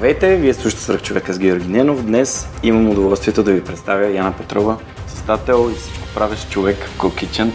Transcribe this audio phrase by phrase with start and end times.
[0.00, 2.04] Здравейте, вие слушате Свърх човека с Георги Ненов.
[2.04, 7.50] Днес имам удоволствието да ви представя Яна Петрова, създател и всичко правещ човек в Kitchen.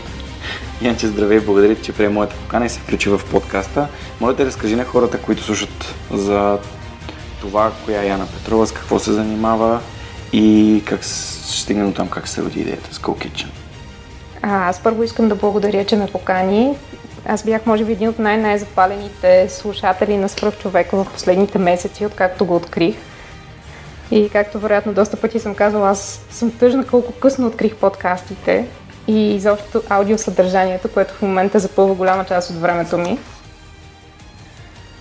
[0.81, 3.87] Янче, здравей, благодаря че прие моята покана и се включи в подкаста.
[4.21, 6.57] Моля да разкажи на хората, които слушат за
[7.41, 9.79] това, коя е Яна Петрова, с какво се занимава
[10.33, 11.13] и как ще
[11.59, 12.99] стигне до там, как се роди идеята с.
[14.41, 16.75] А, аз първо искам да благодаря, че ме покани.
[17.27, 22.45] Аз бях, може би, един от най-най-запалените слушатели на Свръх човека в последните месеци, откакто
[22.45, 22.95] го открих.
[24.11, 28.67] И както вероятно доста пъти съм казвала, аз съм тъжна колко късно открих подкастите
[29.07, 33.19] и изобщо аудиосъдържанието, което в момента запълва голяма част от времето ми.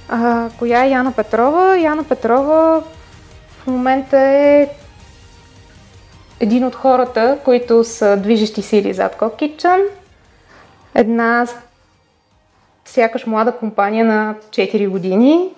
[0.09, 1.79] А, коя е Яна Петрова?
[1.79, 2.83] Яна Петрова
[3.63, 4.69] в момента е
[6.41, 9.89] един от хората, които са движещи сили зад Cock
[10.95, 11.47] Една
[12.85, 15.49] сякаш млада компания на 4 години.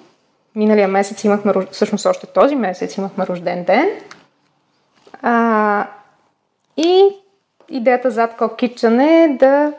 [0.54, 3.88] Миналия месец имахме, всъщност още този месец имахме рожден ден.
[5.22, 5.86] А,
[6.76, 7.08] и
[7.68, 9.72] идеята зад Cock Kitchen е да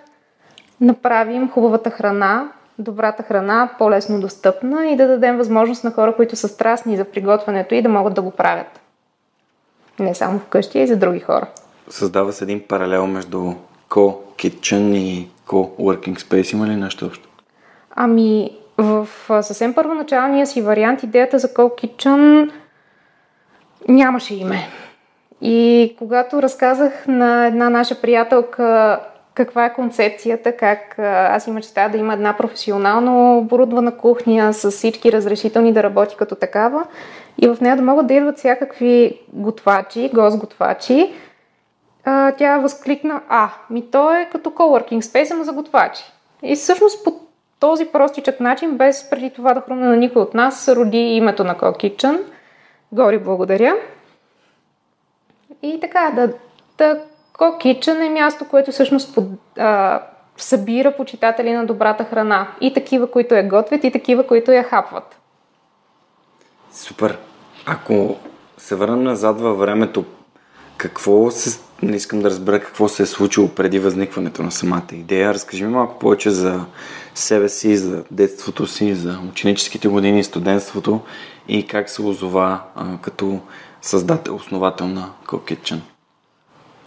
[0.82, 6.48] направим хубавата храна, добрата храна по-лесно достъпна и да дадем възможност на хора, които са
[6.48, 8.80] страстни за приготвянето и да могат да го правят.
[10.00, 11.48] Не само вкъщи, а и за други хора.
[11.90, 13.54] Създава се един паралел между
[13.90, 16.54] Co-Kitchen и Co-Working Space.
[16.54, 17.30] Има ли нещо общо?
[18.00, 19.08] Ами, в
[19.42, 22.52] съвсем първоначалния си вариант идеята за Cold Kitchen
[23.88, 24.68] нямаше име.
[25.42, 29.00] И когато разказах на една наша приятелка
[29.34, 35.12] каква е концепцията, как аз има мечтая да има една професионално оборудвана кухня с всички
[35.12, 36.84] разрешителни да работи като такава
[37.38, 41.14] и в нея да могат да идват всякакви готвачи, гост-готвачи,
[42.38, 46.04] тя възкликна, а, ми то е като coworking space, ама за готвачи.
[46.44, 47.27] И всъщност по
[47.60, 51.56] този простичък начин, без преди това да хрумне на никой от нас, роди името на
[51.56, 52.22] Co Kitchen.
[52.92, 53.76] Гори благодаря.
[55.62, 56.34] И така, да,
[56.78, 57.02] да
[57.40, 59.26] Kitchen е място, което всъщност под,
[59.58, 60.02] а,
[60.38, 62.48] събира почитатели на добрата храна.
[62.62, 65.18] И такива, които я готвят, и такива, които я хапват.
[66.72, 67.18] Супер.
[67.66, 68.16] Ако
[68.58, 70.06] се върнем назад във времето,
[70.78, 71.67] какво се...
[71.84, 75.34] Не искам да разбера какво се е случило преди възникването на самата идея.
[75.34, 76.66] Разкажи ми малко повече за
[77.16, 81.00] себе си, за детството си, за ученическите години, студентството
[81.48, 83.40] и как се озова а, като
[83.82, 85.80] създател, основател на Cook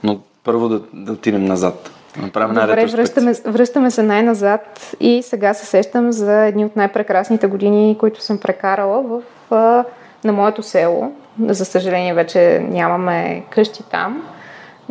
[0.05, 1.91] Но първо да, да отидем назад.
[2.17, 7.97] направим Добре, връщаме, връщаме се най-назад и сега се сещам за едни от най-прекрасните години,
[8.01, 9.85] които съм прекарала в,
[10.25, 11.13] на моето село.
[11.41, 14.23] За съжаление вече нямаме къщи там.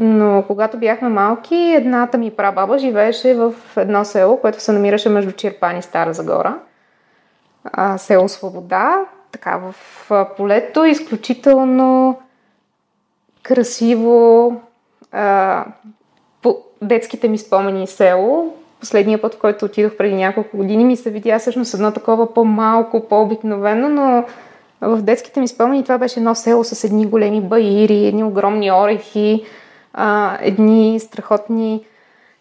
[0.02, 5.32] Но когато бяхме малки, едната ми прабаба живееше в едно село, което се намираше между
[5.32, 6.56] Чирпан и Стара Загора.
[7.64, 9.76] А, село Свобода, така в
[10.38, 12.20] полето, изключително
[13.44, 14.56] красиво.
[15.12, 15.66] А,
[16.42, 18.54] по детските ми спомени село.
[18.80, 23.08] Последния път, в който отидох преди няколко години, ми се видя всъщност едно такова по-малко,
[23.08, 24.26] по-обикновено, но
[24.82, 29.46] в детските ми спомени това беше едно село с едни големи баири, едни огромни орехи,
[29.94, 31.86] а, едни страхотни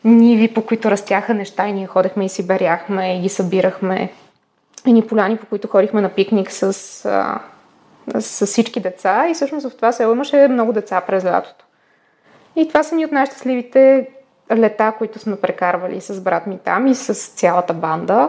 [0.05, 4.13] ниви, по които растяха неща и ние ходехме и си беряхме и ги събирахме.
[4.87, 6.63] Едни поляни, по които ходихме на пикник с,
[7.05, 7.41] а,
[8.21, 11.65] с всички деца и всъщност в това село имаше много деца през лятото.
[12.57, 14.09] И това са ни от най-щастливите
[14.57, 18.29] лета, които сме прекарвали с брат ми там и с цялата банда.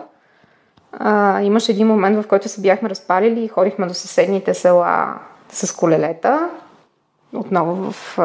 [0.91, 5.13] А, имаше един момент, в който се бяхме разпалили и ходихме до съседните села
[5.49, 6.49] с колелета.
[7.33, 8.17] Отново в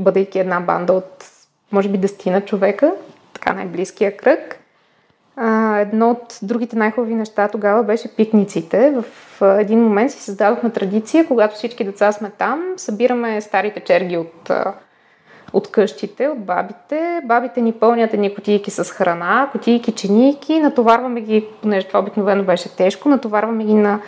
[0.00, 1.24] бъдейки една банда от,
[1.72, 2.92] може би, дестина човека,
[3.32, 4.56] така най-близкия кръг.
[5.36, 8.90] А, едно от другите най-хубави неща тогава беше пикниците.
[8.90, 14.50] В един момент си създадохме традиция, когато всички деца сме там, събираме старите черги от,
[15.52, 17.20] от къщите, от бабите.
[17.24, 22.76] Бабите ни пълнят едни кутийки с храна, кутийки, чинийки, натоварваме ги, понеже това обикновено беше
[22.76, 24.00] тежко, натоварваме ги на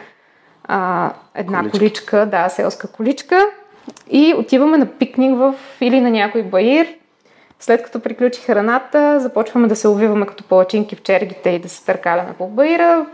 [0.65, 1.79] а, една количка.
[1.79, 3.47] количка, да, селска количка
[4.10, 6.87] и отиваме на пикник в или на някой баир.
[7.60, 11.84] След като приключи храната, започваме да се увиваме като палачинки в чергите и да се
[11.84, 13.06] търкаляме по баира.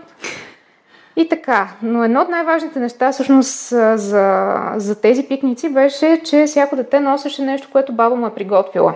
[1.16, 6.76] И така, но едно от най-важните неща всъщност за, за тези пикници беше, че всяко
[6.76, 8.94] дете носеше нещо, което баба му е приготвила.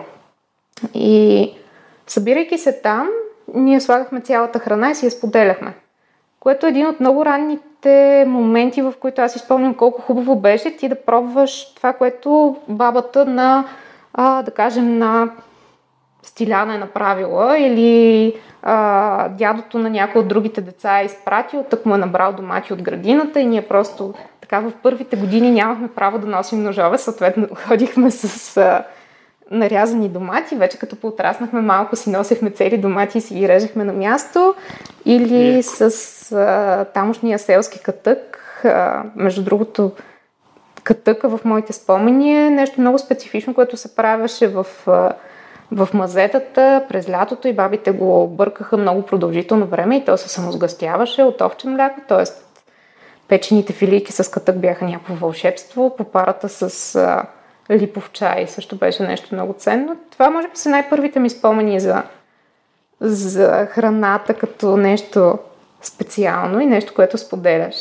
[0.94, 1.52] И
[2.06, 3.08] събирайки се там,
[3.54, 5.74] ние слагахме цялата храна и си я споделяхме.
[6.40, 7.24] Което е един от много
[7.86, 13.24] ранните моменти, в които аз изпомням колко хубаво беше ти да пробваш това, което бабата
[13.26, 13.64] на,
[14.14, 15.30] а, да кажем, на
[16.22, 21.94] Стиляна е направила или а, дядото на някой от другите деца е изпратил, тък му
[21.94, 26.26] е набрал домати от градината и ние просто така в първите години нямахме право да
[26.26, 28.84] носим ножове, съответно ходихме с а,
[29.52, 33.92] нарязани домати, вече като поотраснахме малко си носехме цели домати и си ги режехме на
[33.92, 34.54] място
[35.04, 35.62] или е.
[35.62, 35.82] с
[36.32, 38.38] а, тамошния селски катък.
[38.64, 39.92] А, между другото,
[40.84, 45.12] катъка в моите спомени е нещо много специфично, което се правеше в а,
[45.72, 51.22] в мазетата през лятото и бабите го бъркаха много продължително време и то се самозгъстяваше
[51.22, 52.24] от овче мляко, т.е.
[53.28, 57.22] печените филийки с катък бяха някакво вълшебство, попарата с а,
[57.78, 59.96] липов чай също беше нещо много ценно.
[60.10, 62.02] Това може би са най-първите ми спомени за,
[63.00, 65.38] за храната като нещо
[65.82, 67.74] специално и нещо, което споделяш.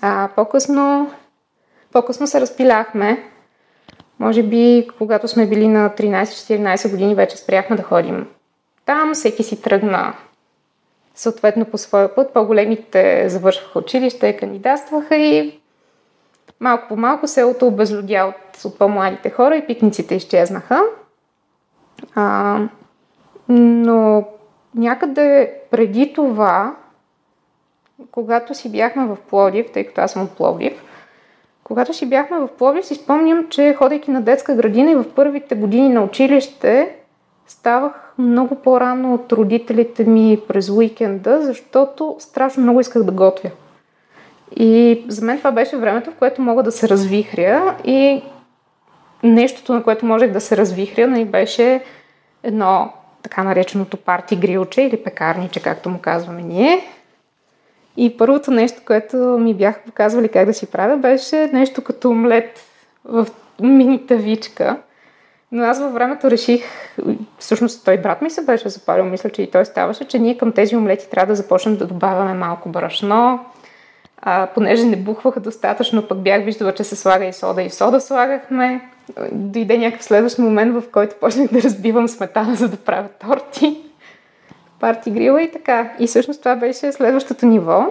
[0.00, 1.12] А по-късно,
[1.92, 3.30] по-късно се разпиляхме
[4.18, 8.26] може би, когато сме били на 13-14 години, вече спряхме да ходим
[8.86, 9.14] там.
[9.14, 10.14] Всеки си тръгна
[11.14, 12.32] съответно по своя път.
[12.32, 15.60] По-големите завършваха училище, кандидатстваха и
[16.60, 20.82] малко по малко селото обезлюдя от, от по-младите хора и пикниците изчезнаха.
[22.14, 22.58] А,
[23.48, 24.24] но
[24.74, 26.76] някъде преди това,
[28.10, 30.82] когато си бяхме в Пловдив, тъй като аз съм от Пловдив,
[31.64, 35.54] когато си бяхме в Пловдив, си спомням, че ходейки на детска градина и в първите
[35.54, 36.96] години на училище,
[37.46, 43.50] ставах много по-рано от родителите ми през уикенда, защото страшно много исках да готвя.
[44.56, 48.22] И за мен това беше времето, в което мога да се развихря и
[49.22, 51.84] нещото, на което можех да се развихря, нали, беше
[52.42, 52.92] едно
[53.22, 56.80] така нареченото парти грилче или пекарниче, както му казваме ние,
[57.96, 62.60] и първото нещо, което ми бяха показвали как да си правя, беше нещо като омлет
[63.04, 63.26] в
[63.60, 64.76] мини тавичка.
[65.52, 66.64] Но аз във времето реших,
[67.38, 70.52] всъщност той брат ми се беше запалил, мисля, че и той ставаше, че ние към
[70.52, 73.40] тези омлети трябва да започнем да добавяме малко брашно,
[74.22, 78.00] а, понеже не бухваха достатъчно, пък бях виждала, че се слага и сода и сода
[78.00, 78.80] слагахме.
[79.32, 83.88] Дойде някакъв следващ момент, в който почнах да разбивам сметана, за да правя торти
[84.80, 85.92] парти грила и така.
[85.98, 87.86] И всъщност това беше следващото ниво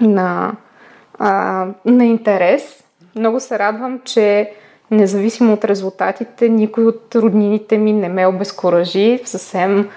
[0.00, 0.52] на,
[1.18, 2.84] а, на интерес.
[3.16, 4.52] Много се радвам, че
[4.90, 9.20] независимо от резултатите, никой от роднините ми не ме обезкуражи.
[9.24, 9.90] Съвсем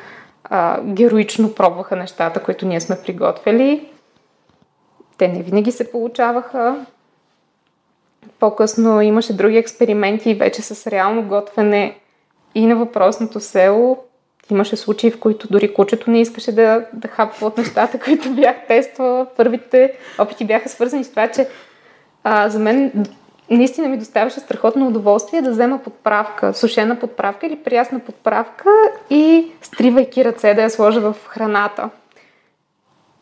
[0.43, 3.89] а, героично пробваха нещата, които ние сме приготвили.
[5.17, 6.85] Те не винаги се получаваха.
[8.39, 11.99] По-късно имаше други експерименти, вече с реално готвене
[12.55, 13.97] и на въпросното село.
[14.51, 18.55] Имаше случаи, в които дори кучето не искаше да, да хапва от нещата, които бях
[18.67, 19.27] тествала.
[19.37, 21.47] Първите опити бяха свързани с това, че
[22.23, 23.05] а, за мен
[23.49, 28.69] наистина ми доставяше страхотно удоволствие да взема подправка, сушена подправка или прясна подправка
[29.09, 31.89] и стривайки ръце да я сложа в храната.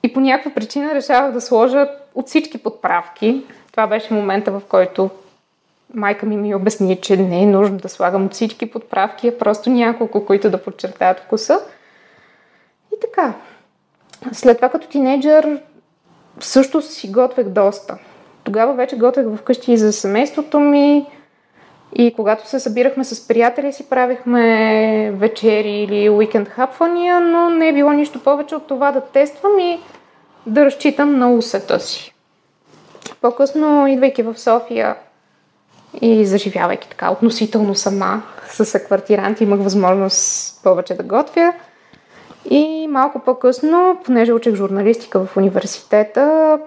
[0.06, 3.44] И по някаква причина решавах да сложа от всички подправки.
[3.72, 5.10] Това беше момента, в който
[5.94, 9.70] майка ми ми обясни, че не е нужно да слагам от всички подправки, а просто
[9.70, 11.60] няколко, които да подчертаят вкуса.
[12.96, 13.34] И така.
[14.32, 15.62] След това като тинейджър
[16.40, 17.98] също си готвех доста.
[18.44, 21.06] Тогава вече готвех вкъщи и за семейството ми.
[21.96, 27.74] И когато се събирахме с приятели, си правихме вечери или уикенд хапвания, но не е
[27.74, 29.80] било нищо повече от това да тествам и
[30.46, 32.14] да разчитам на усета си.
[33.22, 34.96] По-късно, идвайки в София,
[36.02, 41.54] и заживявайки така относително сама с квартиранти, имах възможност повече да готвя.
[42.50, 46.60] И малко по-късно, понеже учих журналистика в университета,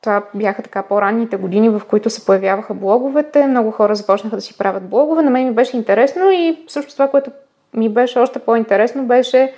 [0.00, 3.46] това бяха така по-ранните години, в които се появяваха блоговете.
[3.46, 5.22] Много хора започнаха да си правят блогове.
[5.22, 7.30] На мен ми беше интересно и също това, което
[7.74, 9.54] ми беше още по-интересно, беше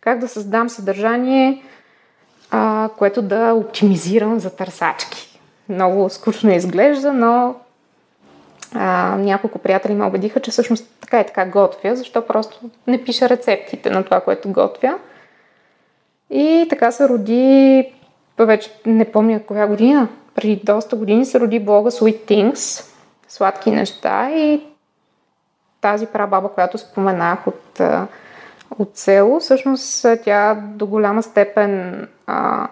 [0.00, 1.62] как да създам съдържание,
[2.50, 5.40] а, което да оптимизирам за търсачки.
[5.68, 7.54] Много скучно изглежда, но
[8.74, 13.28] а, няколко приятели ме убедиха, че всъщност така и така готвя, защо просто не пиша
[13.28, 14.98] рецептите на това, което готвя.
[16.30, 17.92] И така се роди,
[18.38, 22.92] вече не помня коя година, преди доста години се роди блога Sweet Things,
[23.28, 24.62] сладки неща и
[25.80, 27.80] тази прабаба, която споменах от,
[28.78, 32.68] от село, всъщност тя до голяма степен а,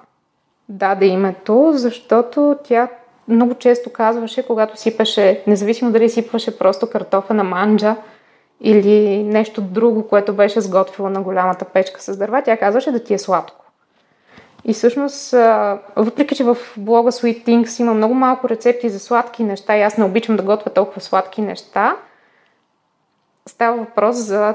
[0.68, 2.88] даде името, защото тя
[3.28, 7.96] много често казваше, когато сипеше, независимо дали сипваше просто картофа на манджа
[8.60, 13.14] или нещо друго, което беше сготвила на голямата печка с дърва, тя казваше да ти
[13.14, 13.64] е сладко.
[14.64, 15.30] И всъщност,
[15.96, 19.96] въпреки че в блога Sweet Things има много малко рецепти за сладки неща и аз
[19.96, 21.96] не обичам да готвя толкова сладки неща,
[23.46, 24.54] става въпрос за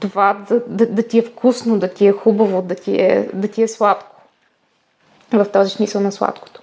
[0.00, 3.48] това да, да, да ти е вкусно, да ти е хубаво, да ти е, да
[3.48, 4.16] ти е сладко.
[5.32, 6.62] В този смисъл на сладкото.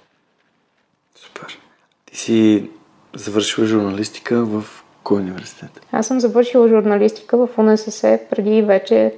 [1.14, 1.58] Супер.
[2.06, 2.70] Ти си
[3.14, 4.64] завършила журналистика в
[5.02, 5.86] кой университет?
[5.92, 9.14] Аз съм завършила журналистика в УНСС преди вече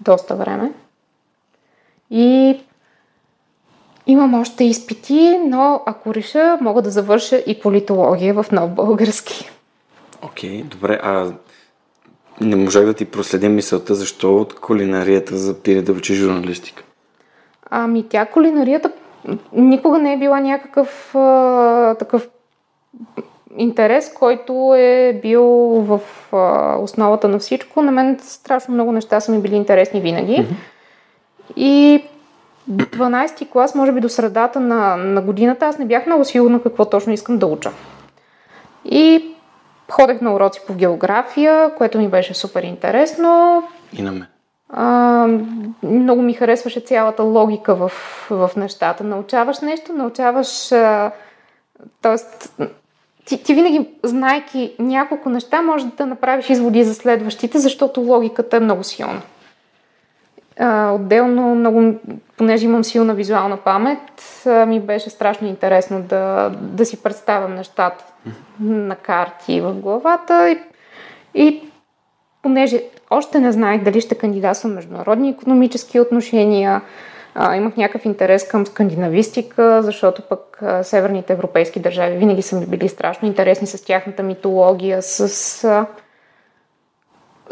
[0.00, 0.72] доста време.
[2.10, 2.60] И
[4.06, 9.50] имам още изпити, но ако реша, мога да завърша и политология в нов български.
[10.22, 11.00] Окей, okay, добре.
[11.02, 11.32] А
[12.40, 16.82] не можах да ти проследя мисълта, защо от кулинарията запири да учи журналистика?
[17.70, 18.90] Ами тя кулинарията
[19.52, 22.28] никога не е била някакъв а, такъв
[23.56, 25.44] интерес, който е бил
[25.86, 26.00] в
[26.32, 27.82] а, основата на всичко.
[27.82, 30.32] На мен страшно много неща са ми били интересни винаги.
[30.32, 31.56] Mm-hmm.
[31.56, 32.04] И
[32.70, 36.84] 12-ти клас, може би до средата на, на годината, аз не бях много сигурна какво
[36.84, 37.70] точно искам да уча.
[38.84, 39.34] И
[39.90, 43.62] ходех на уроци по география, което ми беше супер интересно.
[43.92, 44.26] И на мен.
[44.68, 45.26] А,
[45.82, 47.88] много ми харесваше цялата логика в,
[48.30, 49.04] в нещата.
[49.04, 50.72] Научаваш нещо, научаваш.
[50.72, 51.10] А,
[52.02, 52.60] тоест,
[53.24, 58.60] ти, ти винаги, знайки няколко неща, може да направиш изводи за следващите, защото логиката е
[58.60, 59.22] много силна.
[60.58, 61.94] А, отделно, много,
[62.36, 68.04] понеже имам силна визуална памет, а, ми беше страшно интересно да, да си представям нещата
[68.60, 70.58] на карти в главата и,
[71.34, 71.70] и
[72.42, 76.82] понеже още не знаех дали ще кандидатствам международни економически отношения,
[77.34, 82.66] а, имах някакъв интерес към скандинавистика, защото пък а, северните европейски държави винаги са ми
[82.66, 85.86] били страшно интересни с тяхната митология, с, а,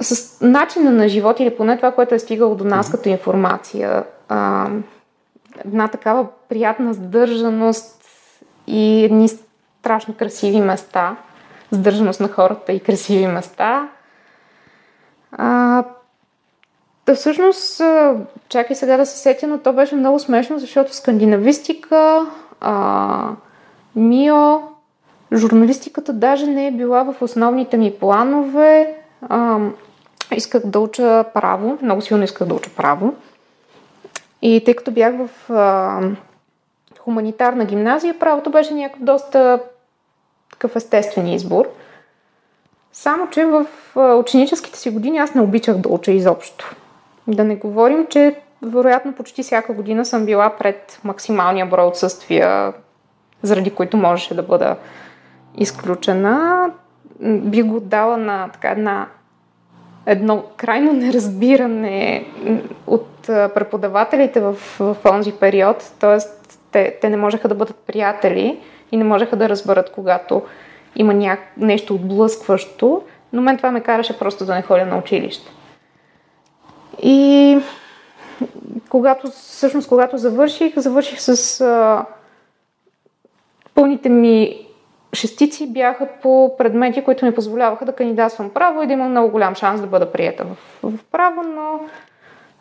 [0.00, 4.04] с начина на живот или поне това, което е стигало до нас като информация.
[4.28, 4.68] А,
[5.64, 8.04] една такава приятна сдържаност
[8.66, 9.28] и едни
[9.86, 11.16] страшно красиви места,
[11.70, 13.88] сдържаност на хората и красиви места.
[15.32, 15.84] А,
[17.06, 17.82] да всъщност,
[18.48, 22.26] чакай сега да се сетя, но то беше много смешно, защото скандинавистика,
[22.60, 23.30] а,
[23.96, 24.62] МИО,
[25.32, 28.94] журналистиката даже не е била в основните ми планове.
[29.28, 29.58] А,
[30.36, 33.14] исках да уча право, много силно исках да уча право.
[34.42, 36.00] И тъй като бях в а,
[36.98, 39.60] хуманитарна гимназия, правото беше някакъв доста
[40.58, 41.68] такъв естествен избор.
[42.92, 46.76] Само, че в ученическите си години аз не обичах да уча изобщо.
[47.26, 52.72] Да не говорим, че вероятно почти всяка година съм била пред максималния брой отсъствия,
[53.42, 54.76] заради които можеше да бъда
[55.56, 56.66] изключена.
[57.20, 59.06] Би го дала на така една
[60.06, 62.26] едно крайно неразбиране
[62.86, 66.18] от преподавателите в, в този период, т.е.
[66.72, 68.60] Те, те не можеха да бъдат приятели
[68.92, 70.42] и не можеха да разберат, когато
[70.96, 71.36] има ня...
[71.56, 73.02] нещо отблъскващо,
[73.32, 75.50] но мен това ме караше просто да не ходя на училище.
[77.02, 77.58] И
[78.88, 82.04] когато, всъщност, когато завърших, завърших с а,
[83.74, 84.66] пълните ми
[85.12, 89.54] шестици бяха по предмети, които ми позволяваха да кандидатствам право и да имам много голям
[89.54, 90.56] шанс да бъда приета в,
[90.90, 91.80] в право, но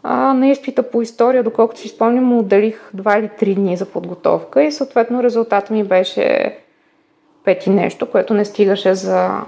[0.07, 3.85] а, на изпита по история, доколкото си спомням, му отделих 2 или 3 дни за
[3.85, 6.57] подготовка и съответно резултата ми беше
[7.43, 9.41] пети нещо, което не стигаше за...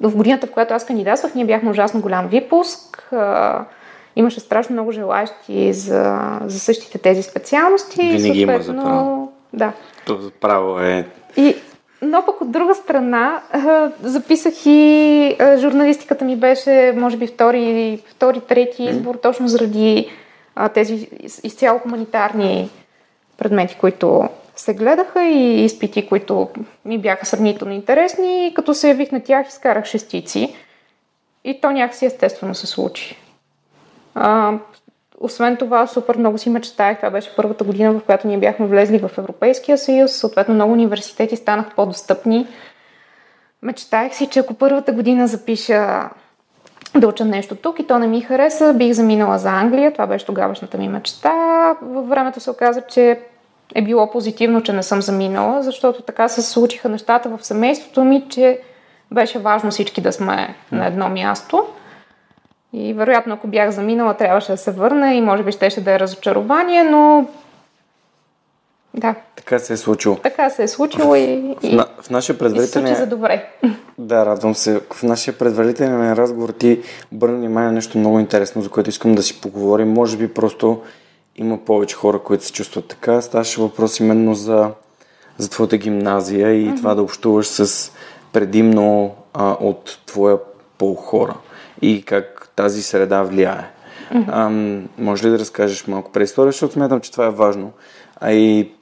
[0.00, 3.08] В годината, в която аз кандидатствах, ние бяхме ужасно голям випуск.
[3.12, 3.64] А,
[4.16, 8.02] имаше страшно много желащи за, за същите тези специалности.
[8.02, 9.32] Винаги има за право.
[9.52, 9.72] Да.
[10.06, 11.06] То право е...
[11.36, 11.56] И,
[12.02, 13.42] но пък от друга страна,
[14.02, 20.10] записах и журналистиката ми беше, може би, втори, втори трети избор, точно заради
[20.74, 21.08] тези
[21.42, 22.70] изцяло хуманитарни
[23.38, 26.48] предмети, които се гледаха и изпити, които
[26.84, 28.46] ми бяха сравнително интересни.
[28.46, 30.54] И като се явих на тях, изкарах шестици.
[31.44, 33.16] И то някакси естествено се случи.
[34.14, 34.52] А,
[35.20, 36.96] освен това, супер много си мечтаях.
[36.96, 40.12] Това беше първата година, в която ние бяхме влезли в Европейския съюз.
[40.12, 42.46] Съответно, много университети станаха по-достъпни.
[43.62, 46.10] Мечтаях си, че ако първата година запиша
[46.96, 49.92] да уча нещо тук и то не ми хареса, бих заминала за Англия.
[49.92, 51.32] Това беше тогавашната ми мечта.
[51.82, 53.20] Във времето се оказа, че
[53.74, 58.26] е било позитивно, че не съм заминала, защото така се случиха нещата в семейството ми,
[58.28, 58.60] че
[59.10, 61.66] беше важно всички да сме на едно място.
[62.72, 65.98] И вероятно, ако бях заминала, трябваше да се върна и може би щеше да е
[65.98, 67.26] разочарование, но
[68.94, 69.14] Да.
[69.36, 70.16] Така се е случило.
[70.16, 72.84] Така се е случило и, в, на, в нашия предварителен...
[72.84, 73.48] и се случи за добре.
[73.98, 74.80] Да, радвам се.
[74.92, 76.80] В нашия предварителен разговор ти
[77.12, 79.92] обърна внимание на нещо много интересно, за което искам да си поговорим.
[79.92, 80.82] Може би просто
[81.36, 83.22] има повече хора, които се чувстват така.
[83.22, 84.70] Ставаше въпрос именно за,
[85.38, 86.76] за твоята гимназия и mm-hmm.
[86.76, 87.92] това да общуваш с
[88.32, 90.38] предимно а, от твоя
[90.78, 91.34] пол хора
[91.82, 93.70] и как тази среда влияе.
[94.12, 94.24] Mm-hmm.
[94.28, 97.72] А, може ли да разкажеш малко предистория, защото смятам, че това е важно.
[98.20, 98.72] А и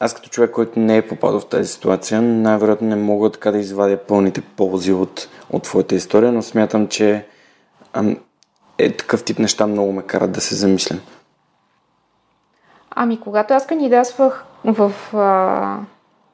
[0.00, 3.58] аз като човек, който не е попадал в тази ситуация, най-вероятно не мога така да
[3.58, 7.26] извадя пълните ползи от, от твоята история, но смятам, че
[7.92, 8.16] ам,
[8.78, 11.00] е, такъв тип неща много ме карат да се замислям.
[12.90, 15.78] Ами, когато аз кандидатствах в, а,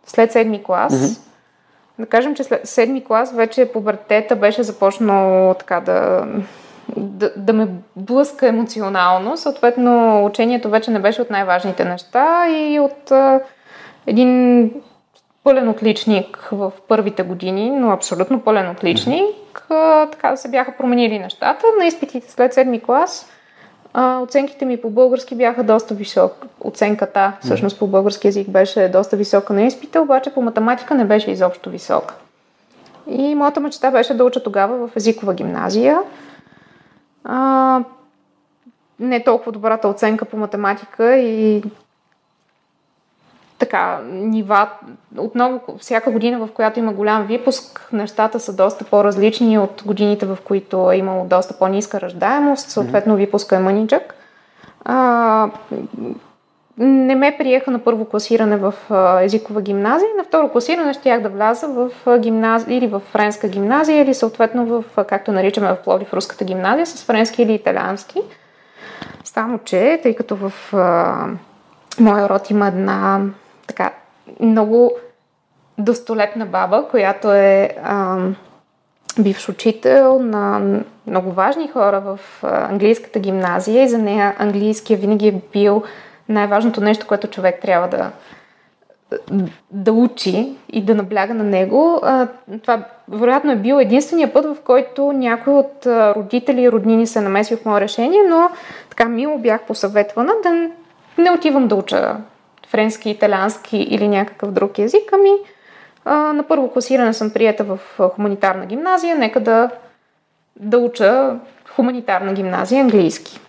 [0.06, 1.31] след седми клас, mm-hmm.
[2.02, 6.26] Да кажем, че след седми клас вече пубертета беше започнал така да,
[6.96, 9.36] да, да ме блъска емоционално.
[9.36, 13.40] Съответно, учението вече не беше от най-важните неща и от а,
[14.06, 14.70] един
[15.44, 21.66] пълен отличник в първите години, но абсолютно пълен отличник, а, така се бяха променили нещата.
[21.78, 23.31] На изпитите след седми клас
[23.94, 26.48] а, оценките ми по български бяха доста високи.
[26.60, 31.30] Оценката, всъщност по български язик беше доста висока на изпита, обаче по математика не беше
[31.30, 32.14] изобщо висока.
[33.06, 35.98] И моята мечта беше да уча тогава в езикова гимназия.
[37.24, 37.80] А,
[39.00, 41.62] не толкова добрата оценка по математика и
[43.62, 44.68] така, нива,
[45.18, 50.38] отново всяка година, в която има голям випуск, нещата са доста по-различни от годините, в
[50.44, 54.14] които е имало доста по-ниска ръждаемост, съответно випуска е мъничък.
[54.84, 55.50] А,
[56.78, 58.74] не ме приеха на първо класиране в
[59.22, 64.14] езикова гимназия, на второ класиране щях да вляза в гимназия или в френска гимназия, или
[64.14, 68.20] съответно в, както наричаме в Плодив, руската гимназия, с френски или италиански.
[69.24, 71.26] Само, че, тъй като в а,
[72.00, 73.20] моя род има една
[73.66, 73.92] така
[74.40, 74.92] много
[75.78, 78.18] достолетна баба, която е а,
[79.18, 80.60] бивш учител на
[81.06, 85.82] много важни хора в английската гимназия и за нея английския винаги е бил
[86.28, 88.10] най-важното нещо, което човек трябва да,
[89.70, 92.00] да учи и да набляга на него.
[92.62, 97.56] Това вероятно е бил единствения път, в който някой от родители и роднини се намеси
[97.56, 98.50] в мое решение, но
[98.90, 100.50] така мило бях посъветвана да
[101.22, 102.16] не отивам да уча
[102.72, 105.30] френски, италиански или някакъв друг език, ами
[106.04, 109.70] а, на първо класиране съм прията в хуманитарна гимназия, нека да,
[110.56, 111.36] да уча
[111.74, 113.40] хуманитарна гимназия английски.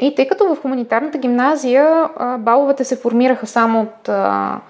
[0.00, 4.60] И тъй като в хуманитарната гимназия баловете се формираха само от а,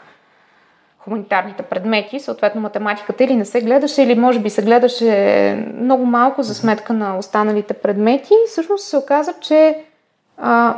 [0.98, 6.42] хуманитарните предмети, съответно математиката или не се гледаше, или може би се гледаше много малко
[6.42, 9.84] за сметка на останалите предмети, всъщност се оказа, че
[10.38, 10.74] а,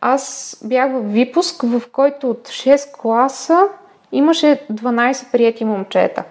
[0.00, 3.68] аз бях в випуск, в който от 6 класа
[4.12, 6.24] имаше 12 прияти момчета.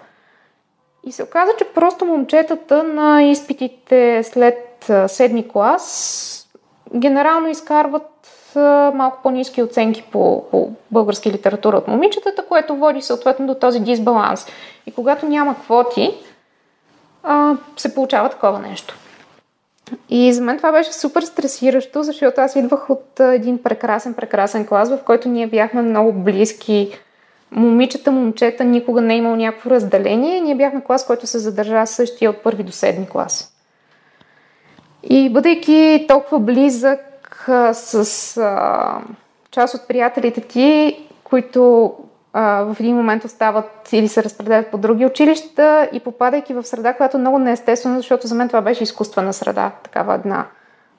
[1.06, 6.36] И се оказа, че просто момчетата на изпитите след 7 клас
[6.96, 8.06] генерално изкарват
[8.94, 14.48] малко по-низки оценки по, по български литература от момичетата, което води съответно до този дисбаланс.
[14.86, 16.18] И когато няма квоти,
[17.78, 18.99] се получава такова нещо.
[20.10, 24.90] И за мен това беше супер стресиращо, защото аз идвах от един прекрасен, прекрасен клас,
[24.90, 27.00] в който ние бяхме много близки.
[27.52, 30.42] Момичета, момчета, никога не е имал някакво разделение.
[30.42, 33.54] Ние бяхме клас, който се задържа същия от първи до седми клас.
[35.04, 37.00] И бъдейки толкова близък
[37.74, 39.02] с а,
[39.52, 41.94] част от приятелите ти, които
[42.34, 46.94] а, в един момент остават или се разпределят по други училища и попадайки в среда,
[46.94, 50.46] която е много неестествена, защото за мен това беше изкуствена среда, такава една.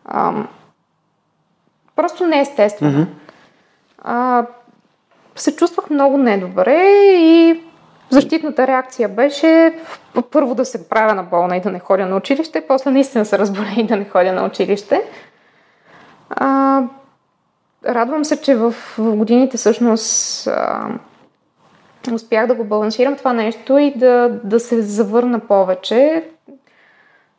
[0.05, 0.49] Ам,
[1.97, 3.07] просто неестествена.
[3.07, 3.31] Mm-hmm.
[4.03, 4.47] А,
[5.37, 6.83] се чувствах много недобре
[7.15, 7.63] и
[8.11, 9.75] защитната реакция беше
[10.31, 13.39] първо да се правя на болна и да не ходя на училище, после наистина се
[13.39, 15.03] разболя и да не ходя на училище.
[16.31, 16.83] А,
[17.87, 20.89] радвам се, че в, в годините всъщност а,
[22.13, 26.29] успях да го балансирам това нещо и да, да се завърна повече.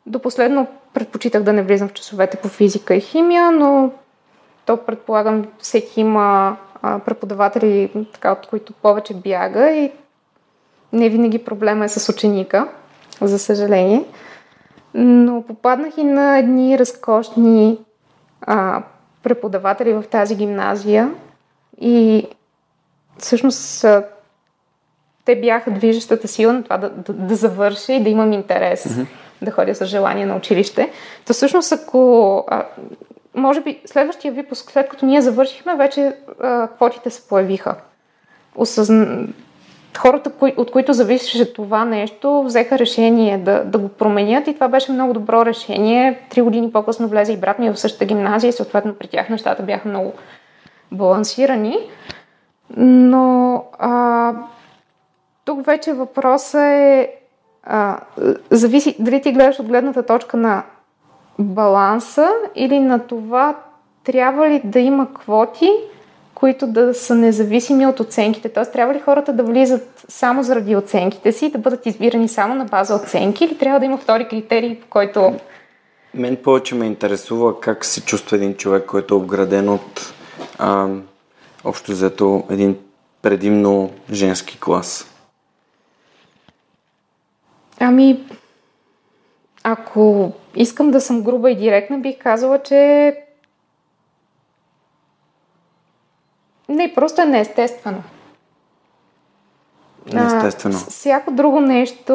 [0.06, 3.90] До последно предпочитах да не влизам в часовете по физика и химия, но
[4.66, 9.92] то предполагам всеки има преподаватели, така, от които повече бяга и
[10.92, 12.68] не винаги проблема е с ученика,
[13.20, 14.04] за съжаление.
[14.94, 17.78] Но попаднах и на едни разкошни
[18.40, 18.82] а,
[19.22, 21.14] преподаватели в тази гимназия
[21.80, 22.26] и
[23.18, 23.86] всъщност
[25.24, 29.06] те бяха движещата сила на това да, да, да завърша и да имам интерес mm-hmm.
[29.42, 30.90] да ходя с желание на училище.
[31.24, 32.64] Та всъщност, ако а,
[33.34, 37.74] може би следващия випуск, след като ние завършихме, вече а, квотите се появиха.
[38.56, 39.26] Осъзна...
[39.98, 40.54] Хората, кои...
[40.56, 45.12] от които зависеше това нещо, взеха решение да, да го променят и това беше много
[45.12, 46.18] добро решение.
[46.30, 49.62] Три години по-късно влезе и брат ми в същата гимназия и съответно при тях нещата
[49.62, 50.12] бяха много
[50.92, 51.78] балансирани.
[52.76, 54.32] Но а,
[55.44, 57.10] тук вече въпросът е
[57.62, 57.98] а,
[58.50, 60.62] зависи дали ти гледаш от гледната точка на
[61.38, 63.56] баланса или на това
[64.04, 65.70] трябва ли да има квоти,
[66.34, 68.48] които да са независими от оценките.
[68.48, 68.64] Т.е.
[68.64, 72.94] трябва ли хората да влизат само заради оценките си, да бъдат избирани само на база
[72.94, 75.34] оценки или трябва да има втори критерий, по който...
[76.14, 80.14] Мен повече ме интересува как се чувства един човек, който е обграден от
[80.58, 80.88] а,
[81.64, 82.76] общо взето един
[83.22, 85.11] предимно женски клас.
[87.84, 88.20] Ами,
[89.62, 93.16] ако искам да съм груба и директна, бих казала, че
[96.68, 98.02] не, просто е неестествено.
[100.12, 100.74] Неестествено.
[100.74, 102.14] А, всяко друго нещо,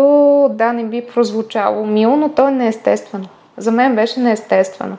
[0.53, 3.27] да, не би прозвучало мило, но то е неестествено.
[3.57, 4.97] За мен беше неестествено.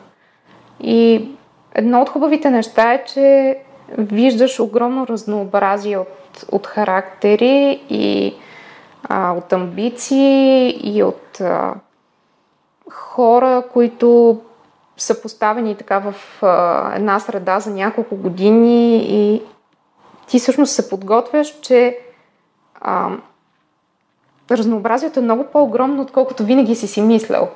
[0.80, 1.28] И
[1.74, 3.58] едно от хубавите неща е, че
[3.98, 8.34] виждаш огромно разнообразие от, от характери и
[9.02, 11.74] а, от амбиции и от а,
[12.90, 14.40] хора, които
[14.96, 19.42] са поставени така в а, една среда за няколко години и
[20.26, 21.98] ти всъщност се подготвяш, че
[22.80, 23.10] а,
[24.50, 27.50] разнообразието е много по-огромно, отколкото винаги си си мислял.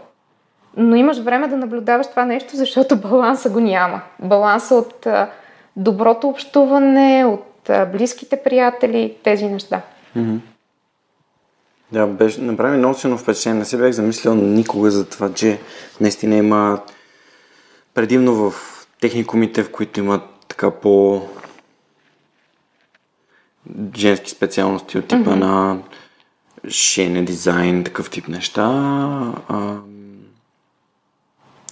[0.76, 4.00] Но имаш време да наблюдаваш това нещо, защото баланса го няма.
[4.20, 5.30] Баланса от а,
[5.76, 9.80] доброто общуване, от а, близките приятели, тези неща.
[10.16, 10.38] Mm-hmm.
[11.92, 13.58] Да, беше, направи много силно впечатление.
[13.58, 15.60] Не се бях замислял никога за това, че
[16.00, 16.80] наистина има
[17.94, 18.54] предимно в
[19.00, 21.22] техникумите, в които имат така по
[23.96, 25.34] женски специалности от типа mm-hmm.
[25.34, 25.82] на
[26.68, 28.62] шене, дизайн, такъв тип неща.
[29.48, 29.76] А,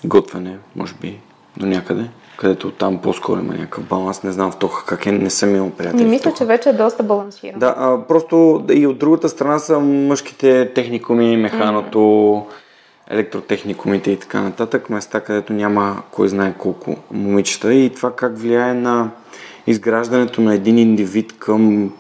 [0.05, 1.21] готвене, може би,
[1.57, 4.23] до някъде където там по-скоро има някакъв баланс.
[4.23, 6.03] Не знам в Тоха как е, не съм имал приятели.
[6.03, 7.59] Не мисля, че вече е доста балансиран.
[7.59, 13.13] Да, а, просто и от другата страна са мъжките техникуми, механото, mm-hmm.
[13.13, 18.75] електротехникумите и така нататък, места, където няма кой знае колко момичета и това как влияе
[18.75, 19.11] на
[19.67, 21.93] изграждането на един индивид към,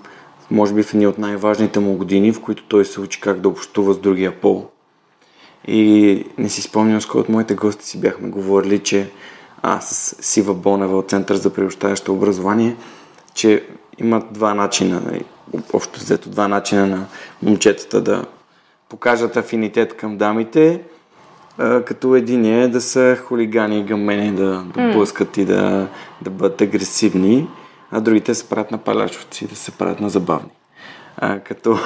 [0.50, 3.48] може би в едни от най-важните му години, в които той се учи как да
[3.48, 4.66] общува с другия пол.
[5.66, 9.10] И не си спомням, с кой от моите гости си бяхме говорили, че
[9.62, 12.76] а, с Сива Бонева от Център за приобщаващо образование,
[13.34, 13.64] че
[13.98, 15.20] има два начина,
[15.72, 17.06] общо взето два начина на
[17.42, 18.24] момчетата да
[18.88, 20.82] покажат афинитет към дамите,
[21.58, 25.88] а, като един е да са хулигани и гъмени, да, да блъскат и да,
[26.22, 27.48] да бъдат агресивни,
[27.90, 30.50] а другите се правят на палячовци, да се правят на забавни.
[31.16, 31.78] А, като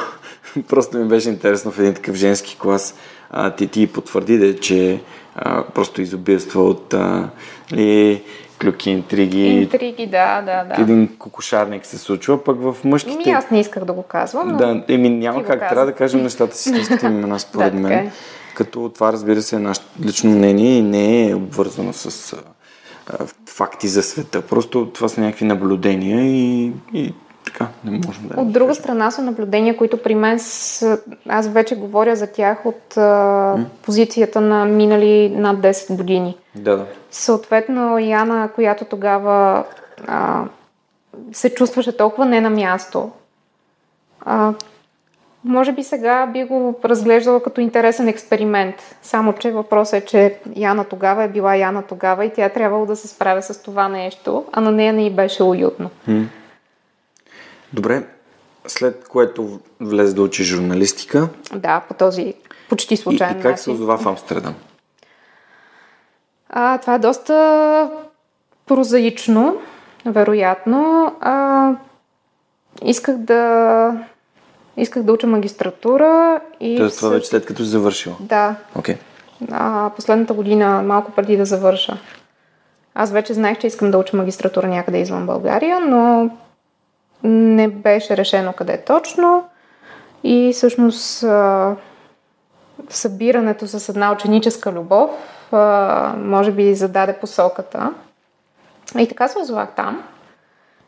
[0.68, 2.94] просто ми беше интересно в един такъв женски клас
[3.30, 5.00] а, ти ти потвърди, че
[5.36, 7.28] а, просто изобилства от а,
[7.72, 8.22] ли,
[8.62, 9.46] клюки, интриги.
[9.46, 10.82] Интриги, да, да, да.
[10.82, 13.22] Един кокошарник се случва, пък в мъжките...
[13.22, 14.56] Еми, аз не исках да го казвам, но...
[14.56, 17.92] Да, еми няма как, трябва да кажем нещата си истинските имена, според да, мен.
[17.92, 18.12] Е.
[18.54, 23.88] Като това, разбира се, е нашето лично мнение и не е обвързано с а, факти
[23.88, 24.42] за света.
[24.42, 27.14] Просто това са някакви наблюдения и, и
[27.54, 28.40] така, не можем да.
[28.40, 30.98] От друга страна са наблюдения, които при мен с...
[31.28, 36.36] аз вече говоря за тях от а, позицията на минали над 10 години.
[36.54, 36.86] Да, да.
[37.10, 39.64] Съответно, Яна, която тогава
[40.06, 40.44] а,
[41.32, 43.10] се чувстваше толкова не на място,
[44.20, 44.52] а,
[45.44, 48.96] може би сега би го разглеждала като интересен експеримент.
[49.02, 52.86] Само, че въпросът е, че Яна тогава е била Яна тогава и тя е трябвало
[52.86, 55.90] да се справя с това нещо, а на нея не й беше уютно.
[56.04, 56.22] Хм.
[57.74, 58.06] Добре,
[58.66, 61.28] след което влезе да учи журналистика.
[61.54, 62.34] Да, по този
[62.68, 64.54] почти случайен И, и как се озова в Амстердам?
[66.48, 67.90] А, това е доста
[68.66, 69.56] прозаично,
[70.06, 71.12] вероятно.
[71.20, 71.70] А,
[72.84, 73.92] исках да
[74.76, 76.76] исках да уча магистратура и...
[76.76, 78.16] Тоест това вече след като си завършила?
[78.20, 78.54] Да.
[78.78, 78.96] Okay.
[79.50, 81.98] А, последната година, малко преди да завърша.
[82.94, 86.30] Аз вече знаех, че искам да уча магистратура някъде извън България, но
[87.24, 89.44] не беше решено къде точно
[90.24, 91.24] и всъщност
[92.88, 95.10] събирането с една ученическа любов
[96.16, 97.90] може би зададе посоката.
[98.98, 100.02] И така се озвах там.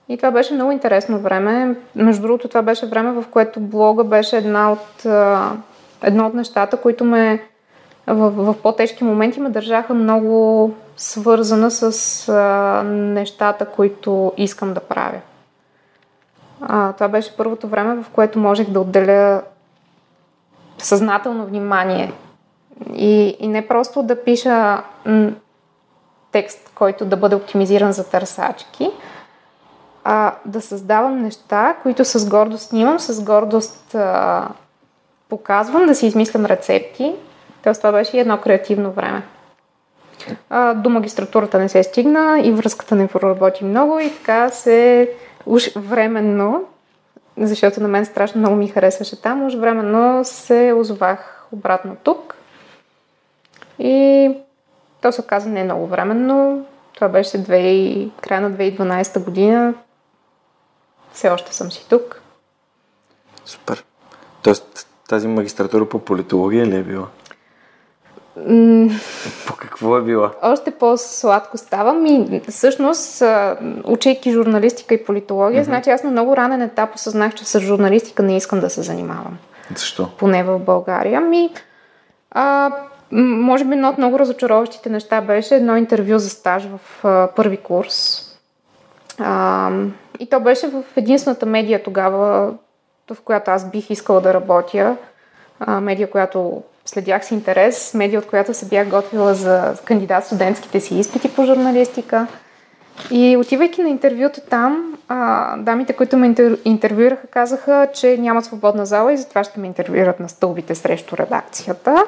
[0.08, 1.76] И това беше много интересно време.
[1.94, 5.04] Между другото, това беше време, в което блога беше една от,
[6.02, 7.42] едно от нещата, които ме
[8.06, 12.32] в, в по-тежки моменти ме държаха много свързана с
[12.84, 15.20] нещата, които искам да правя.
[16.60, 19.42] А, това беше първото време, в което можех да отделя
[20.78, 22.12] съзнателно внимание
[22.94, 24.82] и, и не просто да пиша
[26.32, 28.90] текст, който да бъде оптимизиран за търсачки,
[30.04, 34.48] а да създавам неща, които с гордост снимам, с гордост а,
[35.28, 37.14] показвам, да си измислям рецепти.
[37.62, 39.22] Тоест това беше едно креативно време.
[40.50, 45.10] А, до магистратурата не се стигна и връзката не проработи много и така се
[45.46, 46.64] уж временно,
[47.38, 52.34] защото на мен страшно много ми харесваше там, уж временно се озовах обратно тук.
[53.78, 54.30] И
[55.02, 56.66] то се оказа не е много временно.
[56.94, 59.74] Това беше 2, края на 2012 година.
[61.12, 62.22] Все още съм си тук.
[63.44, 63.84] Супер.
[64.42, 67.06] Тоест тази магистратура по политология ли е била?
[69.46, 70.30] По какво е била?
[70.42, 73.22] Още по-сладко ставам и всъщност,
[73.84, 75.66] учейки журналистика и политология, mm-hmm.
[75.66, 79.38] значи аз на много ранен етап осъзнах, че с журналистика не искам да се занимавам.
[79.76, 80.08] Защо?
[80.18, 81.20] Поне в България.
[81.20, 81.50] Ми,
[82.30, 82.70] а,
[83.10, 87.56] може би едно от много разочароващите неща беше едно интервю за стаж в а, първи
[87.56, 88.22] курс.
[89.18, 89.70] А,
[90.18, 92.54] и то беше в единствената медия тогава,
[93.10, 94.96] в която аз бих искала да работя.
[95.60, 100.80] А, медия, която следях с интерес, медия, от която се бях готвила за кандидат студентските
[100.80, 102.26] си изпити по журналистика.
[103.10, 109.12] И отивайки на интервюто там, а, дамите, които ме интервюираха, казаха, че няма свободна зала
[109.12, 112.04] и затова ще ме интервюират на стълбите срещу редакцията.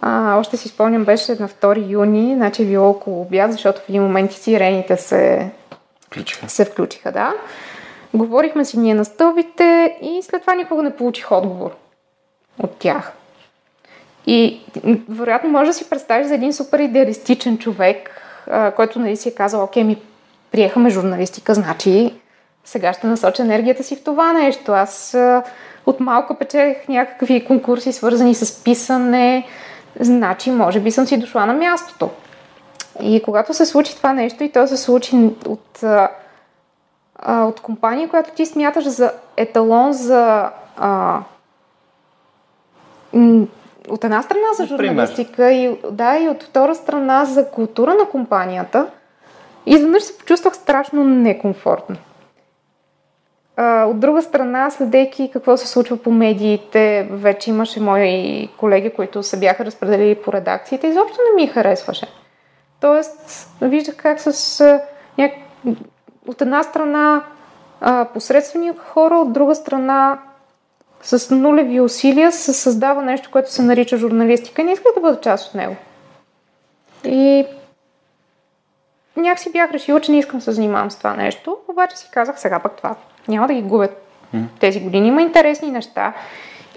[0.00, 3.88] А, още си спомням, беше на 2 юни, значи е било около обяд, защото в
[3.88, 5.50] един момент и сирените се
[6.06, 6.48] включиха.
[6.48, 7.34] се включиха, да.
[8.14, 11.70] Говорихме си ние на стълбите и след това никога не получих отговор
[12.58, 13.12] от тях.
[14.26, 14.60] И
[15.08, 18.10] вероятно може да си представиш за един супер идеалистичен човек,
[18.50, 19.96] а, който нали си е казал, окей, ми
[20.52, 22.14] приехаме журналистика, значи
[22.64, 24.72] сега ще насоча енергията си в това нещо.
[24.72, 25.42] Аз а,
[25.86, 29.46] от малко печех някакви конкурси, свързани с писане,
[30.00, 32.10] значи може би съм си дошла на мястото.
[33.02, 36.08] И когато се случи това нещо и то се случи от, а,
[37.44, 41.20] от компания, която ти смяташ за еталон за а,
[43.88, 48.86] от една страна за журналистика и, да, и от втора страна за култура на компанията,
[49.66, 51.96] изведнъж се почувствах страшно некомфортно.
[53.56, 59.22] А, от друга страна, следейки какво се случва по медиите, вече имаше мои колеги, които
[59.22, 62.06] се бяха разпределили по редакциите, изобщо не ми харесваше.
[62.80, 64.80] Тоест, виждах как с
[65.18, 65.32] няк...
[66.28, 67.22] от една страна
[67.80, 70.18] а, посредствени хора, от друга страна
[71.04, 75.20] с нулеви усилия се създава нещо, което се нарича журналистика и не исках да бъда
[75.20, 75.76] част от него.
[77.04, 77.46] И
[79.16, 82.40] някакси бях решила, че не искам да се занимавам с това нещо, обаче си казах
[82.40, 82.94] сега пък това.
[83.28, 83.88] Няма да ги губя
[84.60, 85.08] тези години.
[85.08, 86.12] Има интересни неща.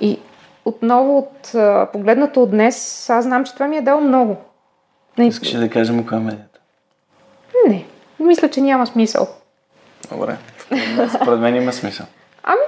[0.02, 0.20] И
[0.66, 1.56] отново, от,
[1.92, 4.38] погледнато от днес, аз знам, че това ми е дало много.
[5.18, 6.38] Не искаш да кажем коя е?
[7.70, 7.86] Не.
[8.20, 9.28] Мисля, че няма смисъл.
[10.12, 10.38] Добре.
[11.16, 12.06] Според мен има смисъл.
[12.44, 12.62] Ами,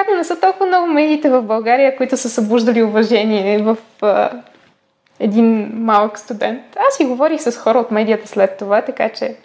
[0.00, 4.30] вероятно не са толкова много медиите в България, които са събуждали уважение в а,
[5.20, 6.62] един малък студент.
[6.88, 9.36] Аз си говорих с хора от медията след това, така че...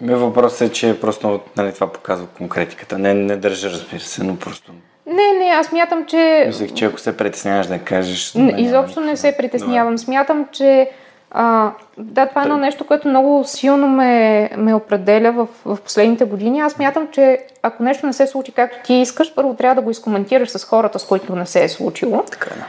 [0.00, 2.98] Ми въпросът е, че просто нали, това показва конкретиката.
[2.98, 4.72] Не, не държа, разбира се, но просто...
[5.06, 6.44] Не, не, аз смятам, че...
[6.46, 8.34] Мислех, че ако се притесняваш да кажеш...
[8.34, 9.94] Не, изобщо не се притеснявам.
[9.94, 10.04] Добре.
[10.04, 10.90] Смятам, че
[11.34, 16.24] а, да, това е едно нещо, което много силно ме, ме определя в, в последните
[16.24, 16.60] години.
[16.60, 19.90] Аз мятам, че ако нещо не се случи както ти искаш, първо трябва да го
[19.90, 22.22] изкоментираш с хората, с които не се е случило.
[22.30, 22.66] Така да.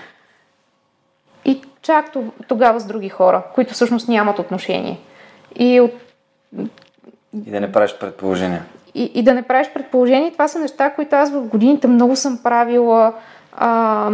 [1.46, 2.06] И чак
[2.48, 5.00] тогава с други хора, които всъщност нямат отношение.
[5.56, 5.94] И, от...
[7.34, 8.64] и да не правиш предположения.
[8.96, 10.32] И, и да не правиш предположения.
[10.32, 13.14] Това са неща, които аз в годините много съм правила.
[13.56, 14.10] А,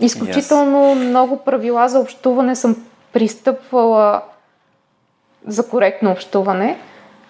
[0.00, 1.08] изключително yes.
[1.08, 2.76] много правила за общуване съм
[3.16, 4.22] пристъпвала
[5.46, 6.78] за коректно общуване.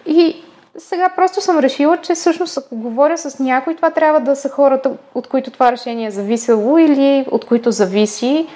[0.07, 0.43] И
[0.79, 4.93] сега просто съм решила, че всъщност ако говоря с някой, това трябва да са хората,
[5.15, 8.47] от които това решение е зависело или от които зависи,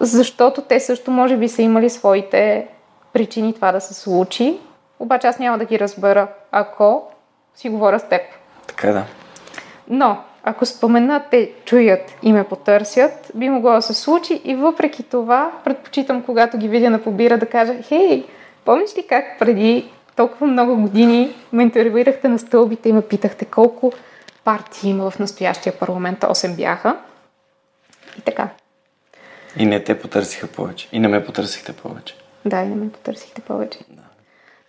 [0.00, 2.68] защото те също може би са имали своите
[3.12, 4.58] причини това да се случи.
[4.98, 7.02] Обаче аз няма да ги разбера, ако
[7.54, 8.22] си говоря с теб.
[8.66, 9.04] Така да.
[9.88, 15.02] Но ако споменат, те чуят и ме потърсят, би могло да се случи и въпреки
[15.02, 18.26] това предпочитам, когато ги видя на побира, да кажа, хей,
[18.64, 23.92] помниш ли как преди толкова много години ме интервюирахте на стълбите и ме питахте колко
[24.44, 26.96] партии има в настоящия парламент, 8 бяха.
[28.18, 28.48] И така.
[29.56, 30.88] И не те потърсиха повече.
[30.92, 32.16] И не ме потърсихте повече.
[32.44, 33.78] Да, и не ме потърсихте повече.
[33.90, 34.02] Да.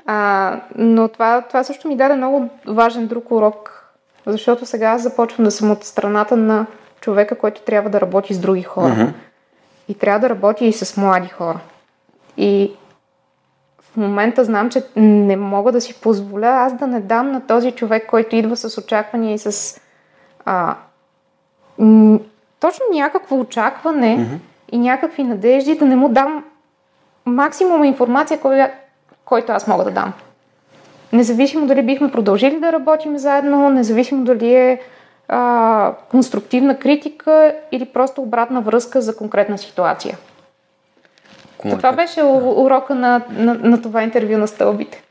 [0.06, 3.85] А, но това, това също ми даде много важен друг урок,
[4.28, 6.66] защото сега аз започвам да съм от страната на
[7.02, 8.94] човека, който трябва да работи с други хора.
[8.94, 9.14] Mm-hmm.
[9.88, 11.60] И трябва да работи и с млади хора.
[12.38, 12.72] И
[13.82, 17.72] в момента знам, че не мога да си позволя аз да не дам на този
[17.72, 19.82] човек, който идва с очаквания и с
[20.46, 20.76] а,
[21.78, 22.20] м-
[22.60, 24.38] точно някакво очакване mm-hmm.
[24.72, 26.44] и някакви надежди, да не му дам
[27.26, 28.68] максимум информация, кой,
[29.26, 30.14] който аз мога да дам.
[31.16, 34.82] Независимо дали бихме продължили да работим заедно, независимо дали е
[35.28, 40.18] а, конструктивна критика или просто обратна връзка за конкретна ситуация.
[41.70, 45.04] Това беше урока на, на, на това интервю на стълбите.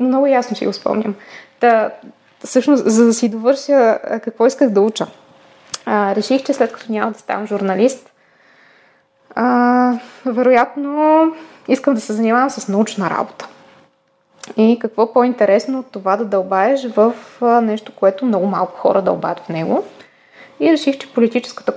[0.00, 1.14] Много ясно си го спомням.
[1.60, 1.90] Та,
[2.44, 5.06] всъщност, за да си довърша какво исках да уча.
[5.86, 8.10] А, реших, че след като няма да ставам журналист,
[9.34, 11.22] а, вероятно
[11.68, 13.48] искам да се занимавам с научна работа.
[14.56, 17.14] И какво по-интересно от това да дълбаеш в
[17.62, 19.84] нещо, което много малко хора дълбаят в него.
[20.60, 21.72] И реших, че политическата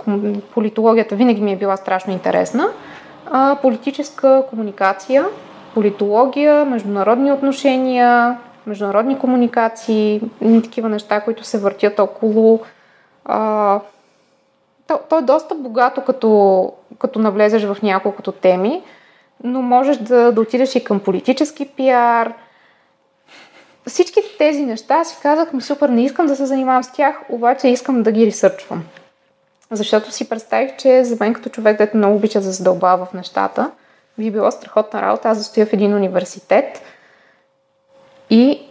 [0.54, 2.68] политологията винаги ми е била страшно интересна.
[3.32, 5.26] А, политическа комуникация,
[5.74, 10.22] политология, международни отношения, международни комуникации,
[10.64, 12.60] такива неща, които се въртят около.
[13.26, 13.80] А,
[14.88, 18.84] то, то е доста богато, като, като навлезеш в няколкото теми,
[19.44, 22.34] но можеш да, да отидеш и към политически пиар.
[23.88, 27.68] Всички тези неща си казах ми супер, не искам да се занимавам с тях, обаче
[27.68, 28.84] искам да ги ресърчвам.
[29.72, 33.72] Защото си представих, че за мен като човек, дето много обича да задълбава в нещата,
[34.18, 36.82] би било страхотна работа аз да стоя в един университет
[38.30, 38.62] и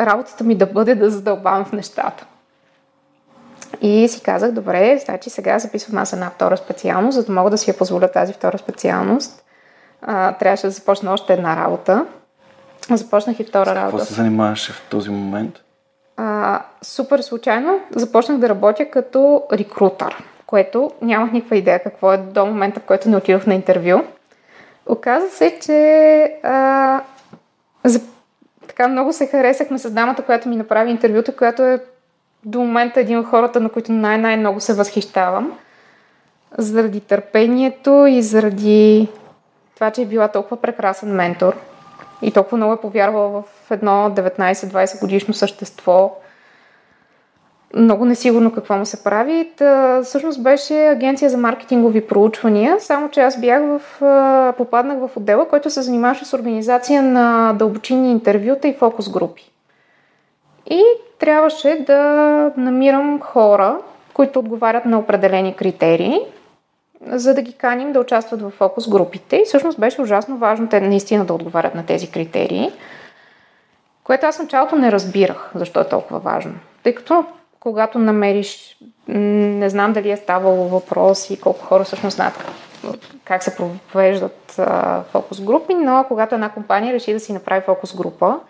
[0.00, 2.26] работата ми да бъде да задълбавам в нещата.
[3.80, 7.58] И си казах, добре, значи сега записвам аз една втора специалност, за да мога да
[7.58, 9.44] си я позволя тази втора специалност.
[10.02, 12.06] А, трябваше да започна още една работа.
[12.90, 13.90] Започнах и втора С работа.
[13.90, 15.60] Какво се занимаваше в този момент?
[16.16, 22.46] А, супер случайно започнах да работя като рекрутър, което нямах никаква идея какво е до
[22.46, 24.02] момента, в който не отидох на интервю.
[24.86, 27.00] Оказа се, че а,
[27.84, 28.00] за,
[28.68, 31.78] така много се харесахме с дамата, която ми направи интервюто, която е
[32.44, 35.58] до момента един от хората, на които най-най-много се възхищавам.
[36.58, 39.08] Заради търпението и заради
[39.74, 41.56] това, че е била толкова прекрасен ментор
[42.22, 46.16] и толкова много е повярвала в едно 19-20 годишно същество,
[47.76, 49.50] много несигурно какво му се прави.
[49.56, 53.80] Та, всъщност беше агенция за маркетингови проучвания, само че аз бях в,
[54.56, 59.50] попаднах в отдела, който се занимаваше с организация на дълбочинни интервюта и фокус групи.
[60.66, 60.82] И
[61.18, 62.00] трябваше да
[62.56, 63.78] намирам хора,
[64.14, 66.18] които отговарят на определени критерии,
[67.06, 69.36] за да ги каним да участват в фокус групите.
[69.36, 72.72] И всъщност беше ужасно важно те наистина да отговарят на тези критерии,
[74.04, 76.54] което аз началото не разбирах защо е толкова важно.
[76.82, 77.24] Тъй като
[77.60, 78.76] когато намериш,
[79.08, 82.44] не знам дали е ставало въпрос и колко хора всъщност знаят
[83.24, 84.60] как се провеждат
[85.10, 88.40] фокус групи, но когато една компания реши да си направи фокус група,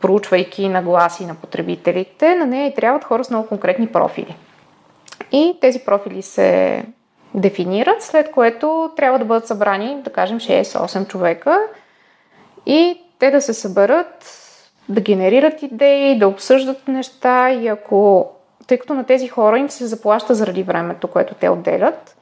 [0.00, 4.36] проучвайки нагласи на потребителите, на нея и трябват хора с много конкретни профили.
[5.32, 6.84] И тези профили се
[7.34, 11.58] дефинират, след което трябва да бъдат събрани, да кажем, 6-8 човека
[12.66, 14.40] и те да се съберат,
[14.88, 18.30] да генерират идеи, да обсъждат неща и ако,
[18.66, 22.16] тъй като на тези хора им се заплаща заради времето, което те отделят,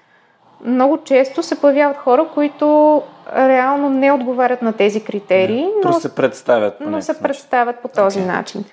[0.64, 3.03] много често се появяват хора, които
[3.37, 7.88] реално не отговарят на тези критерии, но, но се представят по, но се представят по
[7.88, 8.27] този okay.
[8.27, 8.64] начин.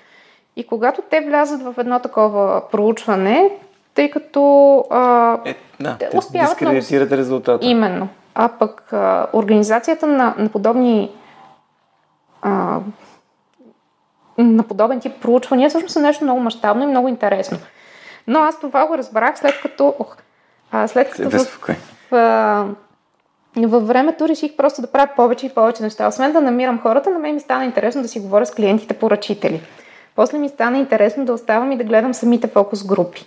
[0.56, 3.50] И когато те влязат в едно такова проучване,
[4.00, 7.66] тъй като а, е, да, те успяват дискредитират резултата.
[7.66, 8.08] Именно.
[8.34, 11.10] А пък а, организацията на, на подобни
[12.42, 12.80] а,
[14.38, 17.58] на подобен тип проучвания всъщност е нещо много мащабно и много интересно.
[18.26, 19.94] Но аз това го разбрах след като...
[19.98, 20.16] Ох,
[20.70, 21.60] а, след като в, в,
[22.10, 22.68] в,
[23.56, 26.08] във времето реших просто да правя повече и повече неща.
[26.08, 29.62] Освен да намирам хората, на мен ми стана интересно да си говоря с клиентите поръчители.
[30.16, 33.26] После ми стана интересно да оставам и да гледам самите фокус групи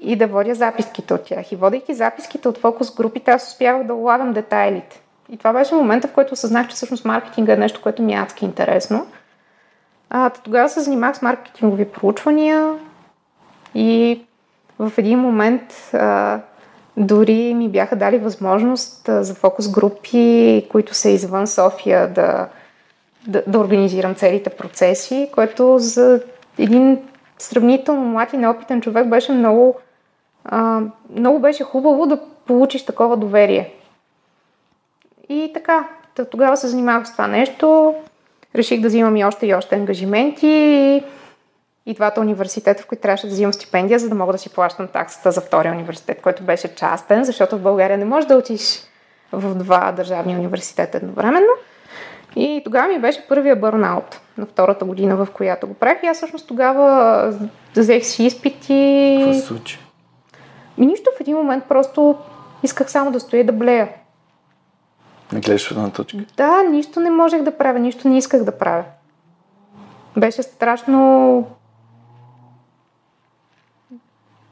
[0.00, 1.52] и да водя записките от тях.
[1.52, 5.00] И водейки записките от фокус групите, аз успявах да улавям детайлите.
[5.30, 8.18] И това беше момента, в който осъзнах, че всъщност маркетинга е нещо, което ми е
[8.18, 9.06] адски интересно.
[10.10, 12.74] А, тогава се занимах с маркетингови проучвания
[13.74, 14.22] и
[14.78, 16.40] в един момент а,
[16.96, 22.48] дори ми бяха дали възможност а, за фокус групи, които са извън София, да,
[23.26, 26.20] да, да организирам целите процеси, което за
[26.58, 26.98] един
[27.38, 29.76] сравнително млад и неопитен човек беше много,
[30.48, 30.80] а,
[31.10, 33.74] много беше хубаво да получиш такова доверие.
[35.28, 35.88] И така,
[36.30, 37.94] тогава се занимавах с това нещо.
[38.54, 41.02] Реших да взимам и още и още ангажименти
[41.86, 44.88] и двата университета, в които трябваше да взимам стипендия, за да мога да си плащам
[44.88, 48.80] таксата за втория университет, който беше частен, защото в България не можеш да учиш
[49.32, 51.52] в два държавни университета едновременно.
[52.36, 56.02] И тогава ми беше първия бърнаут на втората година, в която го правих.
[56.02, 57.34] И аз всъщност тогава
[57.76, 59.16] взех си изпити.
[59.18, 59.78] Какво се случи?
[60.78, 62.18] Ми нищо в един момент просто
[62.62, 63.88] исках само да стоя и да блея.
[65.32, 66.18] Не гледаш в една точка.
[66.36, 68.84] Да, нищо не можех да правя, нищо не исках да правя.
[70.16, 71.46] Беше страшно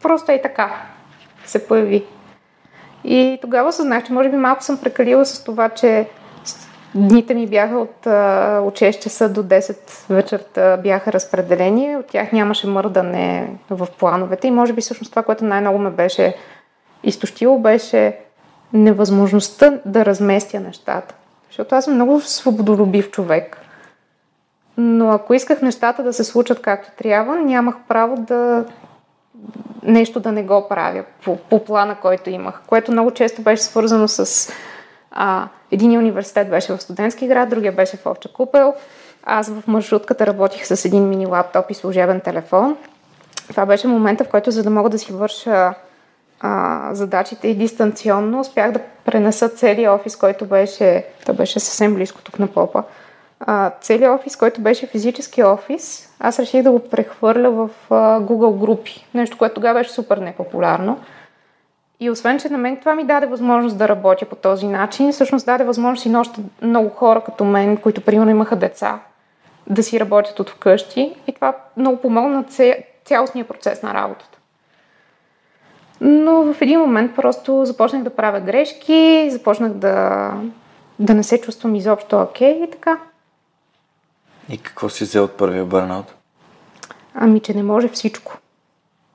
[0.06, 0.82] Просто и така
[1.44, 2.04] се появи.
[3.04, 6.08] И тогава съзнах, че може би малко съм прекалила с това, че
[6.94, 8.06] дните ми бяха от,
[8.66, 9.76] от 6 часа до 10
[10.14, 11.96] вечерта бяха разпределени.
[11.96, 14.46] От тях нямаше мърдане в плановете.
[14.46, 16.36] И може би всъщност това, което най-много ме беше
[17.02, 18.18] изтощило, беше
[18.72, 21.14] невъзможността да разместя нещата.
[21.48, 23.58] Защото аз съм много свободолюбив човек.
[24.76, 28.64] Но ако исках нещата да се случат както трябва, нямах право да
[29.82, 34.08] нещо да не го правя по, по плана, който имах, което много често беше свързано
[34.08, 34.52] с
[35.10, 38.74] а, един университет беше в студентски град, другия беше в Овча купел.
[39.24, 42.76] Аз в маршрутката работих с един мини лаптоп и служебен телефон.
[43.48, 45.74] Това беше момента, в който за да мога да си върша
[46.40, 52.22] а, задачите и дистанционно, успях да пренеса целият офис, който беше, то беше съвсем близко
[52.22, 52.82] тук на Попа,
[53.40, 58.58] а, целият офис, който беше физически офис, аз реших да го прехвърля в а, Google
[58.58, 59.06] групи.
[59.14, 61.00] Нещо, което тогава беше супер непопулярно.
[62.00, 65.46] И освен, че на мен това ми даде възможност да работя по този начин, всъщност
[65.46, 69.00] даде възможност и на още много хора като мен, които примерно имаха деца,
[69.66, 71.16] да си работят от вкъщи.
[71.26, 72.44] И това много помогна на
[73.04, 74.38] цялостния процес на работата.
[76.00, 80.32] Но в един момент просто започнах да правя грешки, започнах да,
[80.98, 82.98] да не се чувствам изобщо окей okay, и така.
[84.48, 86.14] И какво си взел от първия бърнаут?
[87.14, 88.38] Ами, че не може всичко.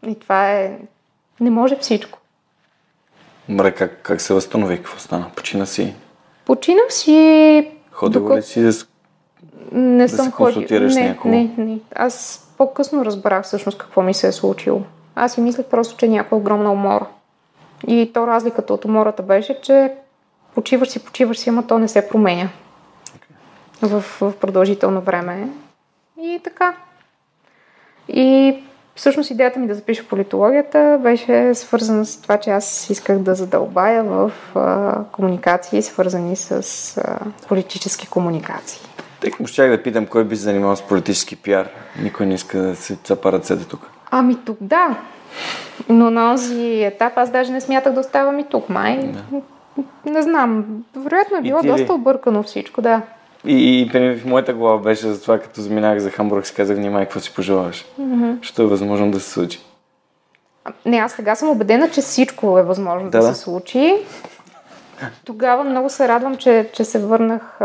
[0.07, 0.77] И това е...
[1.39, 2.20] Не може всичко.
[3.49, 4.77] Добре, как, как се възстанови?
[4.77, 5.31] Какво стана?
[5.35, 5.95] Почина си?
[6.45, 7.71] Починах си...
[7.91, 8.37] Ходила докато...
[8.37, 8.71] ли си да,
[9.71, 11.29] не да съм се консултираш не, някого?
[11.29, 11.79] Не, не.
[11.95, 14.81] Аз по-късно разбрах всъщност какво ми се е случило.
[15.15, 17.05] Аз си мислех просто, че е някаква огромна умора.
[17.87, 19.93] И то разликата от умората беше, че
[20.55, 22.49] почиваш си, почиваш си, ама то не се променя
[23.81, 25.49] в, в продължително време.
[26.21, 26.75] И така.
[28.07, 28.57] И
[28.95, 34.03] всъщност идеята ми да запиша политологията беше свързана с това, че аз исках да задълбая
[34.03, 38.81] в а, комуникации, свързани с а, политически комуникации.
[39.19, 41.69] Тъй като щях да питам кой би се занимавал с политически пиар.
[42.03, 43.89] Никой не иска да се цапа ръцете тук.
[44.11, 44.95] Ами тук да.
[45.89, 48.97] Но на този етап аз даже не смятах да оставам и тук, май.
[48.97, 49.41] Да.
[50.05, 50.65] Не знам.
[50.95, 53.01] Вероятно е било доста объркано всичко, да.
[53.45, 57.05] И, и в моята глава беше за това, като заминах за Хамбург, си казах, внимай,
[57.05, 57.85] какво си пожелаваш.
[57.99, 58.41] Mm-hmm.
[58.41, 59.59] Що е възможно да се случи.
[60.85, 63.33] Не, аз сега съм убедена, че всичко е възможно да, да, да.
[63.33, 63.97] се случи.
[65.25, 67.59] Тогава много се радвам, че, че се върнах.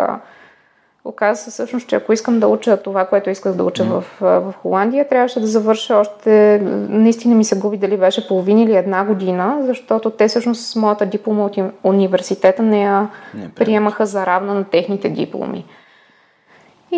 [1.09, 3.89] Оказва се всъщност, че ако искам да уча това, което исках да уча mm.
[3.89, 6.61] в, в Холандия, трябваше да завърша още...
[6.89, 11.07] Наистина ми се губи дали беше половина или една година, защото те всъщност с моята
[11.07, 15.65] диплома от университета не я не приемаха за равна на техните дипломи.
[16.93, 16.97] И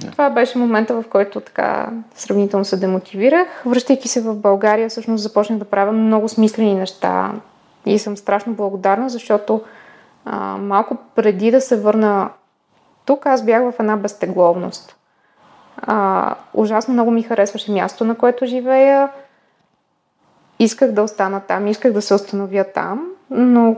[0.00, 0.12] yeah.
[0.12, 3.62] това беше момента, в който така сравнително се демотивирах.
[3.66, 7.32] Връщайки се в България, всъщност започнах да правя много смислени неща
[7.86, 9.60] и съм страшно благодарна, защото
[10.24, 12.30] а, малко преди да се върна
[13.10, 14.96] тук аз бях в една безтегловност.
[15.76, 19.08] А, ужасно много ми харесваше място, на което живея.
[20.58, 23.76] Исках да остана там, исках да се установя там, но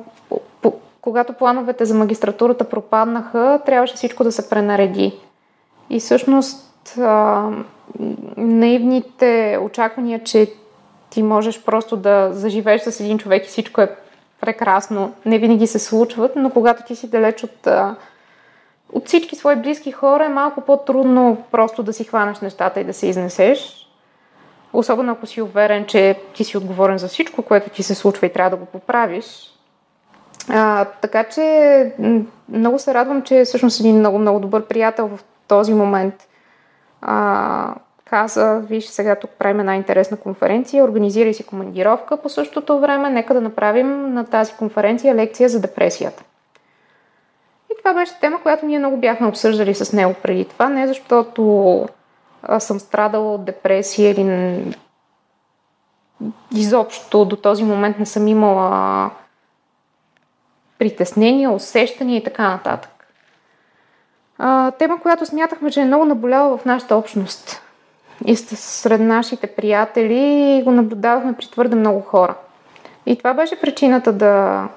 [0.63, 5.21] по, когато плановете за магистратурата пропаднаха, трябваше всичко да се пренареди.
[5.91, 7.49] И всъщност а,
[8.37, 10.53] наивните очаквания, че
[11.11, 13.97] ти можеш просто да заживееш с един човек и всичко е
[14.41, 17.69] прекрасно, не винаги се случват, но когато ти си далеч от
[18.93, 22.93] от всички свои близки хора е малко по-трудно просто да си хванеш нещата и да
[22.93, 23.89] се изнесеш.
[24.73, 28.33] Особено ако си уверен, че ти си отговорен за всичко, което ти се случва и
[28.33, 29.53] трябва да го поправиш.
[30.49, 31.93] А, така че
[32.49, 36.29] много се радвам, че всъщност един много-много добър приятел в този момент
[37.01, 37.75] а,
[38.05, 43.35] каза, виж, сега тук правим една интересна конференция, организирай си командировка по същото време, нека
[43.35, 46.23] да направим на тази конференция лекция за депресията.
[47.83, 51.89] Това беше тема, която ние много бяхме обсъждали с него преди това, не защото
[52.59, 54.77] съм страдала от депресия или
[56.55, 59.11] изобщо до този момент не съм имала
[60.79, 63.07] притеснения, усещания и така нататък.
[64.39, 67.63] А, тема, която смятахме, че е много наболяла в нашата общност
[68.27, 72.35] и сред нашите приятели го наблюдавахме при твърде много хора.
[73.07, 74.69] И това беше причината да,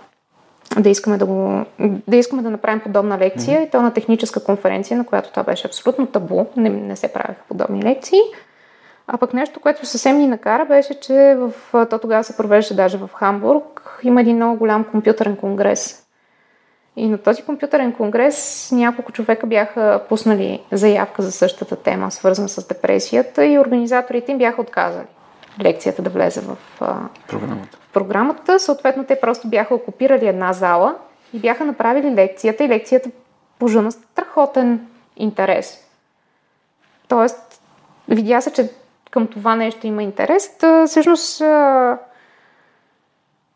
[0.79, 1.65] да, искаме, да, го,
[2.07, 3.67] да искаме да направим подобна лекция mm-hmm.
[3.67, 7.41] и то на техническа конференция, на която това беше абсолютно табу, не, не се правиха
[7.47, 8.19] подобни лекции.
[9.07, 11.51] А пък нещо, което съвсем ни накара, беше, че в,
[11.89, 13.99] то тогава се провежда даже в Хамбург.
[14.03, 16.05] Има един много голям компютърен конгрес.
[16.95, 22.67] И на този компютърен конгрес няколко човека бяха пуснали заявка за същата тема, свързана с
[22.67, 25.05] депресията и организаторите им бяха отказали
[25.61, 26.57] лекцията да влезе в
[27.27, 27.77] програмата.
[27.81, 28.59] В програмата.
[28.59, 30.95] Съответно, те просто бяха окупирали една зала
[31.33, 33.09] и бяха направили лекцията и лекцията
[33.59, 34.87] пожена страхотен
[35.17, 35.79] интерес.
[37.07, 37.61] Тоест,
[38.09, 38.69] видя се, че
[39.11, 40.57] към това нещо има интерес.
[40.57, 41.41] Та, всъщност,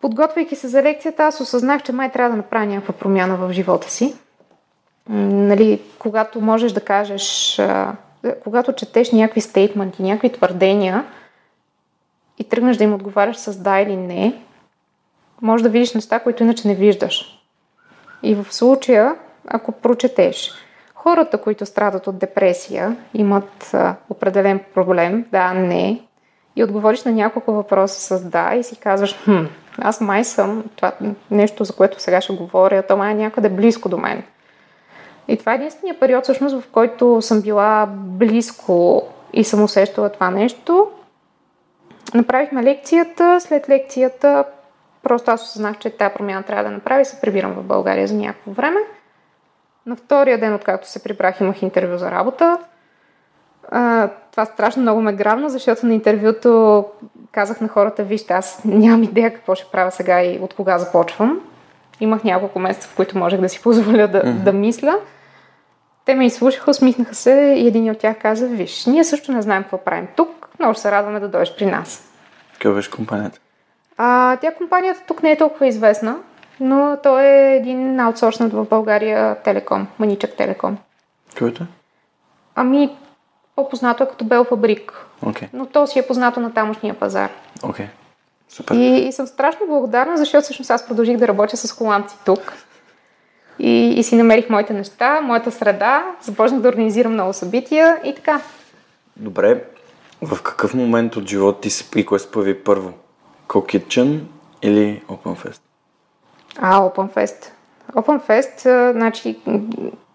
[0.02, 3.90] подготвяйки се за лекцията, аз осъзнах, че май трябва да направя някаква промяна в живота
[3.90, 4.16] си.
[5.10, 7.62] Нали, когато можеш да кажеш,
[8.44, 11.06] когато четеш някакви стейтменти, някакви твърдения
[12.40, 14.34] и тръгнеш да им отговаряш с да или не,
[15.42, 17.40] може да видиш неща, които иначе не виждаш.
[18.24, 19.16] И в случая,
[19.48, 20.52] ако прочетеш,
[20.96, 26.02] хората, които страдат от депресия, имат а, определен проблем, да, не,
[26.56, 29.46] и отговориш на няколко въпроса с да и си казваш, хм,
[29.78, 30.92] аз май съм, това
[31.32, 34.24] нещо, за което сега ще говоря, то май е някъде близко до мен.
[35.28, 40.30] И това е единствения период, всъщност, в който съм била близко и съм усещала това
[40.30, 40.88] нещо.
[42.14, 44.46] Направихме лекцията, след лекцията
[45.04, 48.16] просто аз осъзнах, че тази промяна трябва да направя и се прибирам в България за
[48.16, 48.80] някакво време.
[49.86, 52.58] На втория ден, откакто се прибрах, имах интервю за работа.
[53.72, 56.86] А, това страшно много ме грабна, защото на интервюто
[57.32, 61.40] казах на хората, вижте, аз нямам идея какво ще правя сега и от кога започвам.
[62.00, 64.44] Имах няколко месеца, в които можех да си позволя да, mm-hmm.
[64.44, 64.96] да мисля.
[66.06, 69.64] Те ме изслушаха, усмихнаха се и един от тях каза, виж, ние също не знаем
[69.64, 72.12] какво правим тук, много се радваме да дойдеш при нас.
[72.54, 73.40] Каква беше компанията?
[73.98, 76.16] А, тя компанията тук не е толкова известна,
[76.60, 80.78] но той е един аутсорснат в България телеком, маничък телеком.
[81.40, 81.68] Който е?
[82.56, 82.98] Ами,
[83.56, 85.06] по-познато е като Бел Фабрик.
[85.24, 85.48] Okay.
[85.54, 87.30] Но то си е познато на тамошния пазар.
[87.60, 87.88] Okay.
[88.50, 88.76] Супер.
[88.76, 92.54] И, и съм страшно благодарна, защото всъщност аз продължих да работя с холандци тук.
[93.60, 98.42] И, и си намерих моите неща, моята среда, започнах да организирам много събития и така.
[99.18, 99.64] Добре,
[100.22, 102.94] в какъв момент от живота ти и кое се появи първо?
[103.48, 104.20] Co Kitchen
[104.62, 105.62] или OpenFest?
[106.58, 107.50] А, OpenFest.
[107.94, 109.40] OpenFest, значи,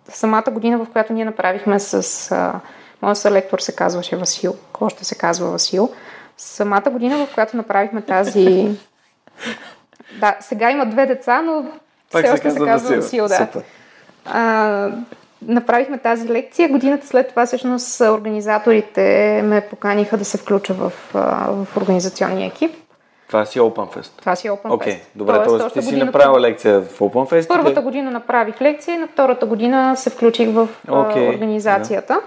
[0.09, 2.61] самата година, в която ние направихме с а,
[3.03, 4.55] Моят селектор се казваше Васил.
[4.81, 5.93] Още се казва Васил.
[6.37, 8.69] Самата година, в която направихме тази...
[10.21, 11.67] да, сега има две деца, но
[12.13, 13.29] Пак все още се казва, Васил.
[13.29, 13.49] Да.
[14.25, 14.91] А,
[15.47, 16.69] направихме тази лекция.
[16.69, 22.71] Годината след това, всъщност, организаторите ме поканиха да се включа в, в организационния екип.
[23.29, 24.19] Това си OpenFest.
[24.21, 24.75] Това си OpenFest.
[24.75, 25.81] Окей, okay, добре, т.е.
[25.81, 27.49] ти си направила лекция в OpenFest.
[27.49, 32.15] Първата година направих лекция на втората година се включих в okay, организацията.
[32.15, 32.21] Yeah.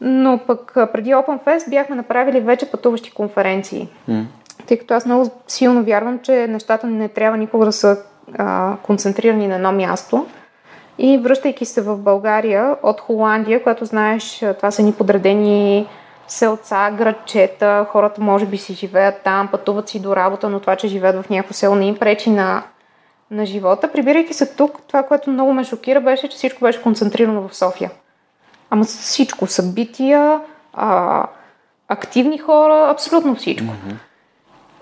[0.00, 3.88] Но пък преди OpenFest бяхме направили вече пътуващи конференции.
[4.10, 4.24] Mm.
[4.66, 7.98] Тъй като аз много силно вярвам, че нещата не трябва никога да са
[8.38, 10.26] а, концентрирани на едно място.
[10.98, 15.86] И връщайки се в България от Холандия, която знаеш, това са ни подредени
[16.28, 20.88] селца, градчета, хората може би си живеят там, пътуват си до работа, но това, че
[20.88, 22.62] живеят в някакво село не им пречи на,
[23.30, 23.92] на живота.
[23.92, 27.90] Прибирайки се тук, това, което много ме шокира, беше, че всичко беше концентрирано в София.
[28.70, 29.46] Ама всичко.
[29.46, 30.40] Събития,
[30.72, 31.26] а,
[31.88, 33.66] активни хора, абсолютно всичко.
[33.66, 33.94] Mm-hmm.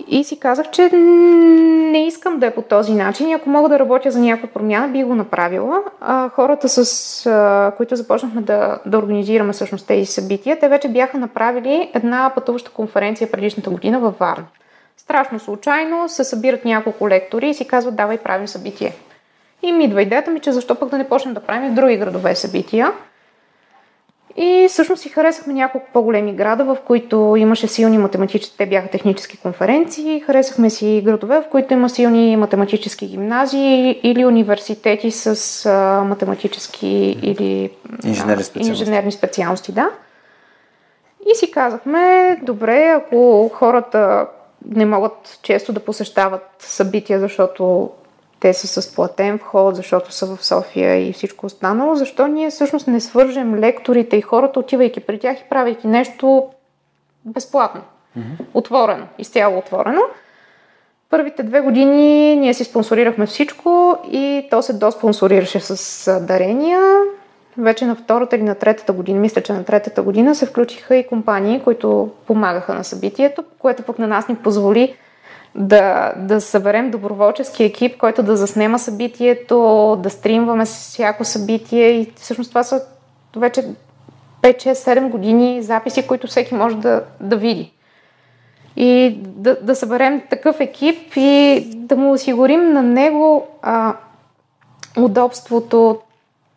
[0.08, 3.28] И си казах, че не искам да е по този начин.
[3.28, 5.82] И ако мога да работя за някаква промяна, би го направила.
[6.00, 11.18] А, хората, с а, които започнахме да, да организираме всъщност тези събития, те вече бяха
[11.18, 14.44] направили една пътуваща конференция предишната година във Варна.
[14.96, 18.92] Страшно случайно се събират няколко лектори и си казват, давай правим събитие.
[19.62, 21.96] И ми идва идеята ми, че защо пък да не почнем да правим в други
[21.96, 22.92] градове събития.
[24.36, 29.36] И всъщност си харесахме няколко по-големи града, в които имаше силни математически, те бяха технически
[29.36, 30.20] конференции.
[30.20, 37.70] Харесахме си градове, в които има силни математически гимназии или университети с а, математически или
[38.04, 38.82] инженерни специалности.
[38.82, 39.72] инженерни специалности.
[39.72, 39.90] Да.
[41.32, 44.26] И си казахме, добре, ако хората
[44.66, 47.90] не могат често да посещават събития, защото
[48.42, 52.86] те са с платен вход, защото са в София и всичко останало, защо ние всъщност
[52.86, 56.48] не свържем лекторите и хората, отивайки при тях и правейки нещо
[57.24, 57.80] безплатно,
[58.18, 58.44] mm-hmm.
[58.54, 60.00] отворено, изцяло отворено.
[61.10, 66.80] първите две години ние си спонсорирахме всичко и то се доспонсорираше с дарения.
[67.58, 71.06] Вече на втората или на третата година, мисля, че на третата година се включиха и
[71.06, 74.96] компании, които помагаха на събитието, което пък на нас ни позволи
[75.54, 79.56] да, да съберем доброволчески екип, който да заснема събитието,
[80.02, 82.82] да стримваме всяко събитие и всъщност това са
[83.36, 83.64] вече
[84.42, 87.72] 5-6-7 години записи, които всеки може да, да види.
[88.76, 93.94] И да, да съберем такъв екип и да му осигурим на него а,
[94.96, 96.00] удобството,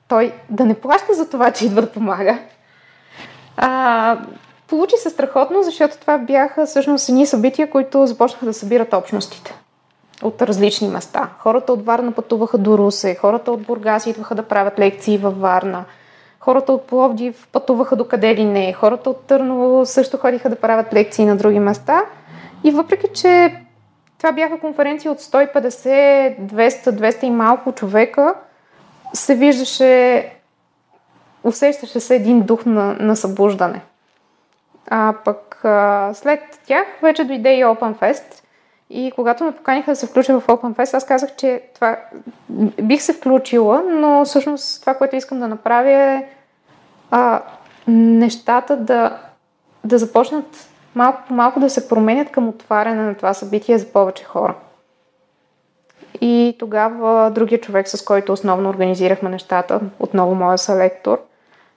[0.07, 2.39] той да не плаща за това, че идва да помага.
[3.57, 4.17] А,
[4.67, 9.53] получи се страхотно, защото това бяха всъщност едни събития, които започнаха да събират общностите
[10.23, 11.29] от различни места.
[11.39, 15.85] Хората от Варна пътуваха до Русе, хората от Бургас идваха да правят лекции във Варна,
[16.39, 20.93] хората от Пловдив пътуваха до къде ли не, хората от Търново също ходиха да правят
[20.93, 22.05] лекции на други места.
[22.63, 23.55] И въпреки, че
[24.17, 28.33] това бяха конференции от 150, 200, 200 и малко човека,
[29.13, 30.31] се виждаше,
[31.43, 33.81] усещаше се един дух на, на събуждане.
[34.87, 38.41] А пък а, след тях вече дойде и Open Fest.
[38.89, 41.97] И когато ме поканиха да се включа в Open Fest, аз казах, че това
[42.81, 46.27] бих се включила, но всъщност това, което искам да направя е
[47.11, 47.41] а,
[47.87, 49.17] нещата да,
[49.83, 54.23] да започнат малко по малко да се променят към отваряне на това събитие за повече
[54.23, 54.55] хора.
[56.21, 61.21] И тогава другия човек, с който основно организирахме нещата, отново моя селектор,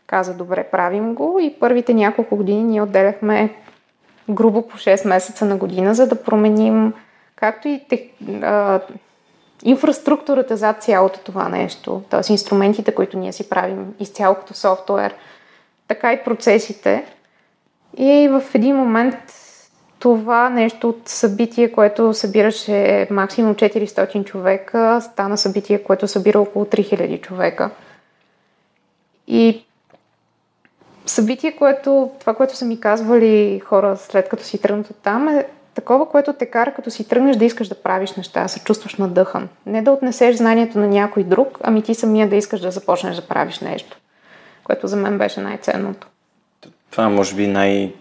[0.09, 3.55] каза, добре, правим го и първите няколко години ние отделяхме
[4.31, 6.95] грубо по 6 месеца на година, за да променим
[7.37, 8.01] както и тех,
[8.43, 8.81] а,
[9.65, 12.33] инфраструктурата за цялото това нещо, т.е.
[12.33, 15.15] инструментите, които ние си правим изцяло като софтуер,
[15.89, 17.05] така и процесите.
[17.97, 19.17] И в един момент
[19.99, 27.21] това нещо от събитие, което събираше максимум 400 човека, стана събитие, което събира около 3000
[27.21, 27.71] човека.
[29.27, 29.65] И
[31.09, 35.47] събитие, което, това, което са ми казвали хора след като си тръгнат от там, е
[35.75, 38.95] такова, което те кара като си тръгнеш да искаш да правиш неща, да се чувстваш
[38.95, 39.49] надъхан.
[39.67, 43.29] Не да отнесеш знанието на някой друг, ами ти самия да искаш да започнеш да
[43.29, 43.97] правиш нещо,
[44.65, 46.07] което за мен беше най-ценното.
[46.91, 47.93] Това може би най-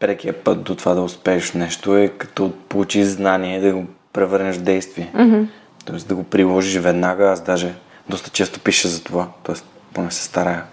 [0.00, 4.62] прекия път до това да успееш нещо е като получиш знание да го превърнеш в
[4.62, 5.10] действие.
[5.14, 5.46] Mm-hmm.
[5.84, 7.24] Тоест да го приложиш веднага.
[7.24, 7.74] Аз даже
[8.08, 9.28] доста често пиша за това.
[9.42, 10.64] Тоест, поне се старая.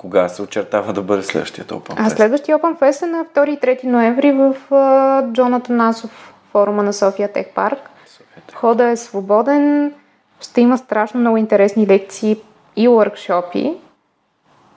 [0.00, 2.06] Кога се очертава да бъде следващия Open Fest?
[2.06, 6.82] А следващия Open Fest е на 2 и 3 ноември в uh, Джоната Насов форума
[6.82, 7.90] на София Тех Парк.
[8.54, 9.94] Хода е свободен,
[10.40, 12.36] ще има страшно много интересни лекции
[12.76, 13.74] и workshopи,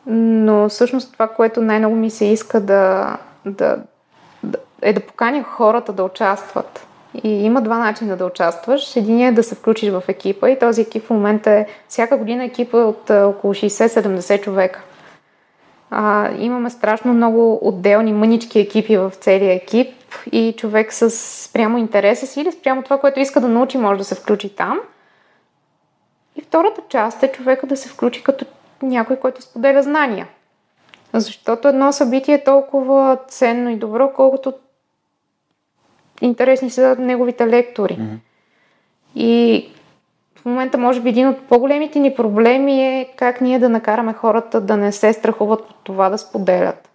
[0.08, 3.78] но всъщност това, което най-много ми се иска да, да,
[4.44, 6.88] да е да поканя хората да участват.
[7.24, 8.96] И има два начина да участваш.
[8.96, 12.44] Единият е да се включиш в екипа и този екип в момента е всяка година
[12.44, 14.84] екипа е от около 60-70 човека.
[15.96, 19.96] А, имаме страшно много отделни мънички екипи в целия екип
[20.32, 21.10] и човек с
[21.44, 24.80] спрямо интереса си или спрямо това, което иска да научи, може да се включи там.
[26.36, 28.46] И втората част е човека да се включи като
[28.82, 30.28] някой, който споделя знания.
[31.14, 34.54] Защото едно събитие е толкова ценно и добро, колкото
[36.22, 37.98] интересни са неговите лектори.
[37.98, 38.18] Mm-hmm.
[39.16, 39.70] И
[40.44, 44.62] в момента, може би, един от по-големите ни проблеми е как ние да накараме хората
[44.62, 46.90] да не се страхуват от това да споделят.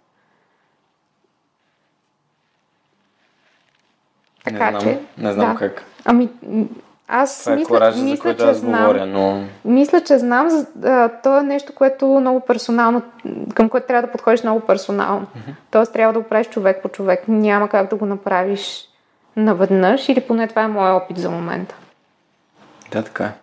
[4.43, 4.99] Така не знам, че.
[5.17, 5.59] Не знам да.
[5.59, 5.83] как.
[6.05, 6.29] Ами,
[7.07, 8.81] аз Това е мисля, коража, мисля, за който че аз знам.
[8.81, 9.43] говоря, но...
[9.65, 10.65] Мисля, че знам.
[10.83, 13.01] А, то е нещо, което много персонално,
[13.55, 15.25] към което трябва да подходиш много персонално.
[15.25, 15.53] Mm-hmm.
[15.71, 17.23] Тоест трябва да го правиш човек по човек.
[17.27, 18.89] Няма как да го направиш
[19.35, 21.75] наведнъж или поне това е моят опит за момента.
[22.91, 23.33] Да, така е.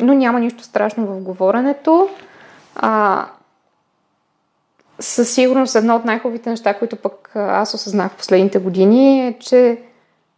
[0.00, 2.08] Но няма нищо страшно в говоренето.
[2.76, 3.26] А,
[5.00, 9.78] със сигурност едно от най-хубавите неща, които пък аз осъзнах в последните години е, че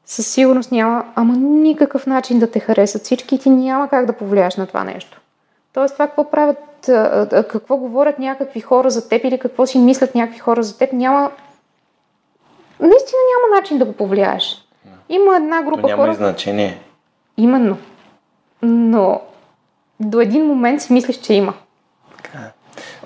[0.06, 4.12] със сигурност няма, ама никакъв начин да те харесат всички и ти няма как да
[4.12, 5.20] повлияеш на това нещо.
[5.72, 6.90] Тоест това какво правят,
[7.48, 11.30] какво говорят някакви хора за теб или какво си мислят някакви хора за теб, няма...
[12.80, 14.66] Наистина няма начин да го повлияеш.
[15.08, 16.14] Има една група То няма хора...
[16.14, 16.80] значение.
[17.37, 17.78] Именно.
[18.62, 19.22] Но
[20.01, 21.55] до един момент си мислиш, че има.
[22.16, 22.53] Така е.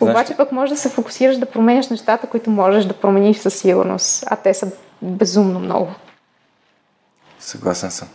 [0.00, 4.24] Обаче пък можеш да се фокусираш да променяш нещата, които можеш да промениш със сигурност.
[4.26, 4.72] А те са
[5.02, 5.88] безумно много.
[7.38, 8.08] Съгласен съм.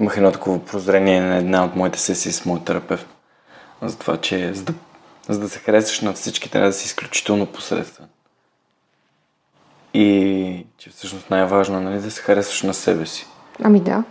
[0.00, 3.06] Имах едно такова прозрение на една от моите сесии с моят терапевт.
[3.82, 4.74] За това, че за да,
[5.28, 8.06] за да се харесаш на всички, трябва да си изключително посредствен.
[9.94, 13.26] и че всъщност най-важно е нали, да се харесваш на себе си.
[13.62, 14.04] Ами да.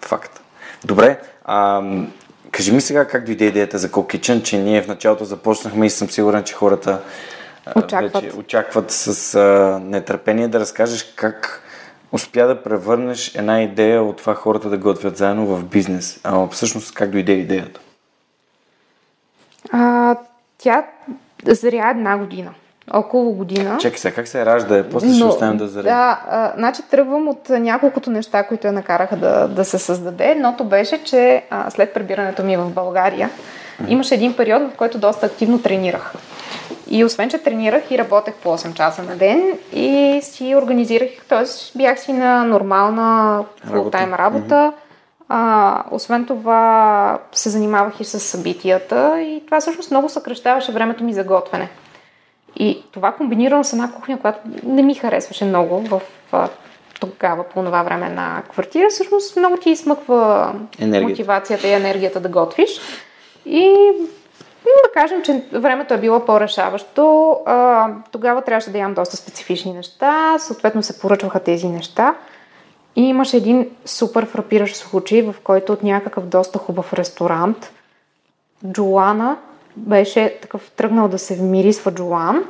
[0.00, 0.40] Факт.
[0.86, 1.82] Добре, а,
[2.50, 6.10] кажи ми сега как дойде идеята за Kitchen, че ние в началото започнахме и съм
[6.10, 7.00] сигурен, че хората
[7.76, 8.22] Очакват.
[8.22, 11.62] вече очакват с а, нетърпение да разкажеш как
[12.12, 16.20] успя да превърнеш една идея от това хората да готвят заедно в бизнес.
[16.24, 17.80] А всъщност как дойде идеята?
[19.70, 20.16] А,
[20.58, 20.86] тя
[21.46, 22.54] зря една година.
[22.92, 23.78] Около година.
[23.80, 24.84] Чакай сега, как се ражда?
[24.90, 25.92] После ще оставим да заребим.
[25.92, 30.24] Да, а, значи тръгвам от няколкото неща, които я накараха да, да се създаде.
[30.24, 33.30] Едното беше, че а, след прибирането ми в България,
[33.88, 36.14] имаше един период, в който доста активно тренирах.
[36.90, 41.78] И освен, че тренирах и работех по 8 часа на ден и си организирах, т.е.
[41.78, 44.72] бях си на нормална фултайм работа.
[45.28, 51.14] А, освен това се занимавах и с събитията и това всъщност много съкръщаваше времето ми
[51.14, 51.68] за готвене.
[52.56, 56.00] И това комбинирано с една кухня, която не ми харесваше много в
[57.00, 61.08] тогава, по това време на квартира, всъщност много ти измъква Енергията.
[61.08, 62.80] мотивацията и енергията да готвиш.
[63.46, 63.74] И
[64.64, 67.36] да кажем, че времето е било по-решаващо.
[68.12, 72.14] Тогава трябваше да ям доста специфични неща, съответно се поръчваха тези неща.
[72.96, 77.72] И имаше един супер фрапиращ случай, в който от някакъв доста хубав ресторант
[78.66, 79.36] Джоана
[79.76, 82.44] беше такъв тръгнал да се вмирисва Джоан,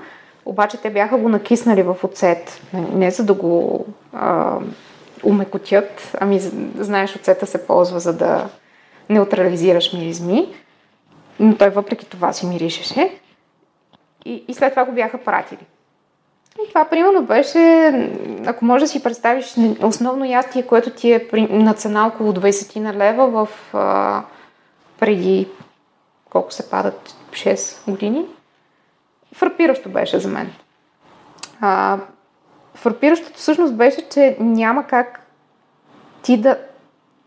[0.44, 2.60] обаче те бяха го накиснали в оцет.
[2.72, 4.58] Не за да го а,
[5.24, 6.40] умекотят, ами
[6.78, 8.48] знаеш, оцета се ползва за да
[9.08, 10.54] неутрализираш миризми,
[11.40, 13.18] но той въпреки това си миришеше.
[14.24, 15.66] И, и след това го бяха пратили.
[16.64, 17.58] И това примерно беше,
[18.46, 22.94] ако може да си представиш, основно ястие, което ти е на цена около 20 на
[22.94, 24.22] лева в а,
[25.00, 25.48] преди
[26.30, 28.26] колко се падат 6 години.
[29.34, 30.52] Фрапиращо беше за мен.
[31.60, 31.98] А,
[32.74, 35.20] фрапиращото всъщност беше, че няма как
[36.22, 36.58] ти да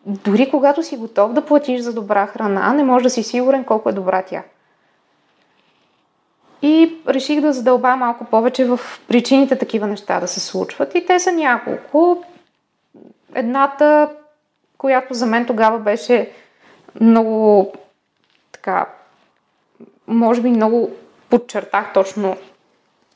[0.05, 3.89] дори когато си готов да платиш за добра храна, не можеш да си сигурен колко
[3.89, 4.43] е добра тя.
[6.61, 10.95] И реших да задълба малко повече в причините такива неща да се случват.
[10.95, 12.23] И те са няколко.
[13.35, 14.09] Едната,
[14.77, 16.31] която за мен тогава беше
[17.01, 17.73] много
[18.51, 18.85] така,
[20.09, 20.91] може би много
[21.29, 22.37] подчертах точно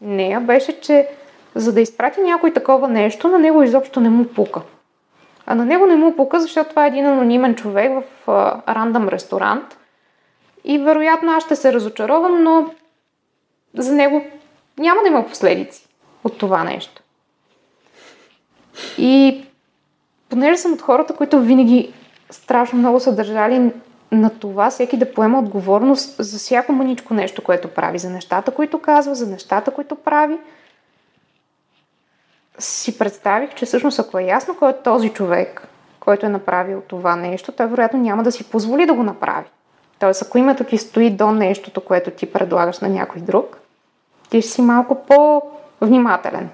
[0.01, 1.07] нея, беше, че
[1.55, 4.61] за да изпрати някой такова нещо, на него изобщо не му пука.
[5.45, 8.27] А на него не му пука, защото това е един анонимен човек в
[8.67, 9.77] рандъм ресторант.
[10.63, 12.69] И вероятно аз ще се разочаровам, но
[13.77, 14.25] за него
[14.77, 15.87] няма да има последици
[16.23, 17.01] от това нещо.
[18.97, 19.43] И
[20.29, 21.93] понеже съм от хората, които винаги
[22.29, 23.71] страшно много са държали
[24.13, 28.81] на това всеки да поема отговорност за всяко мъничко нещо, което прави, за нещата, които
[28.81, 30.37] казва, за нещата, които прави,
[32.59, 35.67] си представих, че всъщност ако е ясно кой е този човек,
[35.99, 39.47] който е направил това нещо, той вероятно няма да си позволи да го направи.
[39.99, 43.59] Тоест, ако името ти стои до нещото, което ти предлагаш на някой друг,
[44.29, 46.49] ти ще си малко по-внимателен.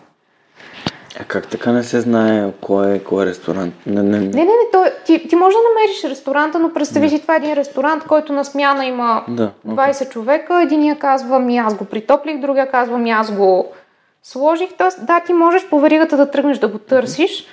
[1.20, 3.74] А как така не се знае кой е, кой е ресторант?
[3.86, 7.22] Не, не, Не, не, не, то, ти, ти можеш да намериш ресторанта, но представи си,
[7.22, 10.62] това е един ресторант, който на смяна има Да, 20 човека.
[10.62, 13.72] Единия казва, ми аз го притоплих, другия казва, ми аз го
[14.24, 14.70] сложих.
[14.78, 17.46] Тоест, да, ти можеш по веригата да тръгнеш да го търсиш,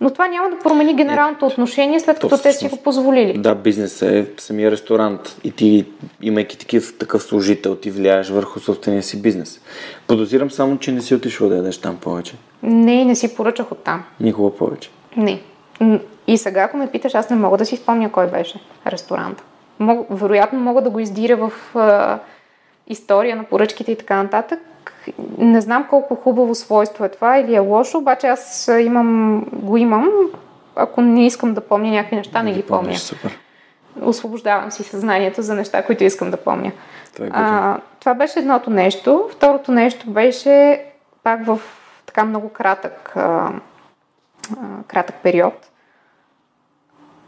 [0.00, 3.38] но това няма да промени генералното отношение, след като То те си го позволили.
[3.38, 5.86] Да, бизнес е самия ресторант и ти,
[6.22, 9.60] имайки такив, такъв служител, ти влияеш върху собствения си бизнес.
[10.06, 12.34] Подозирам само, че не си отишъл да ядеш там повече.
[12.62, 14.04] Не, не си поръчах оттам.
[14.20, 14.90] Никога повече.
[15.16, 15.40] Не.
[16.26, 19.42] И сега, ако ме питаш, аз не мога да си спомня кой беше ресторанта.
[19.78, 22.18] Мог, вероятно мога да го издиря в а,
[22.86, 24.58] история на поръчките и така нататък.
[25.38, 30.10] Не знам колко хубаво свойство е това или е лошо, обаче аз имам, го имам.
[30.76, 32.82] Ако не искам да помня някакви неща, не ги помня.
[32.82, 33.38] помниш, Супер.
[34.02, 36.72] Освобождавам си съзнанието за неща, които искам да помня.
[37.14, 37.30] Това е.
[37.32, 39.28] А, това беше едното нещо.
[39.32, 40.84] Второто нещо беше
[41.22, 41.60] пак в
[42.06, 43.52] така много кратък, а, а,
[44.88, 45.70] кратък период.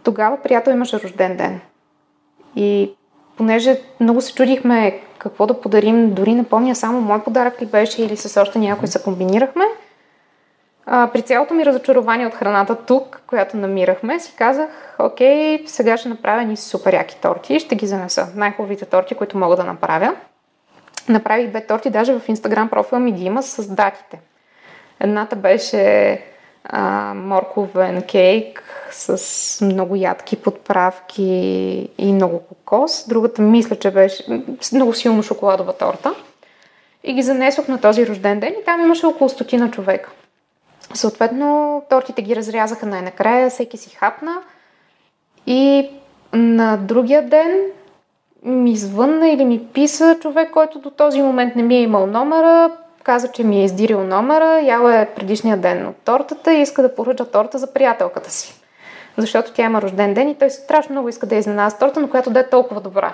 [0.02, 1.60] Тогава приятел имаше рожден ден.
[2.56, 2.94] И
[3.36, 8.02] понеже много се чудихме какво да подарим, дори не помня само мой подарък ли беше
[8.02, 9.64] или с още някой се комбинирахме,
[10.90, 16.08] а, при цялото ми разочарование от храната тук, която намирахме, си казах, окей, сега ще
[16.08, 18.28] направя ни супер яки торти и ще ги занеса.
[18.34, 20.14] Най-хубавите торти, които мога да направя.
[21.08, 24.20] Направих две торти, даже в инстаграм профила ми ги има с датите.
[25.00, 26.22] Едната беше
[26.68, 31.22] а, морковен кейк с много ядки подправки
[31.98, 33.08] и много кокос.
[33.08, 36.14] Другата мисля, че беше с много силно шоколадова торта.
[37.04, 40.10] И ги занесох на този рожден ден и там имаше около стотина човека.
[40.94, 44.34] Съответно, тортите ги разрязаха най-накрая, всеки си хапна.
[45.46, 45.90] И
[46.32, 47.70] на другия ден
[48.42, 52.70] ми звънна или ми писа човек, който до този момент не ми е имал номера,
[53.08, 56.94] каза, че ми е издирил номера, яла е предишния ден от тортата и иска да
[56.94, 58.54] поръча торта за приятелката си.
[59.16, 62.30] Защото тя има рожден ден и той страшно много иска да изненада торта, но която
[62.30, 63.12] да е толкова добра.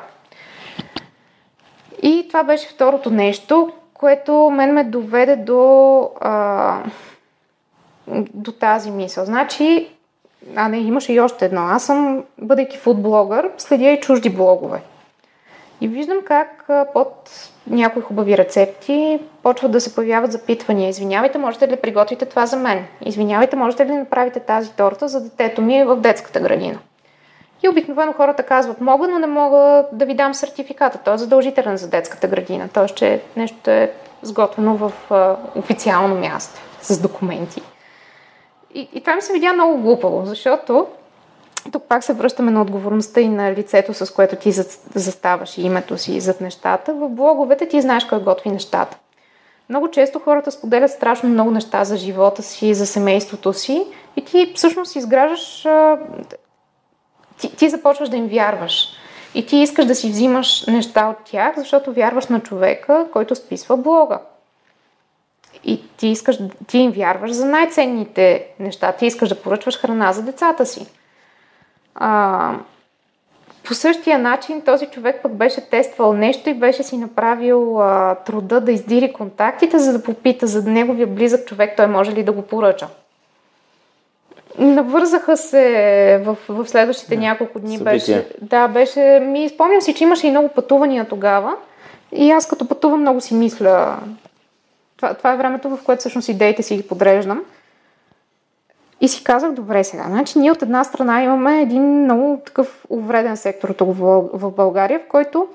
[2.03, 6.79] И това беше второто нещо, което мен ме доведе до, а,
[8.35, 9.25] до тази мисъл.
[9.25, 9.89] Значи,
[10.57, 11.63] а не, имаше и още едно.
[11.63, 14.83] Аз съм, бъдейки фудблогър, следя и чужди блогове.
[15.81, 17.31] И виждам как под
[17.67, 20.89] някои хубави рецепти почват да се появяват запитвания.
[20.89, 22.85] Извинявайте, можете ли да приготвите това за мен?
[23.05, 26.79] Извинявайте, можете ли да направите тази торта за детето ми в детската градина?
[27.63, 30.99] И обикновено хората казват, мога, но не мога да ви дам сертификата.
[31.05, 32.69] Той е задължителен за детската градина.
[32.69, 32.87] Т.е.
[32.87, 33.93] че нещо е
[34.23, 34.93] сготвено в
[35.55, 37.63] официално място, с документи.
[38.75, 40.87] И, и това ми се видя много глупаво, защото
[41.73, 44.53] тук пак се връщаме на отговорността и на лицето, с което ти
[44.95, 46.95] заставаш и името си зад нещата.
[46.95, 48.97] В блоговете ти знаеш кой готви нещата.
[49.69, 53.87] Много често хората споделят страшно много неща за живота си, за семейството си
[54.17, 55.67] и ти всъщност изграждаш...
[57.39, 58.89] Ти, ти започваш да им вярваш.
[59.35, 63.77] И ти искаш да си взимаш неща от тях, защото вярваш на човека, който списва
[63.77, 64.19] блога.
[65.65, 68.93] И ти искаш, ти им вярваш за най-ценните неща.
[68.93, 70.87] Ти искаш да поръчваш храна за децата си.
[71.95, 72.53] А,
[73.65, 78.61] по същия начин този човек пък беше тествал нещо и беше си направил а, труда
[78.61, 82.43] да издири контактите, за да попита за неговия близък човек, той може ли да го
[82.43, 82.89] поръча.
[84.59, 87.79] Навързаха се в, в следващите няколко дни.
[87.79, 89.21] Беше, да, беше.
[89.23, 91.57] Ми спомням си, че имаше и много пътувания тогава.
[92.13, 93.97] И аз като пътувам много си мисля.
[94.97, 97.43] Това, това е времето, в което всъщност идеите си ги подреждам.
[99.05, 103.37] И си казах, добре сега, значи ние от една страна имаме един много такъв увреден
[103.37, 103.97] сектор тук
[104.33, 105.49] в България, в който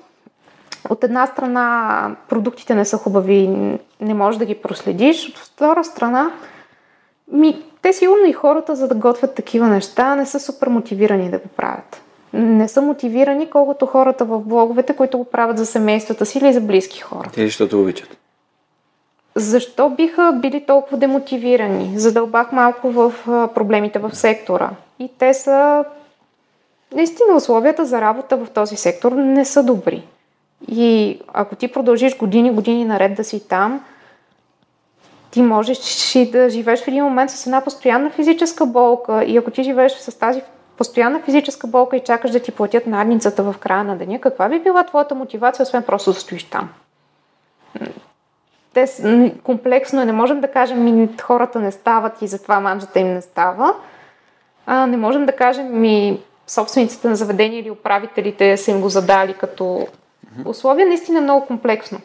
[0.89, 3.47] от една страна продуктите не са хубави,
[4.01, 6.31] не можеш да ги проследиш, от втора страна
[7.31, 11.37] ми, те сигурно и хората, за да готвят такива неща, не са супер мотивирани да
[11.37, 12.01] го правят.
[12.33, 16.61] Не са мотивирани колкото хората в блоговете, които го правят за семействата си или за
[16.61, 17.29] близки хора.
[17.33, 18.18] Те защото обичат
[19.35, 21.99] защо биха били толкова демотивирани?
[21.99, 23.13] Задълбах малко в
[23.55, 24.69] проблемите в сектора.
[24.99, 25.85] И те са...
[26.93, 30.03] Наистина условията за работа в този сектор не са добри.
[30.67, 33.83] И ако ти продължиш години, години наред да си там,
[35.31, 39.23] ти можеш и да живееш в един момент с една постоянна физическа болка.
[39.23, 40.41] И ако ти живееш с тази
[40.77, 44.59] постоянна физическа болка и чакаш да ти платят надницата в края на деня, каква би
[44.59, 46.69] била твоята мотивация, освен просто да стоиш там?
[48.73, 48.87] Те,
[49.43, 50.05] комплексно е.
[50.05, 53.73] Не можем да кажем, ми хората не стават и затова манджата им не става.
[54.65, 59.33] А, не можем да кажем, ми собствениците на заведения или управителите са им го задали
[59.33, 59.87] като
[60.45, 60.85] условие.
[60.85, 61.99] Наистина е много комплексно.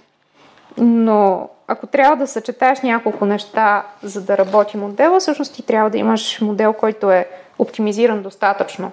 [0.78, 5.98] Но ако трябва да съчетаеш няколко неща, за да работи модела, всъщност ти трябва да
[5.98, 8.92] имаш модел, който е оптимизиран достатъчно,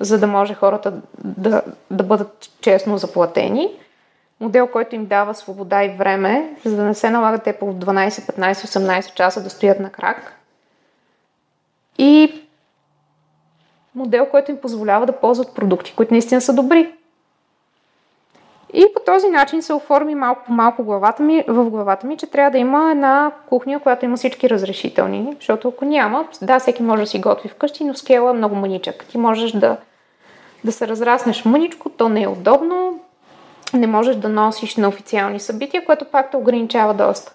[0.00, 0.92] за да може хората
[1.24, 3.68] да, да бъдат честно заплатени
[4.40, 8.08] модел, който им дава свобода и време, за да не се налагат те по 12,
[8.08, 10.36] 15, 18 часа да стоят на крак.
[11.98, 12.42] И
[13.94, 16.92] модел, който им позволява да ползват продукти, които наистина са добри.
[18.72, 22.30] И по този начин се оформи малко по малко главата ми, в главата ми, че
[22.30, 27.02] трябва да има една кухня, която има всички разрешителни, защото ако няма, да, всеки може
[27.02, 29.04] да си готви вкъщи, но скела е много мъничък.
[29.04, 29.76] Ти можеш да,
[30.64, 33.00] да се разраснеш мъничко, то не е удобно,
[33.74, 37.32] не можеш да носиш на официални събития, което пак те ограничава доста.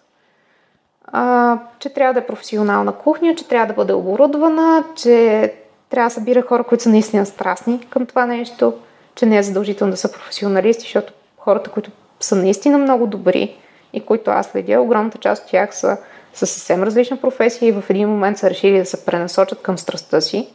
[1.07, 5.53] А, че трябва да е професионална кухня, че трябва да бъде оборудвана, че
[5.89, 8.73] трябва да събира хора, които са наистина страстни към това нещо,
[9.15, 13.57] че не е задължително да са професионалисти, защото хората, които са наистина много добри
[13.93, 15.97] и които аз следя, огромната част от тях са,
[16.33, 20.21] са съвсем различна професия и в един момент са решили да се пренасочат към страстта
[20.21, 20.53] си.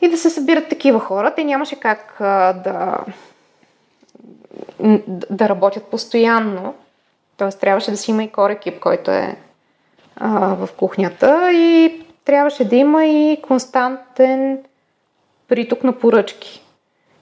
[0.00, 1.34] И да се събират такива хора.
[1.34, 2.98] Те нямаше как а, да,
[5.30, 6.74] да работят постоянно.
[7.36, 9.36] Тоест трябваше да си има и кор екип, който е
[10.16, 14.58] а, в кухнята и трябваше да има и константен
[15.48, 16.62] приток на поръчки.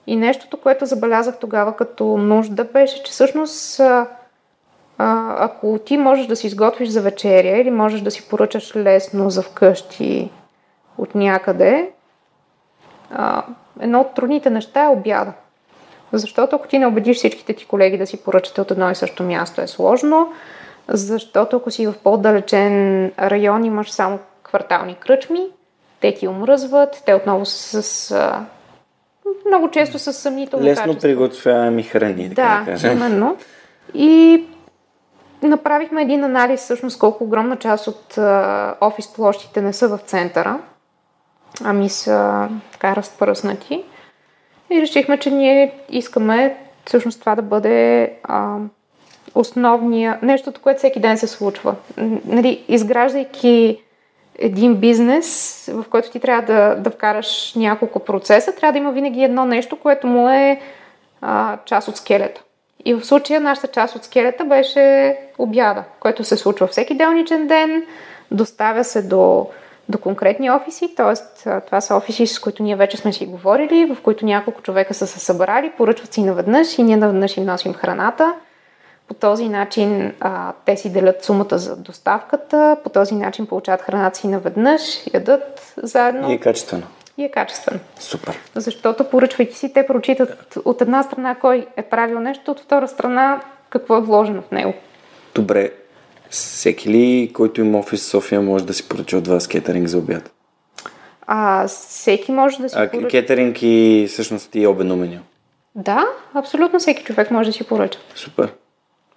[0.06, 4.06] И нещото, което забелязах тогава като нужда, беше, че всъщност а,
[4.98, 9.30] а, ако ти можеш да си изготвиш за вечеря или можеш да си поръчаш лесно
[9.30, 10.30] за вкъщи
[10.98, 11.90] от някъде,
[13.10, 13.42] а,
[13.80, 15.32] едно от трудните неща е обяда.
[16.18, 19.22] Защото ако ти не убедиш всичките ти колеги да си поръчате от едно и също
[19.22, 20.32] място е сложно,
[20.88, 25.46] защото ако си в по-далечен район имаш само квартални кръчми,
[26.00, 28.30] те ти омръзват, те отново с, с
[29.46, 31.02] много често с съмнително Лесно качество.
[31.08, 32.92] приготвяеми храни, така да, Да, кажем.
[32.96, 33.36] именно.
[33.94, 34.44] И
[35.42, 40.58] направихме един анализ всъщност колко огромна част от а, офис площите не са в центъра,
[41.64, 43.84] ами са така разпръснати.
[44.74, 48.56] И решихме, че ние искаме всъщност това да бъде а,
[49.34, 51.74] основния, нещото, което всеки ден се случва.
[52.26, 53.82] Нали, изграждайки
[54.38, 59.24] един бизнес, в който ти трябва да, да вкараш няколко процеса, трябва да има винаги
[59.24, 60.60] едно нещо, което му е
[61.20, 62.42] а, част от скелета.
[62.84, 67.82] И в случая нашата част от скелета беше обяда, който се случва всеки делничен ден,
[68.30, 69.46] доставя се до,
[69.88, 71.14] до конкретни офиси, т.е.
[71.60, 75.06] това са офиси, с които ние вече сме си говорили, в които няколко човека са
[75.06, 78.34] се събрали, поръчват си наведнъж и ние наведнъж им носим храната.
[79.08, 84.18] По този начин а, те си делят сумата за доставката, по този начин получават храната
[84.18, 84.80] си наведнъж,
[85.14, 86.82] ядат заедно И е качествено.
[87.18, 87.80] и е качествено.
[87.98, 88.38] Супер.
[88.54, 93.40] Защото поръчвайки си, те прочитат от една страна кой е правил нещо, от втора страна
[93.70, 94.74] какво е вложено в него.
[95.34, 95.70] Добре.
[96.30, 99.98] Всеки ли, който има офис в София, може да си поръча от вас кетеринг за
[99.98, 100.32] обяд?
[101.26, 103.08] А всеки може да си А, поръча.
[103.08, 105.18] кетеринг и всъщност и обедно меню.
[105.74, 106.04] Да,
[106.34, 107.98] абсолютно всеки човек може да си поръча.
[108.14, 108.52] Супер.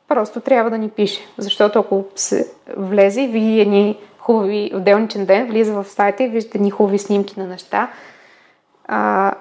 [0.07, 1.19] Просто трябва да ни пише.
[1.37, 2.47] Защото ако се
[2.77, 6.99] влезе и види едни хубави, в делничен ден, влиза в сайта и вижда едни хубави
[6.99, 7.89] снимки на неща
[8.87, 9.33] а,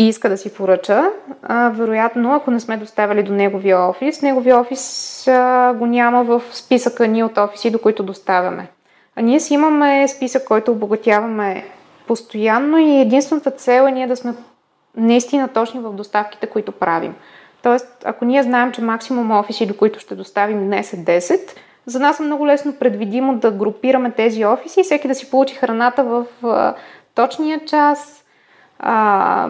[0.00, 1.10] и иска да си поръча,
[1.42, 6.42] а, вероятно, ако не сме доставили до неговия офис, неговия офис а, го няма в
[6.52, 8.68] списъка ни от офиси, до които доставяме.
[9.16, 11.64] А ние си имаме списък, който обогатяваме
[12.06, 14.34] постоянно и единствената цел е ние да сме
[14.96, 17.14] наистина точни в доставките, които правим.
[17.62, 21.40] Тоест, ако ние знаем, че максимум офиси, до които ще доставим днес е 10,
[21.86, 25.54] за нас е много лесно предвидимо да групираме тези офиси и всеки да си получи
[25.54, 26.74] храната в а,
[27.14, 28.19] точния час,
[28.80, 29.48] а,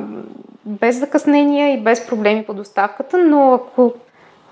[0.64, 3.94] без закъснения и без проблеми по доставката, но ако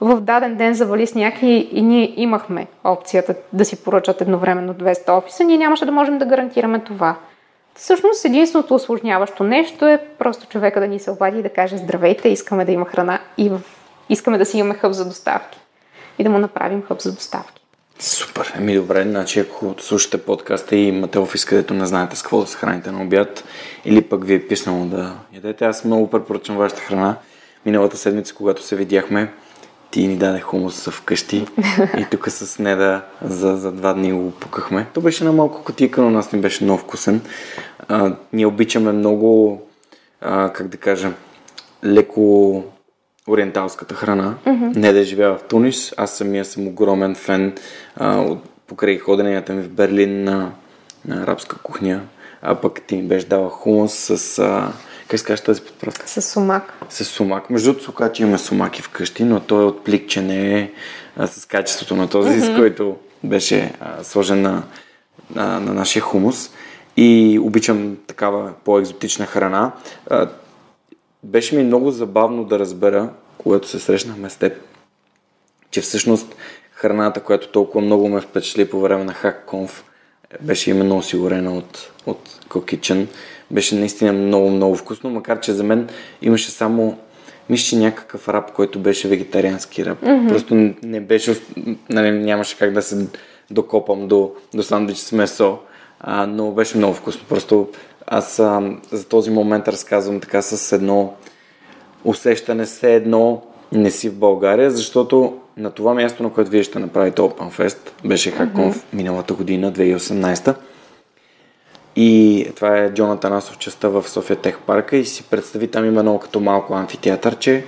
[0.00, 5.18] в даден ден завали сняг и, и ние имахме опцията да си поръчат едновременно 200
[5.18, 7.16] офиса, ние нямаше да можем да гарантираме това.
[7.74, 12.28] Всъщност единственото осложняващо нещо е просто човека да ни се обади и да каже здравейте,
[12.28, 13.50] искаме да има храна и
[14.08, 15.58] искаме да си имаме хъб за доставки.
[16.18, 17.57] И да му направим хъб за доставки.
[18.00, 18.52] Супер.
[18.56, 22.46] Еми добре, значи ако слушате подкаста и имате офис, където не знаете с какво да
[22.46, 23.44] се храните на обяд,
[23.84, 27.16] или пък ви е писнало да ядете, аз много препоръчвам вашата храна.
[27.66, 29.32] Миналата седмица, когато се видяхме,
[29.90, 31.46] ти ни даде хумус вкъщи
[31.98, 34.86] и тук с Неда за, за два дни го пукахме.
[34.94, 37.20] То беше на малко котика, но нас ни беше много вкусен.
[37.88, 39.62] А, ние обичаме много,
[40.20, 41.12] а, как да кажа,
[41.84, 42.64] леко
[43.28, 44.34] ориенталската храна.
[44.46, 44.76] Mm-hmm.
[44.76, 45.94] Не да живея в Тунис.
[45.96, 47.54] Аз самия съм огромен фен
[47.96, 50.50] а, от, покрай ходенията ми в Берлин на,
[51.04, 52.00] на арабска кухня.
[52.42, 54.38] А пък ти ми беше дала хумус с...
[54.38, 54.72] А,
[55.08, 56.08] как казва тази подправка?
[56.08, 56.72] С сумак.
[56.88, 57.50] С сумак.
[57.50, 60.70] Между другото, сукачи имаме сумаки вкъщи, но той е от плик, че не е
[61.16, 62.54] а, с качеството на този, mm-hmm.
[62.54, 64.62] с който беше а, сложен на,
[65.34, 66.50] на, на нашия хумус.
[66.96, 69.72] И обичам такава по-екзотична храна.
[70.10, 70.28] А,
[71.22, 74.52] беше ми много забавно да разбера, когато се срещнахме с теб,
[75.70, 76.36] че всъщност
[76.72, 79.70] храната, която толкова много ме впечатли по време на HackConf,
[80.40, 83.06] беше именно осигурена от, от Cookitchen.
[83.50, 85.88] Беше наистина много, много вкусно, макар че за мен
[86.22, 86.98] имаше само
[87.50, 90.00] мисля, че някакъв раб, който беше вегетариански раб.
[90.00, 90.28] Mm-hmm.
[90.28, 91.40] Просто не беше,
[91.90, 93.06] нали, нямаше как да се
[93.50, 95.58] докопам до, до сандвич с месо,
[96.00, 97.24] а, но беше много вкусно.
[97.28, 97.68] Просто
[98.10, 101.14] аз а, за този момент разказвам така с едно
[102.04, 103.42] усещане, все едно
[103.72, 107.78] не си в България, защото на това място, на което вие ще направите Open Fest,
[108.04, 108.94] беше Хаконф mm-hmm.
[108.96, 110.54] миналата година, 2018
[111.96, 116.02] и това е Джона Танасов частта в София Тех парка и си представи там има
[116.02, 117.64] много като малко амфитеатърче.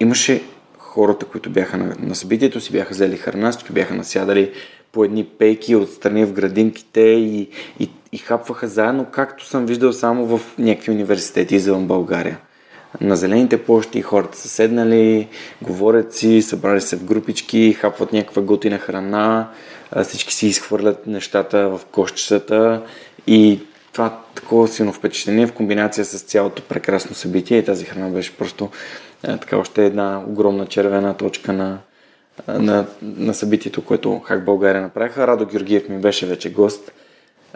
[0.00, 0.42] Имаше
[0.78, 4.52] хората, които бяха на, на събитието си, бяха взели храна, всички бяха насядали
[4.92, 7.48] по едни пейки отстрани в градинките и,
[7.80, 12.38] и, и хапваха заедно, както съм виждал само в някакви университети извън България.
[13.00, 15.28] На зелените площи хората са седнали,
[15.62, 19.48] говорят си, събрали се в групички, хапват някаква готина храна,
[20.04, 22.82] всички си изхвърлят нещата в кошчетата
[23.26, 23.60] и
[23.92, 28.68] това такова силно впечатление в комбинация с цялото прекрасно събитие и тази храна беше просто
[29.22, 31.78] така още една огромна червена точка на,
[32.48, 35.26] на, на събитието, което Хак България направиха.
[35.26, 36.92] Радо Георгиев ми беше вече гост,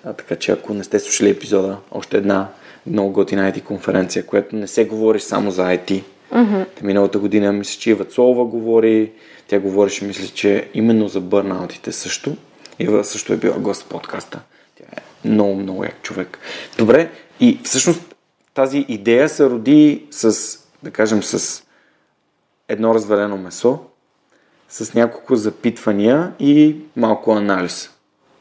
[0.05, 2.49] а, така че ако не сте слушали епизода, още една
[2.87, 6.83] много готина IT конференция, която не се говори само за IT, Mm-hmm.
[6.83, 9.13] Миналата година мисля, че Ива Цолова говори,
[9.49, 12.37] тя говореше, мисля, че именно за бърнаутите също.
[12.79, 14.41] Ива също е била гост в подкаста.
[14.79, 16.39] Тя е много, много як човек.
[16.79, 17.11] Добре,
[17.41, 18.15] и всъщност
[18.55, 21.63] тази идея се роди с, да кажем, с
[22.69, 23.79] едно развалено месо,
[24.69, 27.91] с няколко запитвания и малко анализ.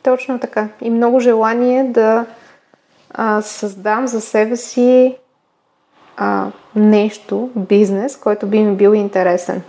[0.04, 0.70] Точно така.
[0.82, 2.26] И много желание да
[3.10, 5.18] а, създам за себе си
[6.18, 9.62] а, нещо, бизнес, който би ми бил интересен.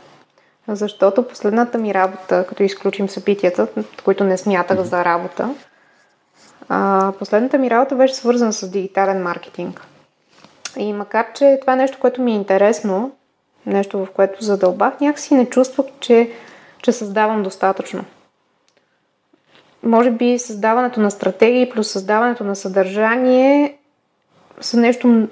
[0.68, 3.68] Защото последната ми работа, като изключим събитията,
[4.05, 5.55] които не смятах за работа,
[6.68, 9.86] а, последната ми работа беше свързана с дигитален маркетинг.
[10.76, 13.12] И макар, че това е нещо, което ми е интересно,
[13.66, 16.30] нещо в което задълбах, някакси не чувствах, че,
[16.82, 18.04] че създавам достатъчно.
[19.82, 23.76] Може би създаването на стратегии плюс създаването на съдържание
[24.60, 25.28] са нещо...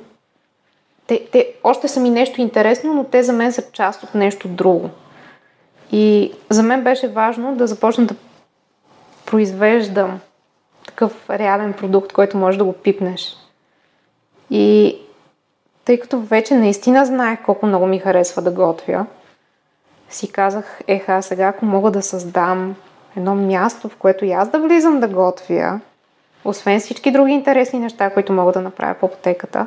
[1.06, 4.48] Те, те още са ми нещо интересно, но те за мен са част от нещо
[4.48, 4.90] друго.
[5.92, 8.14] И за мен беше важно да започна да
[9.26, 10.20] произвеждам
[10.86, 13.36] такъв реален продукт, който можеш да го пипнеш.
[14.50, 14.98] И
[15.84, 19.06] тъй като вече наистина знаех колко много ми харесва да готвя,
[20.10, 22.76] си казах, еха, сега ако мога да създам
[23.16, 25.80] едно място, в което и аз да влизам да готвя,
[26.44, 29.66] освен всички други интересни неща, които мога да направя по потеката,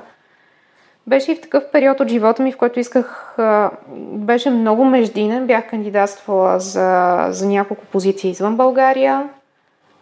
[1.08, 3.38] беше и в такъв период от живота ми, в който исках,
[4.12, 9.30] беше много междинен, бях кандидатствала за, за няколко позиции извън България,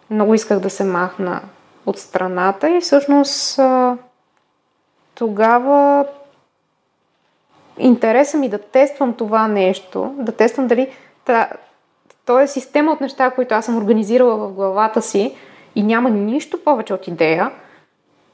[0.10, 1.42] много исках да се махна
[1.86, 3.60] от страната и всъщност
[5.16, 6.06] тогава
[7.78, 10.90] интереса ми да тествам това нещо, да тествам дали
[11.26, 11.50] та,
[12.26, 15.36] то е система от неща, които аз съм организирала в главата си
[15.76, 17.52] и няма нищо повече от идея,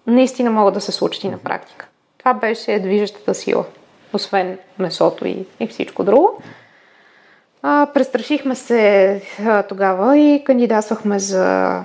[0.08, 1.88] наистина могат да се случат и на практика.
[2.18, 3.66] Това беше движещата сила,
[4.14, 6.42] освен месото и, и всичко друго.
[7.62, 11.84] А, престрашихме се а, тогава и кандидатствахме за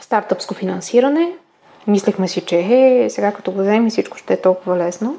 [0.00, 1.32] стартъпско финансиране.
[1.86, 5.16] Мислехме си, че е, сега като го вземем всичко ще е толкова лесно.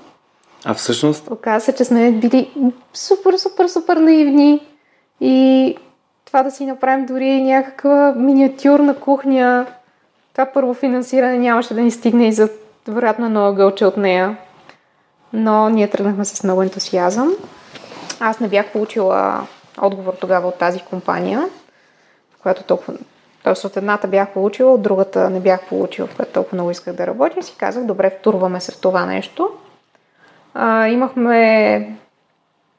[0.66, 1.32] А всъщност?
[1.32, 2.52] Оказва се, че сме били
[2.94, 4.68] супер, супер, супер наивни
[5.22, 5.76] и
[6.26, 9.66] това да си направим дори някаква миниатюрна кухня,
[10.34, 12.50] това първо финансиране нямаше да ни стигне и за
[12.88, 14.38] вероятно едно ъгълче от нея.
[15.34, 17.34] Но ние тръгнахме с много ентусиазъм.
[18.20, 19.48] Аз не бях получила
[19.82, 21.50] отговор тогава от тази компания,
[22.42, 22.94] която толкова...
[23.44, 26.94] Тоест от едната бях получила, от другата не бях получила, в която толкова много исках
[26.94, 27.40] да работя.
[27.40, 29.50] И си казах, добре, втурваме се в това нещо.
[30.54, 31.96] А, имахме...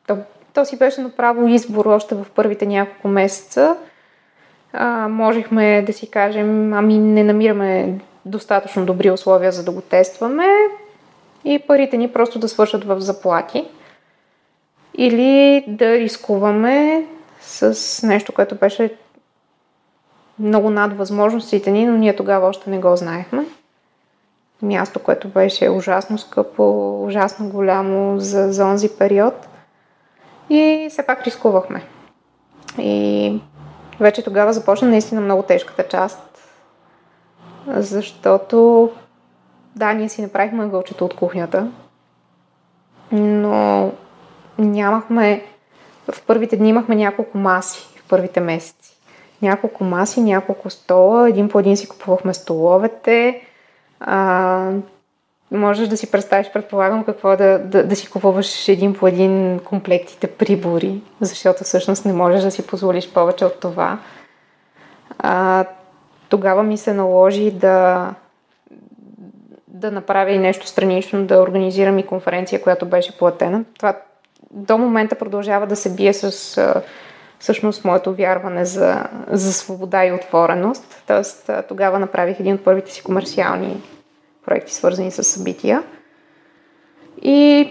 [0.07, 0.17] То,
[0.55, 3.77] то си беше направо избор още в първите няколко месеца.
[4.73, 10.47] А, можехме да си кажем, ами не намираме достатъчно добри условия за да го тестваме
[11.45, 13.69] и парите ни просто да свършат в заплати.
[14.95, 17.07] Или да рискуваме
[17.41, 18.95] с нещо, което беше
[20.43, 23.47] много над възможностите ни, но ние тогава още не го знаехме.
[24.63, 29.35] Място, което беше ужасно скъпо, ужасно голямо за, за онзи период.
[30.51, 31.85] И все пак рискувахме.
[32.79, 33.41] И
[34.01, 36.39] вече тогава започна наистина много тежката част,
[37.67, 38.91] защото
[39.77, 41.71] да, ние си направихме гълчето от кухнята,
[43.13, 43.91] но
[44.59, 45.47] нямахме...
[46.13, 48.92] В първите дни имахме няколко маси в първите месеци.
[49.43, 53.43] Няколко маси, няколко стола, един по един си купувахме столовете.
[54.01, 54.71] А,
[55.51, 60.27] можеш да си представиш, предполагам, какво да, да, да си купуваш един по един комплектите
[60.27, 63.99] прибори, защото всъщност не можеш да си позволиш повече от това.
[65.19, 65.65] А,
[66.29, 68.09] тогава ми се наложи да,
[69.69, 73.65] да направя и нещо странично, да организирам и конференция, която беше платена.
[73.79, 73.97] Това
[74.51, 76.83] до момента продължава да се бие с
[77.43, 81.03] всъщност моето вярване за, за свобода и отвореност.
[81.07, 83.83] Тоест тогава направих един от първите си комерциални
[84.47, 85.83] проекти, свързани с събития.
[87.23, 87.69] И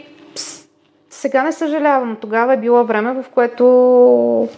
[1.09, 2.17] сега не съжалявам.
[2.21, 4.49] Тогава е било време, в което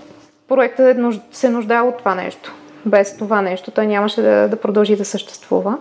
[0.48, 2.54] проектът е се нуждае от това нещо.
[2.86, 5.78] Без това нещо той нямаше да, да продължи да съществува.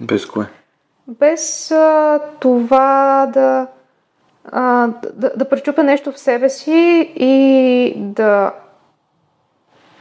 [0.00, 0.46] Без кое?
[1.08, 3.66] Без а, това да,
[4.52, 8.52] а, да, да пречупя нещо в себе си и да,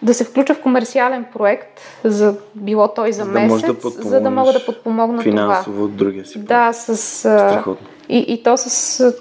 [0.01, 4.30] да се включа в комерциален проект, за, било той за, за месец, да за да
[4.30, 5.85] мога да подпомогна финансово това.
[5.85, 6.39] от другия си.
[6.39, 6.97] Да, с...
[6.97, 7.88] Страхотно.
[8.09, 9.13] И, и то с...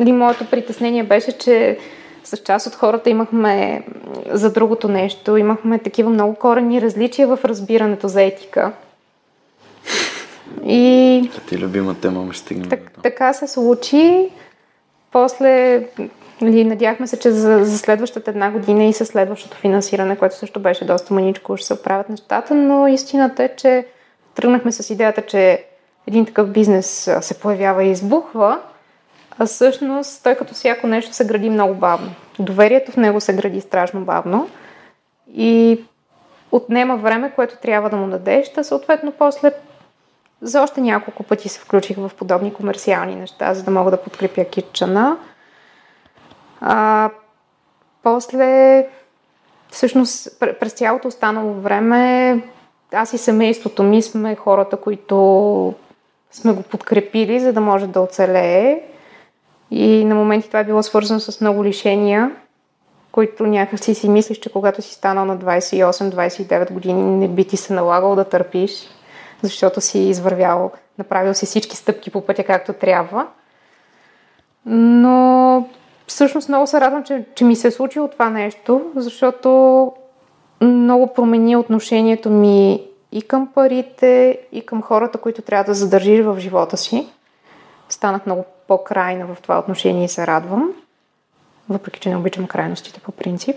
[0.00, 1.78] Ли, моето притеснение беше, че
[2.24, 3.82] с част от хората имахме
[4.26, 8.72] за другото нещо, имахме такива много корени различия в разбирането за етика.
[10.64, 11.30] И...
[11.48, 12.68] Ти любима тема ме стигна.
[12.68, 14.30] Так, така се случи.
[15.12, 15.82] После
[16.40, 20.60] нали, надяхме се, че за, за следващата една година и със следващото финансиране, което също
[20.60, 23.86] беше доста маничко, ще се оправят нещата, но истината е, че
[24.34, 25.64] тръгнахме с идеята, че
[26.06, 28.60] един такъв бизнес се появява и избухва,
[29.38, 32.10] а всъщност той като всяко нещо се гради много бавно.
[32.38, 34.50] Доверието в него се гради страшно бавно
[35.34, 35.84] и
[36.52, 39.52] отнема време, което трябва да му дадеш, да съответно после
[40.42, 44.44] за още няколко пъти се включих в подобни комерциални неща, за да мога да подкрепя
[44.44, 45.16] китчана.
[46.60, 47.10] А,
[48.02, 48.86] после,
[49.70, 52.42] всъщност, през цялото останало време,
[52.92, 55.74] аз и семейството ми сме хората, които
[56.30, 58.82] сме го подкрепили, за да може да оцелее.
[59.70, 62.30] И на моменти това е било свързано с много лишения,
[63.12, 67.72] които някакси си мислиш, че когато си станал на 28-29 години, не би ти се
[67.72, 68.88] налагало да търпиш,
[69.42, 73.26] защото си извървял, направил си всички стъпки по пътя както трябва.
[74.66, 75.68] Но
[76.06, 79.92] всъщност много се радвам, че, че ми се е случило това нещо, защото
[80.60, 86.36] много промени отношението ми и към парите, и към хората, които трябва да задържиш в
[86.38, 87.08] живота си.
[87.88, 90.72] Станах много по-крайна в това отношение и се радвам,
[91.68, 93.56] въпреки че не обичам крайностите по принцип.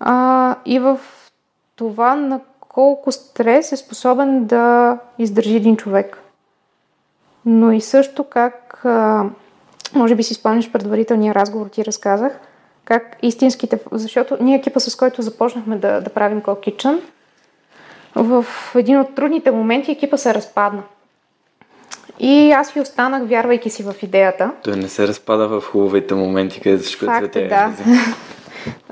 [0.00, 1.00] А, и в
[1.76, 2.40] това на
[2.74, 6.18] колко стрес е способен да издържи един човек.
[7.46, 8.84] Но и също как,
[9.94, 12.38] може би си спомняш предварителния разговор, ти разказах,
[12.84, 17.00] как истинските, защото ние екипа, с който започнахме да, да правим Call Kitchen,
[18.14, 20.82] в един от трудните моменти екипа се разпадна.
[22.18, 24.50] И аз ви останах, вярвайки си в идеята.
[24.62, 27.48] Той не се разпада в хубавите моменти, където всичко е цвете.
[27.48, 27.72] Да.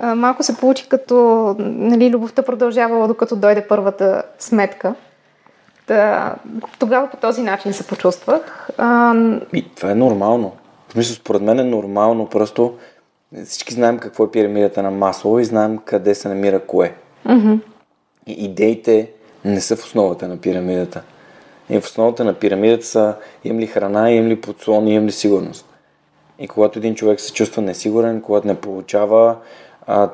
[0.03, 1.17] Малко се получи като
[1.59, 4.95] нали, любовта продължавала, докато дойде първата сметка.
[5.89, 6.35] Да,
[6.79, 8.69] тогава по този начин се почувствах.
[8.79, 9.15] А...
[9.53, 10.53] И това е нормално.
[10.89, 12.27] В смисъл, според мен е нормално.
[12.27, 12.75] Просто
[13.45, 16.95] всички знаем какво е пирамидата на масло и знаем къде се намира кое.
[17.27, 17.59] Mm-hmm.
[18.27, 19.11] И идеите
[19.45, 21.03] не са в основата на пирамидата.
[21.71, 23.15] И в основата на пирамидата са
[23.45, 25.67] имам ли храна, имам ли подслон, имам ли сигурност.
[26.41, 29.37] И когато един човек се чувства несигурен, когато не получава
[29.87, 30.11] а,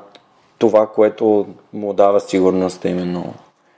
[0.58, 3.34] това, което му дава сигурност, именно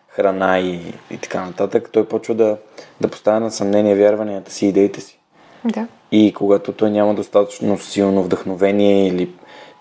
[0.08, 2.56] храна и, и така нататък, той почва да,
[3.00, 5.18] да поставя на съмнение вярванията си, идеите си.
[5.64, 5.86] Да.
[6.12, 9.30] И когато той няма достатъчно силно вдъхновение или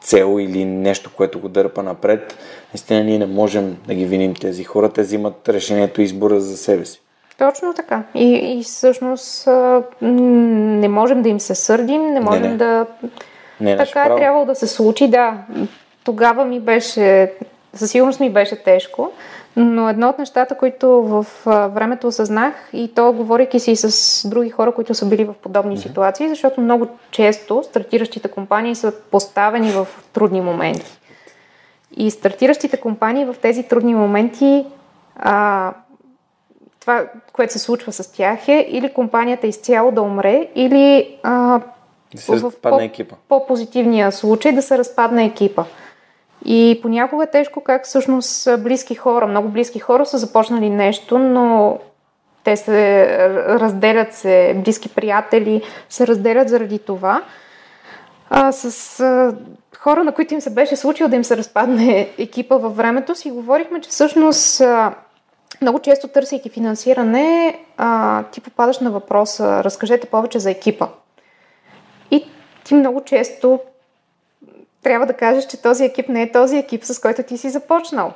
[0.02, 2.38] цел или нещо, което го дърпа напред,
[2.74, 4.90] наистина ние не можем да ги виним тези хора.
[4.90, 7.02] Те взимат решението и избора за себе си.
[7.38, 8.04] Точно така.
[8.16, 9.48] И, и всъщност
[10.02, 12.58] не можем да им се сърдим, не можем не, не.
[12.58, 12.86] да...
[13.60, 15.38] Не така е трябвало да се случи, да.
[16.04, 17.32] Тогава ми беше,
[17.74, 19.12] със сигурност ми беше тежко,
[19.56, 24.72] но едно от нещата, които в времето осъзнах и то говорейки си с други хора,
[24.72, 25.88] които са били в подобни mm-hmm.
[25.88, 31.00] ситуации, защото много често стартиращите компании са поставени в трудни моменти.
[31.98, 34.66] И стартиращите компании в тези трудни моменти
[35.16, 35.74] а,
[36.88, 41.60] това, което се случва с тях е или компанията изцяло да умре, или а,
[42.16, 43.16] да се в по, екипа.
[43.30, 45.64] по-позитивния случай да се разпадне екипа.
[46.46, 51.80] И понякога е тежко как всъщност близки хора, много близки хора са започнали нещо, но
[52.44, 53.08] те се
[53.60, 57.24] разделят се, близки приятели се разделят заради това.
[58.30, 59.36] А, с а,
[59.78, 63.32] хора, на които им се беше случило да им се разпадне екипа във времето, си
[63.32, 64.94] говорихме, че всъщност а,
[65.62, 70.88] много често търсейки финансиране, а, ти попадаш на въпроса, разкажете повече за екипа.
[72.12, 72.26] И
[72.64, 73.60] ти много често
[74.84, 78.14] трябва да кажеш, че този екип не е този екип, с който ти си започнал.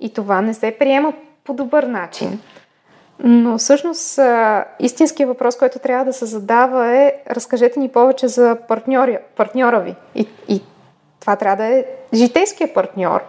[0.00, 1.12] И това не се приема
[1.44, 2.40] по добър начин.
[3.18, 4.20] Но всъщност
[4.78, 9.94] истинският въпрос, който трябва да се задава е разкажете ни повече за партньори, партньора ви.
[10.14, 10.62] И, и
[11.20, 11.84] това трябва да е
[12.14, 13.20] житейския партньор.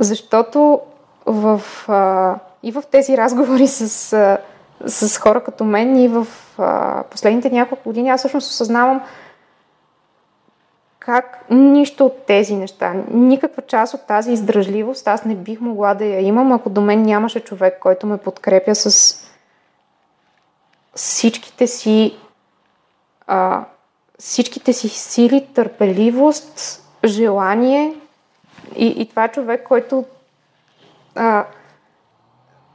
[0.00, 0.80] Защото
[1.26, 4.38] в, а, и в тези разговори с, а,
[4.86, 6.26] с хора като мен и в
[6.58, 9.00] а, последните няколко години аз всъщност осъзнавам
[10.98, 16.04] как нищо от тези неща, никаква част от тази издръжливост аз не бих могла да
[16.04, 19.16] я имам, ако до мен нямаше човек, който ме подкрепя с
[20.94, 22.16] всичките си
[23.26, 23.64] а,
[24.18, 27.94] всичките си сили, търпеливост, желание
[28.76, 30.04] и, и това е човек, който
[31.16, 31.44] а,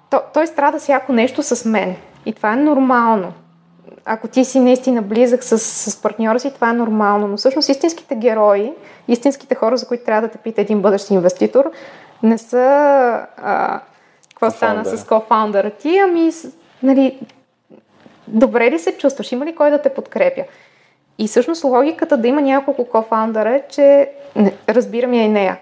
[0.10, 1.96] то, той страда всяко нещо с мен.
[2.26, 3.34] И това е нормално.
[4.06, 7.28] Ако ти си наистина близък с, с партньора си, това е нормално.
[7.28, 8.74] Но всъщност истинските герои,
[9.08, 11.72] истинските хора, за които трябва да те пита един бъдещ инвеститор,
[12.24, 12.58] не са
[13.38, 13.80] а,
[14.30, 16.32] какво стана с кофаундъра ти, ами
[16.84, 17.20] нали,
[18.28, 20.44] добре ли се чувстваш, има ли кой да те подкрепя?
[21.18, 24.12] И всъщност логиката да има няколко кофаундъра е, че
[24.70, 25.60] разбирам я и нея,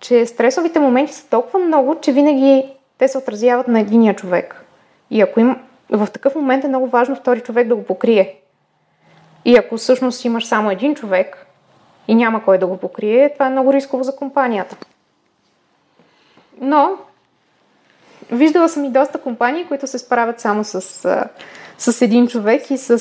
[0.00, 4.64] че стресовите моменти са толкова много, че винаги те се отразяват на единия човек.
[5.10, 5.56] И ако им,
[5.90, 8.36] в такъв момент е много важно втори човек да го покрие.
[9.44, 11.46] И ако всъщност имаш само един човек
[12.08, 14.76] и няма кой да го покрие, това е много рисково за компанията.
[16.60, 16.98] Но
[18.32, 20.80] виждала съм и доста компании, които се справят само с,
[21.78, 22.98] с един човек и с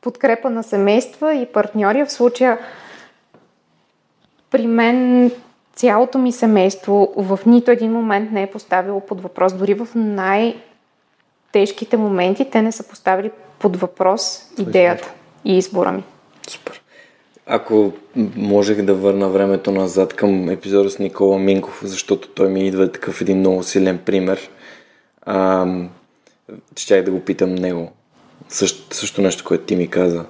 [0.00, 2.04] подкрепа на семейства и партньори.
[2.04, 2.58] В случая
[4.54, 5.30] при мен
[5.74, 9.52] цялото ми семейство в нито един момент не е поставило под въпрос.
[9.52, 10.66] Дори в най-тежките
[11.96, 15.12] моменти те не са поставили под въпрос идеята
[15.44, 16.04] и избора ми.
[16.48, 16.82] Супер.
[17.46, 17.92] Ако
[18.36, 23.20] можех да върна времето назад към епизода с Никола Минков, защото той ми идва такъв
[23.20, 24.50] един много силен пример,
[25.22, 25.66] а,
[26.76, 27.92] щях да го питам него.
[28.48, 30.24] Също, също нещо, което ти ми каза.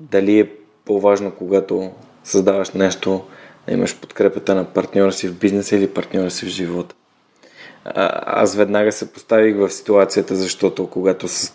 [0.00, 0.50] Дали е
[0.84, 1.90] по-важно, когато
[2.24, 3.24] създаваш нещо,
[3.70, 6.94] имаш подкрепата на партньора си в бизнеса или партньора си в живота.
[7.84, 11.54] А, аз веднага се поставих в ситуацията, защото когато с...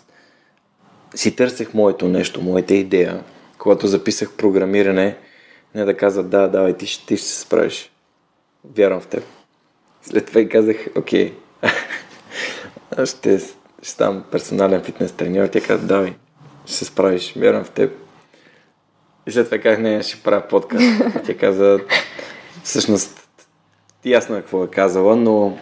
[1.14, 3.24] си търсех моето нещо, моята идея,
[3.58, 5.16] когато записах програмиране,
[5.74, 7.90] не да каза да, давай, ти, ще, ти ще се справиш.
[8.76, 9.24] Вярвам в теб.
[10.02, 11.34] След това и казах, окей,
[13.04, 13.50] ще, ще
[13.82, 15.46] ставам персонален фитнес треньор.
[15.46, 16.14] Тя каза, давай,
[16.66, 18.05] ще се справиш, вярвам в теб.
[19.26, 20.84] И след това казах, не, ще правя подкаст.
[21.26, 21.80] Тя каза,
[22.64, 23.28] всъщност,
[24.04, 25.58] ясно е какво е казала, но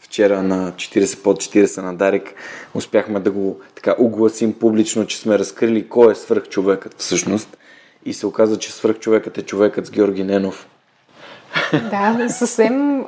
[0.00, 2.34] вчера на 40 под 40 на Дарик
[2.74, 7.56] успяхме да го така огласим публично, че сме разкрили кой е свръхчовекът всъщност.
[8.04, 10.68] И се оказа, че свръхчовекът е човекът с Георги Ненов.
[11.72, 13.04] Да, съвсем.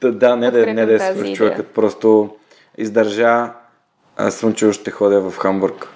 [0.00, 1.66] Да, да, не да, не да е свръхчовекът.
[1.68, 2.36] Просто
[2.78, 3.52] издържа.
[4.16, 5.88] Аз съм, ще ходя в Хамбург.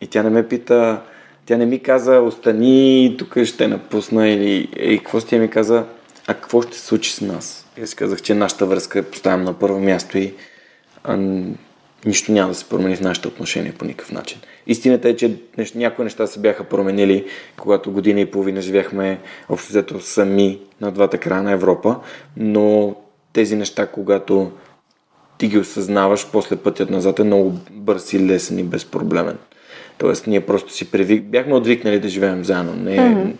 [0.00, 1.00] И тя не ме пита,
[1.46, 5.84] тя не ми каза, остани, тук ще напусна или и какво тя ми каза,
[6.26, 7.66] а какво ще се случи с нас?
[7.78, 10.34] И аз си казах, че нашата връзка поставям на първо място и
[11.04, 11.16] а,
[12.06, 14.38] нищо няма да се промени в нашите отношения по никакъв начин.
[14.66, 17.26] Истината е, че нещ, някои неща се бяха променили,
[17.56, 21.96] когато година и половина живяхме общо взето сами на двата края на Европа,
[22.36, 22.96] но
[23.32, 24.50] тези неща, когато
[25.38, 29.38] ти ги осъзнаваш, после пътят назад е много бърз и лесен и безпроблемен.
[29.98, 31.24] Тоест, ние просто си привик...
[31.24, 32.74] бяхме отвикнали да живеем заедно.
[32.74, 32.96] Не...
[32.96, 33.34] Mm-hmm.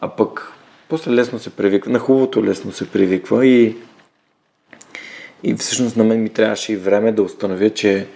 [0.00, 0.52] А пък
[0.88, 1.92] после лесно се привиква.
[1.92, 3.76] На хубавото лесно се привиква и
[5.44, 8.06] и всъщност на мен ми трябваше и време да установя, че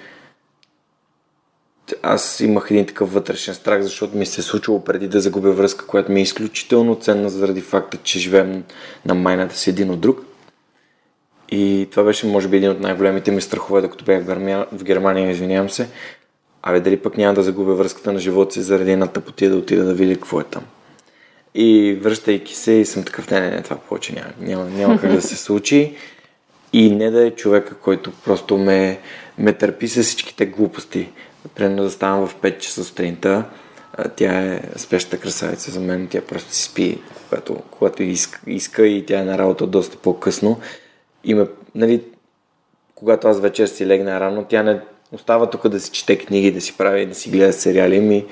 [2.03, 5.87] аз имах един такъв вътрешен страх, защото ми се е случило преди да загубя връзка,
[5.87, 8.65] която ми е изключително ценна заради факта, че живеем
[9.07, 10.25] на майната си един от друг.
[11.51, 14.25] И това беше, може би, един от най-големите ми страхове, докато бях
[14.73, 15.89] в Германия, извинявам се.
[16.63, 19.85] Абе, дали пък няма да загубя връзката на живота си заради една тъпотия да отида
[19.85, 20.63] да видя какво е там.
[21.55, 25.13] И връщайки се и съм такъв, не, не, не, това повече няма, няма, няма как
[25.13, 25.95] да се случи.
[26.73, 29.01] И не да е човека, който просто ме,
[29.39, 31.09] ме търпи с всичките глупости.
[31.55, 33.45] Примерно да ставам в 5 часа сутринта,
[34.17, 36.99] тя е спящата красавица за мен, тя просто си спи,
[37.29, 40.61] когато, когато иска, иска и тя е на работа доста по-късно.
[41.25, 42.03] И ме, нали,
[42.95, 44.81] когато аз вечер си легна рано, тя не
[45.13, 48.27] остава тук да си чете книги, да си прави, да си гледа сериали ми.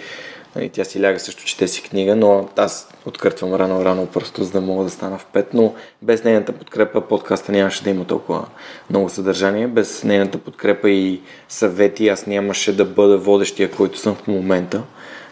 [0.61, 4.61] И тя си ляга също, чете си книга, но аз откъртвам рано-рано просто, за да
[4.61, 8.47] мога да стана в 5, но без нейната подкрепа подкаста нямаше да има толкова
[8.91, 9.67] много съдържание.
[9.67, 14.83] Без нейната подкрепа и съвети аз нямаше да бъда водещия, който съм в момента.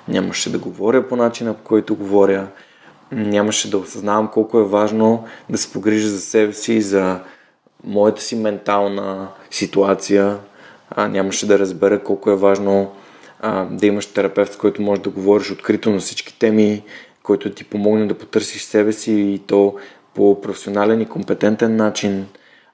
[0.08, 2.46] Нямаше да говоря по начина, по който говоря.
[3.12, 7.20] Нямаше да осъзнавам колко е важно да се погрижа за себе си за
[7.84, 10.38] моята си ментална ситуация.
[10.96, 12.92] А, нямаше да разбера колко е важно
[13.40, 16.82] а, да имаш терапевт, с който можеш да говориш открито на всички теми,
[17.22, 19.74] който ти помогне да потърсиш себе си и то
[20.14, 22.26] по професионален и компетентен начин.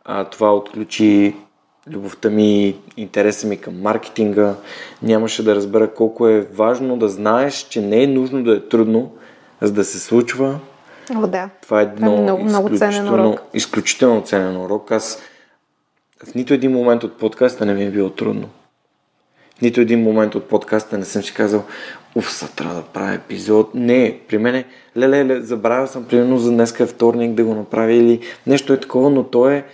[0.05, 1.34] А, това отключи
[1.90, 4.55] любовта ми, интереса ми към маркетинга.
[5.02, 9.12] Нямаше да разбера колко е важно да знаеш, че не е нужно да е трудно,
[9.60, 10.59] за да се случва.
[11.16, 11.51] О, да.
[11.62, 13.40] Това е едно е много, много ценен урок.
[13.55, 14.90] изключително ценен урок.
[14.90, 15.22] Аз
[16.26, 18.48] в нито един момент от подкаста не ми е било трудно
[19.62, 21.64] нито един момент от подкаста не съм си казал,
[22.14, 23.74] уф, са трябва да правя епизод.
[23.74, 24.64] Не, при мен е,
[24.97, 28.80] леле, ле, забравял съм примерно за днес е вторник да го направя или нещо е
[28.80, 29.64] такова, но то е,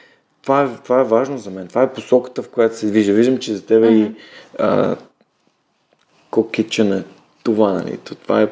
[0.42, 1.68] това е, това е важно за мен.
[1.68, 3.12] Това е посоката, в която се движа.
[3.12, 4.10] Виждам, че за тебе mm-hmm.
[4.10, 4.14] и
[4.58, 4.96] а,
[6.30, 7.04] кокичен е
[7.42, 7.98] това, нали?
[7.98, 8.48] Това е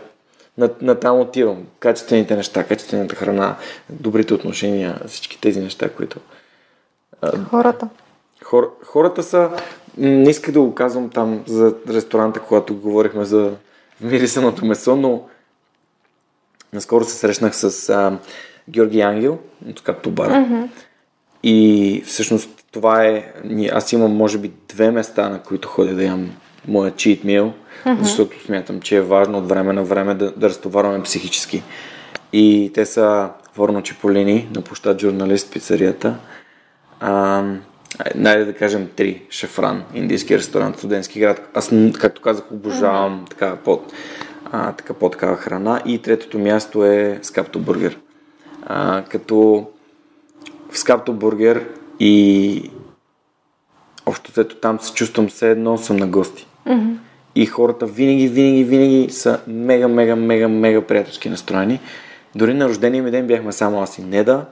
[0.59, 1.67] на, на там отивам.
[1.79, 3.57] Качествените неща, качествената храна,
[3.91, 6.21] добрите отношения, всички тези неща, които...
[7.51, 7.89] Хората.
[8.45, 9.51] Хор, хората са
[9.99, 13.53] не исках да го казвам там за ресторанта, когато говорихме за
[14.01, 15.23] мирисаното месо, но
[16.73, 18.19] наскоро се срещнах с а,
[18.69, 19.39] Георги Ангел
[19.83, 20.31] Капто Бар.
[20.31, 20.69] Mm-hmm.
[21.43, 23.33] И всъщност това е...
[23.73, 26.31] Аз имам може би две места, на които ходя да ям
[26.69, 27.53] моя cheat meal,
[27.85, 28.03] mm-hmm.
[28.03, 31.63] защото смятам, че е важно от време на време да, да разтоварваме психически.
[32.33, 36.17] И те са Ворно Чиполини на площад журналист пицарията.
[37.01, 37.43] А,
[38.15, 39.23] най да кажем три.
[39.31, 41.51] Шафран, индийски ресторант, студентски град.
[41.55, 43.93] Аз, както казах, обожавам така, под,
[44.53, 45.83] а, така по-такава храна.
[45.87, 47.99] И третото място е Скапто Бургер.
[48.67, 49.67] А, като
[50.71, 51.69] в Скапто Бургер
[52.01, 52.71] и
[54.07, 56.47] общо взето там се чувствам все едно съм на гости.
[56.67, 56.97] Mm-hmm.
[57.35, 61.81] И хората винаги, винаги, винаги са мега, мега, мега, мега приятелски настроени.
[62.35, 64.47] Дори на рождения ми ден бяхме само аз и Неда.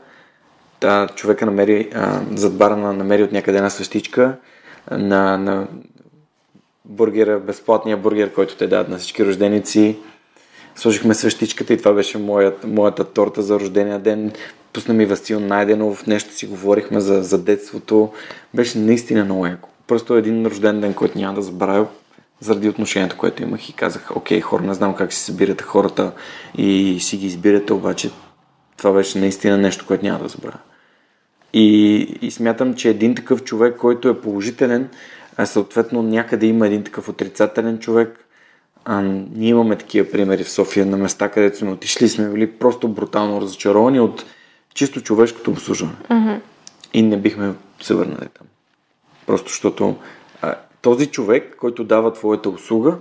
[0.83, 4.37] Та човека намери, а, зад бара намери от някъде една свещичка
[4.91, 5.67] на, на
[6.85, 9.99] бургера, безплатния бургер, който те дадат на всички рожденици.
[10.77, 14.33] Сложихме свещичката и това беше моят, моята торта за рождения ден.
[14.73, 18.13] Пусна ми Васил Найденов, нещо си говорихме за, за детството.
[18.55, 19.69] Беше наистина много яко.
[19.87, 21.87] Просто един рожден ден, който няма да забравя
[22.41, 26.13] заради отношението, което имах и казах, окей, хора, не знам как си събирате хората
[26.59, 28.11] и си ги избирате, обаче
[28.77, 30.59] това беше наистина нещо, което няма да забравя.
[31.53, 34.89] И, и смятам, че един такъв човек, който е положителен,
[35.37, 38.19] а съответно някъде има един такъв отрицателен човек.
[38.85, 42.89] А, ние имаме такива примери в София на места, където сме отишли, сме били просто
[42.89, 44.25] брутално разочаровани от
[44.75, 45.95] чисто човешкото обслужване.
[46.11, 46.41] Mm-hmm.
[46.95, 48.47] И не бихме се върнали там.
[49.27, 49.97] Просто защото
[50.43, 52.97] а, този човек, който дава твоята услуга,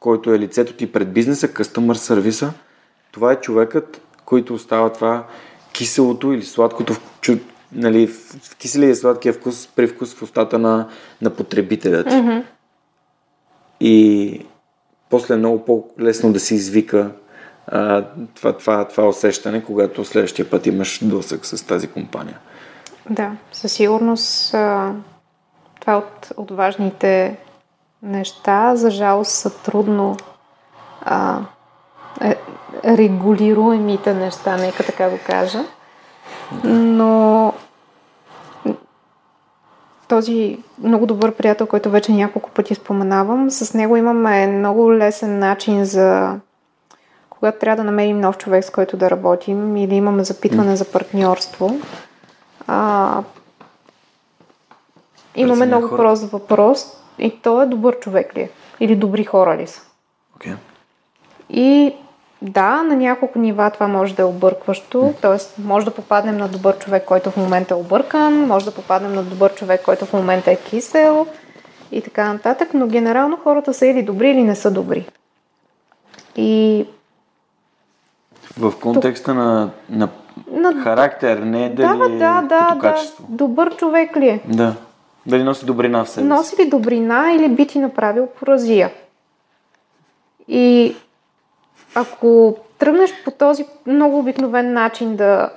[0.00, 2.52] който е лицето ти пред бизнеса, customer сервиса,
[3.12, 5.26] това е човекът, който остава това
[5.72, 6.96] киселото или сладкото,
[7.74, 10.88] нали, в киселия и сладкия вкус, привкус в устата на,
[11.22, 12.06] на потребителят.
[12.06, 12.42] Mm-hmm.
[13.80, 14.46] И
[15.10, 17.10] после е много по-лесно да се извика
[17.66, 22.38] а, това, това, това усещане, когато следващия път имаш досък с тази компания.
[23.10, 24.92] Да, със сигурност а,
[25.80, 27.36] това е от, от важните
[28.02, 28.76] неща.
[28.76, 30.16] За жалост са трудно
[31.02, 31.40] а,
[32.20, 32.36] е,
[32.84, 35.64] регулируемите неща, нека така го кажа.
[36.64, 37.52] Но
[40.14, 45.84] този много добър приятел, който вече няколко пъти споменавам, с него имаме много лесен начин
[45.84, 46.38] за
[47.30, 51.80] когато трябва да намерим нов човек, с който да работим или имаме запитване за партньорство.
[52.66, 53.22] А,
[55.36, 56.02] имаме много хора.
[56.02, 56.86] прост въпрос
[57.18, 58.50] и то е добър човек ли е?
[58.80, 59.80] Или добри хора ли са?
[60.38, 60.54] Okay.
[61.50, 61.94] И
[62.44, 65.62] да, на няколко нива това може да е объркващо, т.е.
[65.62, 69.22] може да попаднем на добър човек, който в момента е объркан, може да попаднем на
[69.22, 71.26] добър човек, който в момента е кисел
[71.92, 75.06] и така нататък, но генерално хората са или добри, или не са добри.
[76.36, 76.86] И
[78.58, 79.36] в контекста Тук...
[79.36, 80.08] на, на,
[80.50, 83.24] на характер, не е дали да, да, да, като качество.
[83.28, 83.36] Да.
[83.36, 84.40] Добър човек ли е?
[84.48, 84.74] Да.
[85.26, 88.90] Дали носи добрина в себе Носи ли добрина или би ти направил поразия?
[90.48, 90.96] И
[91.94, 95.50] ако тръгнеш по този много обикновен начин да,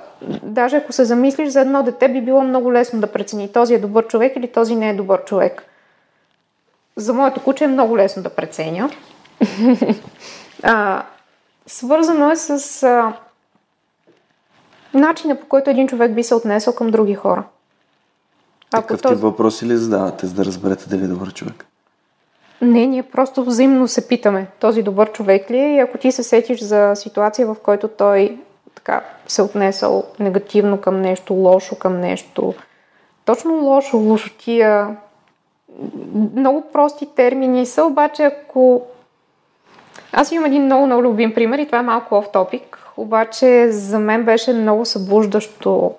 [0.43, 3.79] даже ако се замислиш за едно дете, би било много лесно да прецени този е
[3.79, 5.63] добър човек или този не е добър човек.
[6.95, 8.89] За моето куче е много лесно да преценя.
[10.63, 11.03] а,
[11.67, 13.13] свързано е с а,
[14.93, 17.43] начина по който един човек би се отнесъл към други хора.
[18.71, 19.15] Такъв този...
[19.15, 21.66] тип въпроси ли задавате, за да разберете дали е добър човек?
[22.61, 26.23] Не, ние просто взаимно се питаме, този добър човек ли е и ако ти се
[26.23, 28.37] сетиш за ситуация, в който той
[28.75, 32.53] така се отнесъл негативно към нещо, лошо към нещо,
[33.25, 34.97] точно лошо, лошотия,
[36.35, 38.81] много прости термини са, обаче ако...
[40.13, 43.99] Аз имам един много, много любим пример и това е малко оф топик, обаче за
[43.99, 45.91] мен беше много събуждащо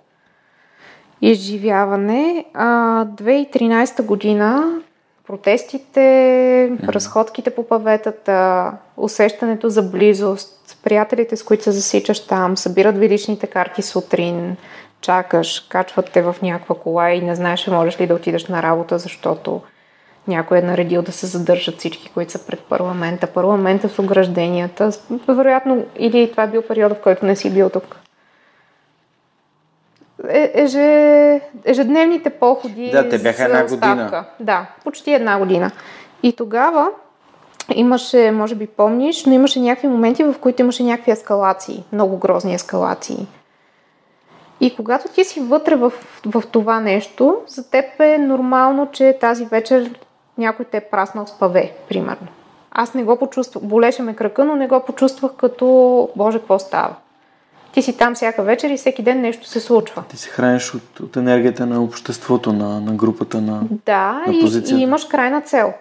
[1.22, 2.44] изживяване.
[2.54, 4.80] А, 2013 година
[5.28, 13.08] протестите, разходките по паветата, усещането за близост, приятелите, с които се засичаш там, събират ви
[13.08, 14.56] личните карти сутрин,
[15.00, 18.98] чакаш, качват те в някаква кола и не знаеш, можеш ли да отидеш на работа,
[18.98, 19.60] защото
[20.28, 24.90] някой е наредил да се задържат всички, които са пред парламента, парламента с огражденията.
[25.28, 27.96] Вероятно, или това е бил период, в който не си бил тук.
[30.28, 32.90] Е, еже, ежедневните походи.
[32.90, 34.24] Да, те бяха една година.
[34.40, 35.70] Да, почти една година.
[36.22, 36.88] И тогава
[37.74, 42.54] имаше, може би помниш, но имаше някакви моменти, в които имаше някакви ескалации, много грозни
[42.54, 43.26] ескалации.
[44.60, 45.92] И когато ти си вътре в,
[46.26, 49.90] в това нещо, за теб е нормално, че тази вечер
[50.38, 52.26] някой те е праснал с паве, примерно.
[52.70, 56.94] Аз не го почувствах, болеше ме кръка, но не го почувствах като, боже, какво става.
[57.78, 60.04] Ти си там всяка вечер и всеки ден нещо се случва.
[60.08, 64.40] Ти се храниш от, от енергията на обществото, на, на групата, на Да, на и,
[64.40, 64.80] позицията.
[64.80, 65.72] и имаш крайна цел.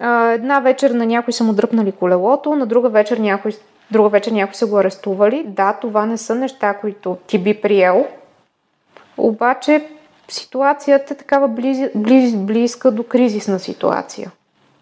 [0.00, 3.52] А, една вечер на някой са му дръпнали колелото, на друга вечер някой,
[3.90, 5.44] друга вечер някой са го арестували.
[5.48, 8.06] Да, това не са неща, които ти би приел.
[9.16, 9.88] Обаче
[10.28, 14.30] ситуацията е такава близ, близ, близка до кризисна ситуация.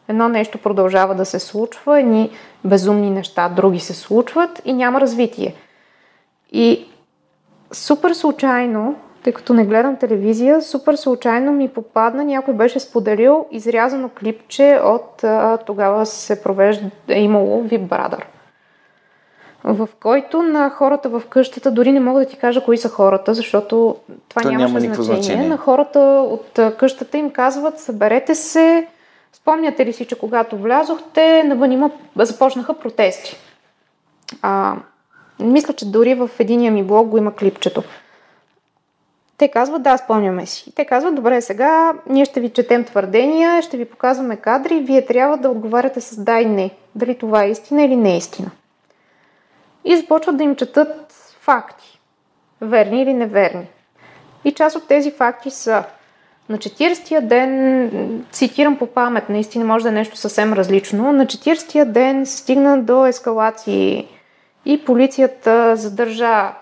[0.08, 2.30] Едно нещо продължава да се случва, едни
[2.64, 5.54] безумни неща, други се случват и няма развитие.
[6.52, 6.86] И
[7.72, 14.08] супер случайно, тъй като не гледам телевизия, супер случайно ми попадна, някой беше споделил изрязано
[14.08, 18.22] клипче от а, тогава се провежда, е имало VIP Brother,
[19.64, 23.34] в който на хората в къщата, дори не мога да ти кажа кои са хората,
[23.34, 23.96] защото
[24.28, 25.22] това То нямаше няма значение.
[25.22, 25.48] значение.
[25.48, 25.98] На хората
[26.30, 28.86] от къщата им казват, съберете се,
[29.40, 33.36] спомняте ли си, че когато влязохте, навън има, започнаха протести.
[34.42, 34.76] А,
[35.40, 37.82] мисля, че дори в единия ми блог го има клипчето.
[39.38, 40.72] Те казват, да, спомняме си.
[40.74, 45.36] Те казват, добре, сега ние ще ви четем твърдения, ще ви показваме кадри, вие трябва
[45.36, 46.70] да отговаряте с да и не.
[46.94, 48.50] Дали това е истина или не е истина.
[49.84, 52.00] И започват да им четат факти.
[52.60, 53.66] Верни или неверни.
[54.44, 55.84] И част от тези факти са
[56.48, 61.84] на 40-я ден, цитирам по памет, наистина може да е нещо съвсем различно, на 40-я
[61.84, 64.08] ден се стигна до ескалации
[64.64, 66.52] и полицията задържа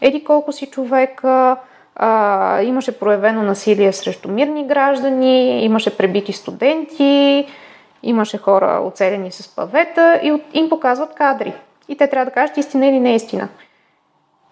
[0.00, 1.56] еди колко си човека,
[1.96, 7.46] а, имаше проявено насилие срещу мирни граждани, имаше пребити студенти,
[8.02, 11.52] имаше хора оцелени с павета и от, им показват кадри.
[11.88, 13.48] И те трябва да кажат истина или не истина.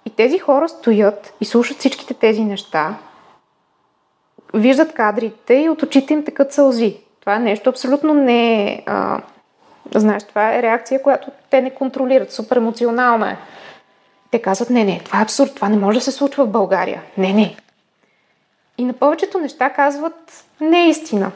[0.06, 2.94] И тези хора стоят и слушат всичките тези неща,
[4.54, 6.96] виждат кадрите и от очите им текат сълзи.
[7.20, 8.82] Това е нещо абсолютно не...
[8.86, 9.20] А,
[9.94, 12.32] знаеш, това е реакция, която те не контролират.
[12.32, 13.36] Супер емоционална е.
[14.30, 17.02] Те казват, не, не, това е абсурд, това не може да се случва в България.
[17.18, 17.56] Не, не.
[18.78, 21.32] И на повечето неща казват, не е истина.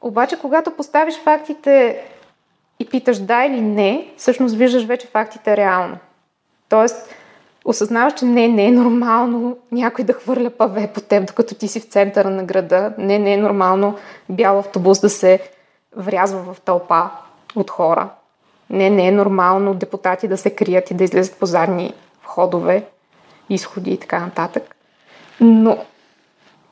[0.00, 2.04] Обаче, когато поставиш фактите
[2.78, 5.96] и питаш да или не, всъщност виждаш вече фактите реално.
[6.68, 7.14] Тоест,
[7.64, 11.80] осъзнаваш, че не, не е нормално някой да хвърля паве по теб, докато ти си
[11.80, 12.92] в центъра на града.
[12.98, 13.96] Не, не е нормално
[14.28, 15.40] бял автобус да се
[15.96, 17.10] врязва в тълпа
[17.56, 18.08] от хора.
[18.70, 22.84] Не, не е нормално депутати да се крият и да излезат по задни входове,
[23.50, 24.76] изходи и така нататък.
[25.40, 25.78] Но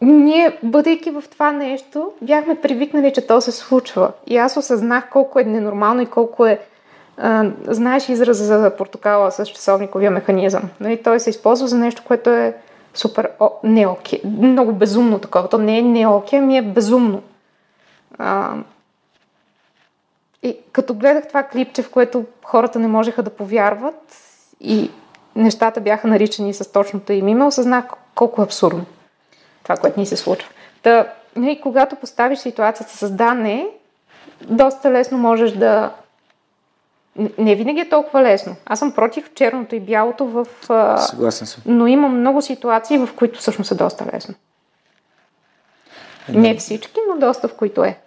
[0.01, 4.13] ние, бъдейки в това нещо, бяхме привикнали, че то се случва.
[4.27, 6.61] И аз осъзнах колко е ненормално и колко е
[7.67, 10.63] знаеш израза за портокала с часовниковия механизъм.
[10.81, 11.03] Нали?
[11.03, 12.57] Той се използва за нещо, което е
[12.95, 14.21] супер о, не окей.
[14.25, 15.49] Много безумно такова.
[15.49, 17.23] То не е не окей, ами е безумно.
[18.19, 18.55] А,
[20.43, 24.15] и като гледах това клипче, в което хората не можеха да повярват
[24.61, 24.91] и
[25.37, 27.85] нещата бяха наричани с точното им име, осъзнах
[28.15, 28.85] колко е абсурдно
[29.63, 30.49] това, което ни се случва.
[30.83, 33.67] Та, нали, когато поставиш ситуацията с да, не,
[34.43, 35.93] доста лесно можеш да...
[37.39, 38.57] Не винаги е толкова лесно.
[38.67, 40.47] Аз съм против черното и бялото в...
[40.99, 41.63] Съгласен съм.
[41.67, 44.35] Но има много ситуации, в които всъщност е доста лесно.
[46.29, 47.99] Не всички, но доста в които е.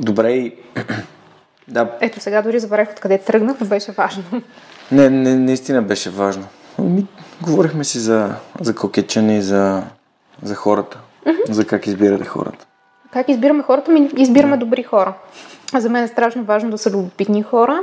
[0.00, 0.56] Добре и...
[1.68, 4.24] да, Ето сега дори забравих откъде тръгнах, но беше важно.
[4.92, 6.46] не, не, наистина беше важно.
[6.78, 7.06] Ми,
[7.42, 9.82] говорихме си за, за кокетчане и за,
[10.42, 11.00] за хората.
[11.50, 12.67] За как избирате хората.
[13.12, 13.90] Как избираме хората?
[13.90, 15.14] Ми избираме добри хора.
[15.74, 17.82] За мен е страшно важно да са любопитни хора.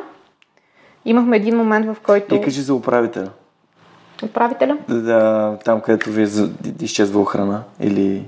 [1.06, 3.30] Имахме един момент, в който И кажи за управителя.
[4.26, 6.28] управителя Да, там, където ви е
[6.82, 8.24] изчезва охрана или...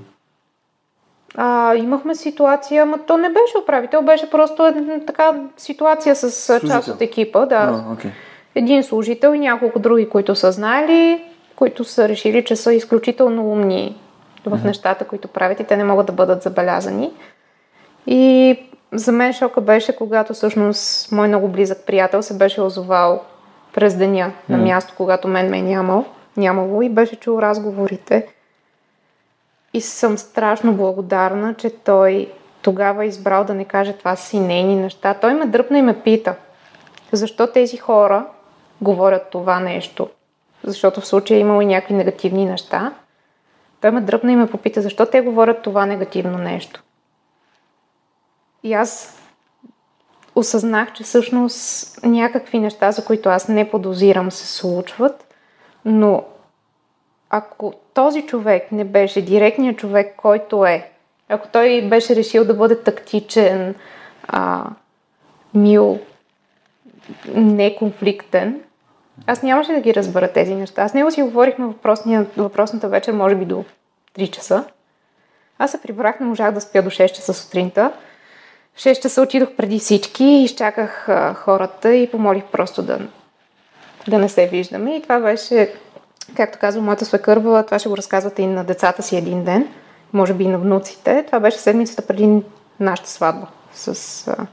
[1.34, 6.60] а, имахме ситуация, ама то не беше управител, беше просто една така ситуация с а,
[6.60, 6.94] част Служител.
[6.94, 7.46] от екипа.
[7.46, 7.84] Да.
[7.88, 8.10] А, окей.
[8.54, 11.22] Един служител и няколко други, които са знали,
[11.56, 13.96] които са решили, че са изключително умни
[14.48, 17.12] в нещата, които правят и те не могат да бъдат забелязани.
[18.06, 18.58] И
[18.92, 23.22] за мен шока беше, когато всъщност мой много близък приятел се беше озовал
[23.74, 26.04] през деня на място, когато мен ме е нямал,
[26.36, 28.26] нямало и беше чул разговорите.
[29.74, 35.14] И съм страшно благодарна, че той тогава избрал да не каже това си нейни неща.
[35.14, 36.34] Той ме дръпна и ме пита,
[37.12, 38.26] защо тези хора
[38.80, 40.08] говорят това нещо.
[40.64, 42.92] Защото в случая е имало и някакви негативни неща.
[43.80, 46.82] Той ме дръпна и ме попита, защо те говорят това негативно нещо.
[48.62, 49.18] И аз
[50.34, 55.34] осъзнах, че всъщност някакви неща, за които аз не подозирам, се случват,
[55.84, 56.24] но
[57.30, 60.90] ако този човек не беше директният човек, който е,
[61.28, 63.74] ако той беше решил да бъде тактичен,
[64.28, 64.64] а,
[65.54, 65.98] мил,
[67.34, 68.60] неконфликтен,
[69.26, 70.82] аз нямаше да ги разбера тези неща.
[70.82, 71.74] Аз него си говорихме
[72.36, 73.64] въпросната вечер, може би до
[74.18, 74.64] 3 часа.
[75.58, 77.92] Аз се прибрах, не можах да спя до 6 часа сутринта.
[78.74, 82.98] В 6 часа отидох преди всички, изчаках а, хората и помолих просто да,
[84.08, 84.96] да не се виждаме.
[84.96, 85.74] И това беше,
[86.36, 89.68] както казва моята свекърва, това ще го разказвате и на децата си един ден,
[90.12, 91.24] може би и на внуците.
[91.26, 92.42] Това беше седмицата преди
[92.80, 94.46] нашата сватба с, а,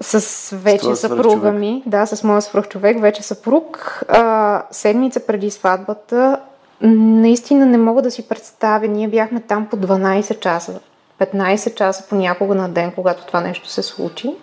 [0.00, 1.82] с вече с съпруга ми.
[1.86, 4.00] Да, с моя свръх човек, вече съпруг.
[4.08, 6.40] А, седмица преди сватбата
[6.82, 8.88] наистина не мога да си представя.
[8.88, 10.80] Ние бяхме там по 12 часа.
[11.18, 14.34] 15 часа понякога на ден, когато това нещо се случи.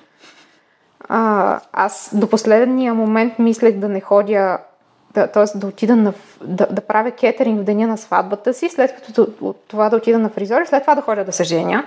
[1.10, 4.58] А, аз до последния момент мислех да не ходя,
[5.14, 5.58] да, т.е.
[5.58, 6.14] да отида на,
[6.44, 10.20] да, да правя кетеринг в деня на сватбата си, след като от това да отида
[10.20, 11.86] на фризор и след това да ходя да се женя.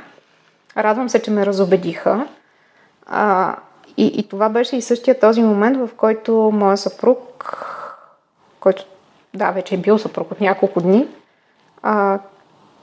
[0.76, 2.26] Радвам се, че ме разобедиха.
[3.14, 3.56] А,
[3.96, 7.18] и, и това беше и същия този момент, в който моя съпруг,
[8.60, 8.86] който
[9.34, 11.08] да, вече е бил съпруг от няколко дни,
[11.82, 12.18] а,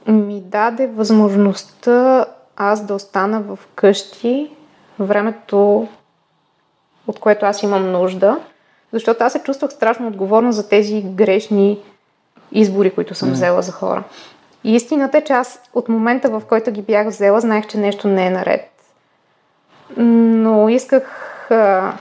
[0.07, 2.25] ми даде възможността
[2.55, 4.51] аз да остана в къщи
[4.99, 5.87] времето,
[7.07, 8.39] от което аз имам нужда,
[8.93, 11.79] защото аз се чувствах страшно отговорна за тези грешни
[12.51, 14.03] избори, които съм взела за хора.
[14.63, 18.07] И истината е, че аз от момента, в който ги бях взела, знаех, че нещо
[18.07, 18.78] не е наред.
[19.97, 21.93] Но исках а,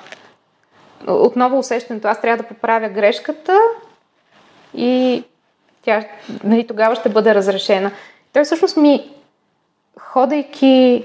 [1.06, 3.58] отново усещането, аз трябва да поправя грешката
[4.74, 5.24] и
[5.82, 6.04] тя
[6.44, 7.90] нали, тогава ще бъде разрешена.
[8.32, 9.10] Той всъщност ми,
[10.00, 11.04] ходейки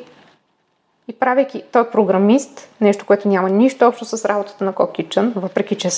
[1.07, 5.75] и правейки, той е програмист, нещо, което няма нищо общо с работата на Кокичън, въпреки
[5.75, 5.89] че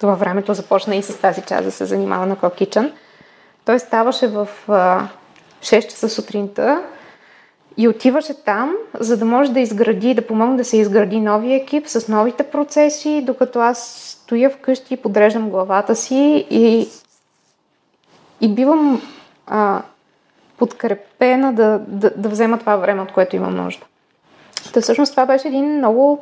[0.00, 2.92] това времето започна и с тази част да се занимава на Кокичън.
[3.64, 5.08] Той ставаше в а,
[5.60, 6.82] 6 часа сутринта
[7.78, 11.86] и отиваше там, за да може да изгради, да помогне да се изгради новия екип
[11.86, 13.78] с новите процеси, докато аз
[14.22, 16.88] стоя вкъщи и подреждам главата си и,
[18.40, 19.02] и бивам
[19.46, 19.82] а,
[20.58, 23.84] подкрепена да, да, да взема това време, от което имам нужда.
[24.72, 26.18] Та всъщност това беше един много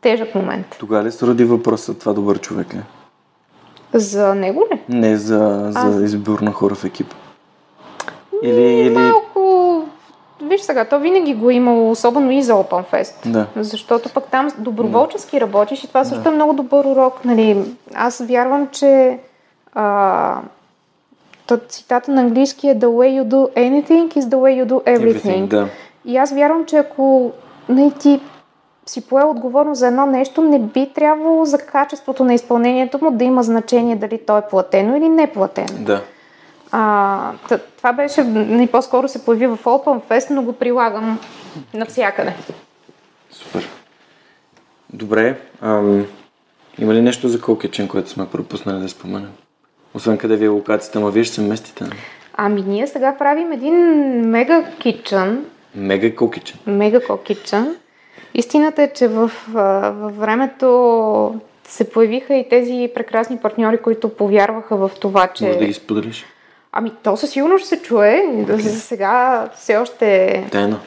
[0.00, 0.66] тежък момент.
[0.78, 2.82] Тогава ли се роди въпросът това добър човек ли?
[3.94, 4.80] За него ли?
[4.88, 6.04] Не, за, за а...
[6.04, 7.16] избор на хора в екипа.
[8.42, 9.12] Или, или...
[10.60, 13.30] Виж сега, то винаги го е имало, особено и за Open Fest.
[13.30, 13.46] Да.
[13.56, 15.40] Защото пък там доброволчески да.
[15.40, 16.28] работиш и това също да.
[16.28, 17.24] е много добър урок.
[17.24, 17.64] Нали?
[17.94, 19.18] Аз вярвам, че
[19.74, 20.40] а,
[21.68, 25.22] цитата на английски е The way you do anything is the way you do everything.
[25.22, 25.68] everything да.
[26.04, 27.32] И аз вярвам, че ако
[27.68, 28.20] нали, ти
[28.86, 33.24] си поел отговорност за едно нещо, не би трябвало за качеството на изпълнението му да
[33.24, 35.78] има значение дали то е платено или не платено.
[35.84, 36.02] Да.
[36.72, 37.32] А,
[37.76, 41.18] това беше, не по-скоро се появи в Open Fest, но го прилагам
[41.74, 42.34] навсякъде.
[43.30, 43.68] Супер.
[44.92, 45.40] Добре.
[45.62, 46.06] Ам,
[46.78, 49.30] има ли нещо за Колкичен, което сме пропуснали да споменем?
[49.94, 51.84] Освен къде ви е локацията, ма вие ще се местите.
[52.34, 53.74] Ами ние сега правим един
[54.30, 55.44] мега кичън.
[55.74, 56.58] Мега кокичън.
[56.66, 57.76] Мега кокичън.
[58.34, 59.30] Истината е, че в,
[59.94, 65.44] във времето се появиха и тези прекрасни партньори, които повярваха в това, че...
[65.44, 66.26] Може да ги споделиш?
[66.72, 68.22] Ами то със сигурност ще се чуе.
[68.26, 68.56] Okay.
[68.56, 70.44] За сега все още...
[70.52, 70.80] Тайна?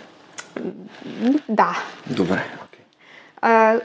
[1.50, 1.78] Да.
[2.10, 2.44] Добре.
[2.58, 2.82] Okay.
[3.42, 3.80] А,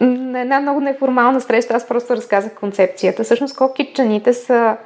[0.00, 3.24] на една много неформална среща аз просто разказах концепцията.
[3.24, 4.76] Всъщност кокичаните са...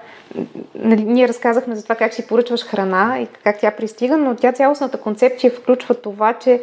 [0.74, 4.52] Нали, ние разказахме за това как си поръчваш храна и как тя пристига, но тя
[4.52, 6.62] цялостната концепция включва това, че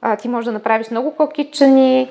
[0.00, 2.10] а, ти можеш да направиш много кокичани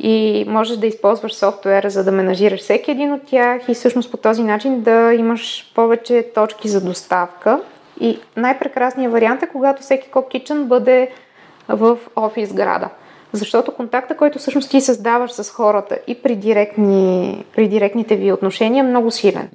[0.00, 4.16] и можеш да използваш софтуера, за да менажираш всеки един от тях и всъщност по
[4.16, 7.60] този начин да имаш повече точки за доставка.
[8.00, 11.10] И най-прекрасният вариант е, когато всеки кокичен бъде
[11.68, 12.88] в офис града.
[13.32, 18.84] Защото контакта, който всъщност ти създаваш с хората и при, директни, при директните ви отношения
[18.84, 19.48] е много силен.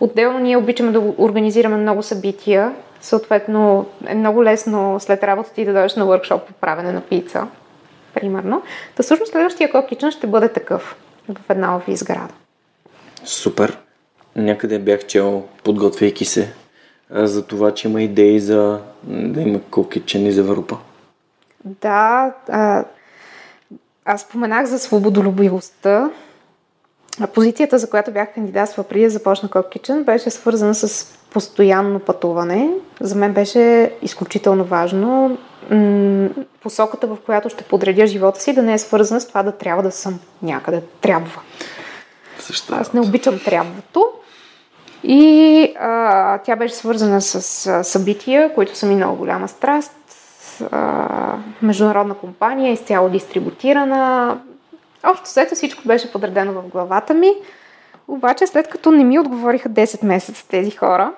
[0.00, 2.74] Отделно ние обичаме да организираме много събития.
[3.00, 7.46] Съответно е много лесно след работа ти да дойдеш на workshop по правене на пица,
[8.14, 8.62] примерно.
[8.96, 10.96] Та всъщност следващия кокичен ще бъде такъв
[11.28, 12.34] в една офис града.
[13.24, 13.78] Супер.
[14.36, 16.52] Някъде бях чел, подготвяйки се,
[17.10, 20.78] за това, че има идеи за да има кокичени за Европа.
[21.64, 22.84] Да, а,
[24.04, 26.10] аз споменах за свободолюбивостта.
[27.34, 32.70] Позицията, за която бях кандидатства преди да започна Kitchen, беше свързана с постоянно пътуване.
[33.00, 35.38] За мен беше изключително важно
[36.62, 39.82] посоката, в която ще подредя живота си, да не е свързана с това да трябва
[39.82, 40.82] да съм някъде.
[41.00, 41.40] Трябва.
[42.38, 42.74] Също.
[42.74, 44.06] Аз не обичам трябвато.
[45.02, 49.92] И а, тя беше свързана с а, събития, които са ми много голяма страст.
[50.70, 54.38] А, международна компания, изцяло дистрибутирана.
[55.04, 57.32] Общо след всичко беше подредено в главата ми.
[58.08, 61.12] Обаче след като не ми отговориха 10 месеца тези хора,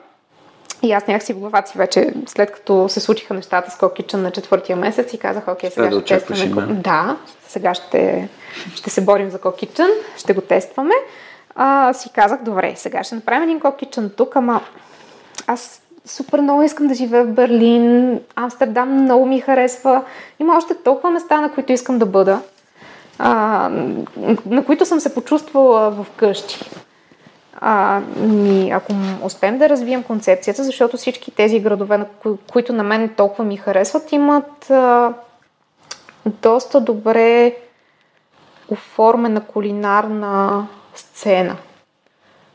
[0.82, 4.30] и аз някакси в главата си вече, след като се случиха нещата с Кокичън на
[4.30, 6.74] четвъртия месец и казах, окей, сега да ще тестваме.
[6.74, 7.16] Да,
[7.48, 8.28] сега ще,
[8.74, 10.94] ще се борим за Кокичън, ще го тестваме.
[11.54, 14.60] А, си казах, добре, сега ще направим един Кокичън тук, ама
[15.46, 20.04] аз супер много искам да живея в Берлин, Амстердам много ми харесва.
[20.40, 22.40] Има още толкова места, на които искам да бъда,
[23.18, 23.68] а,
[24.46, 26.70] на които съм се почувствала в къщи.
[27.64, 32.82] А, ми, ако успеем да развием концепцията, защото всички тези градове, на кои, които на
[32.82, 35.14] мен толкова ми харесват, имат а,
[36.26, 37.56] доста добре
[38.68, 41.56] оформена кулинарна сцена.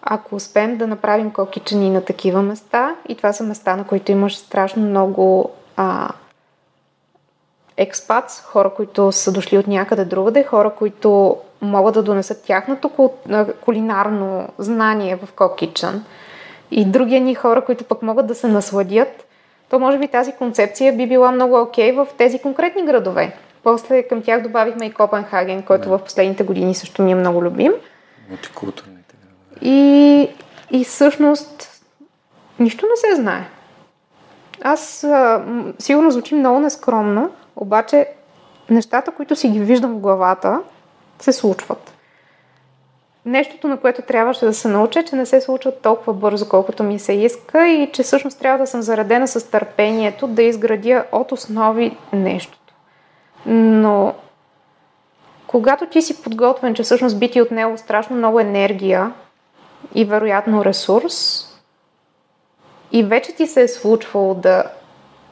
[0.01, 4.37] Ако успеем да направим кокичани на такива места, и това са места, на които имаш
[4.37, 6.09] страшно много а,
[7.77, 12.89] експатс, хора, които са дошли от някъде другаде, хора, които могат да донесат тяхното
[13.61, 16.05] кулинарно знание в Кокичън
[16.71, 19.25] и други ни хора, които пък могат да се насладят,
[19.69, 23.35] то може би тази концепция би била много окей okay в тези конкретни градове.
[23.63, 27.71] После към тях добавихме и Копенхаген, който в последните години също ми е много любим.
[28.29, 29.71] Мултикултурните градове.
[29.73, 30.29] И,
[30.71, 31.81] и всъщност
[32.59, 33.49] нищо не се знае.
[34.61, 35.45] Аз а,
[35.79, 38.07] сигурно звучи много нескромно, обаче
[38.69, 40.59] нещата, които си ги виждам в главата,
[41.19, 41.93] се случват.
[43.25, 46.83] Нещото, на което трябваше да се науча, е, че не се случват толкова бързо, колкото
[46.83, 51.31] ми се иска и че всъщност трябва да съм заредена с търпението да изградя от
[51.31, 52.73] основи нещото.
[53.45, 54.13] Но
[55.47, 59.13] когато ти си подготвен, че всъщност би ти отнело страшно много енергия
[59.95, 61.47] и вероятно ресурс,
[62.91, 64.63] и вече ти се е случвало да,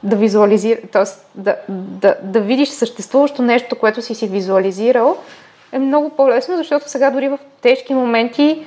[0.04, 1.04] да визуализира, т.е.
[1.36, 5.18] Да, да, да видиш съществуващо нещо, което си си визуализирал,
[5.76, 8.66] е много по-лесно, защото сега дори в тежки моменти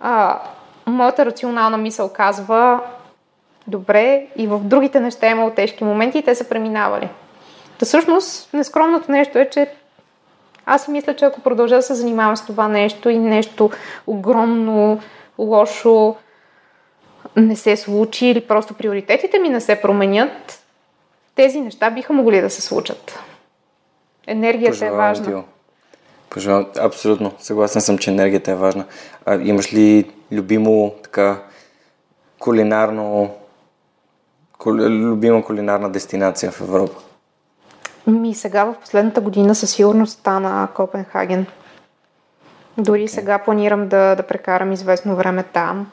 [0.00, 0.40] а,
[0.86, 2.80] моята рационална мисъл казва
[3.66, 7.08] добре и в другите неща е имало тежки моменти и те са преминавали.
[7.78, 9.70] Та всъщност нескромното нещо е, че
[10.66, 13.70] аз си мисля, че ако продължа да се занимавам с това нещо и нещо
[14.06, 15.00] огромно,
[15.38, 16.16] лошо
[17.36, 20.64] не се случи или просто приоритетите ми не се променят,
[21.34, 23.18] тези неща биха могли да се случат.
[24.26, 25.42] Енергията Пожелавам е важна.
[26.30, 27.32] Пожелавам, абсолютно.
[27.38, 28.84] Съгласен съм, че енергията е важна.
[29.24, 31.42] А, имаш ли любимо така
[32.38, 33.30] кулинарно
[34.66, 36.94] любима кулинарна дестинация в Европа?
[38.06, 41.46] Ми сега в последната година със сигурност стана Копенхаген.
[42.78, 43.06] Дори okay.
[43.06, 45.90] сега планирам да, да прекарам известно време там.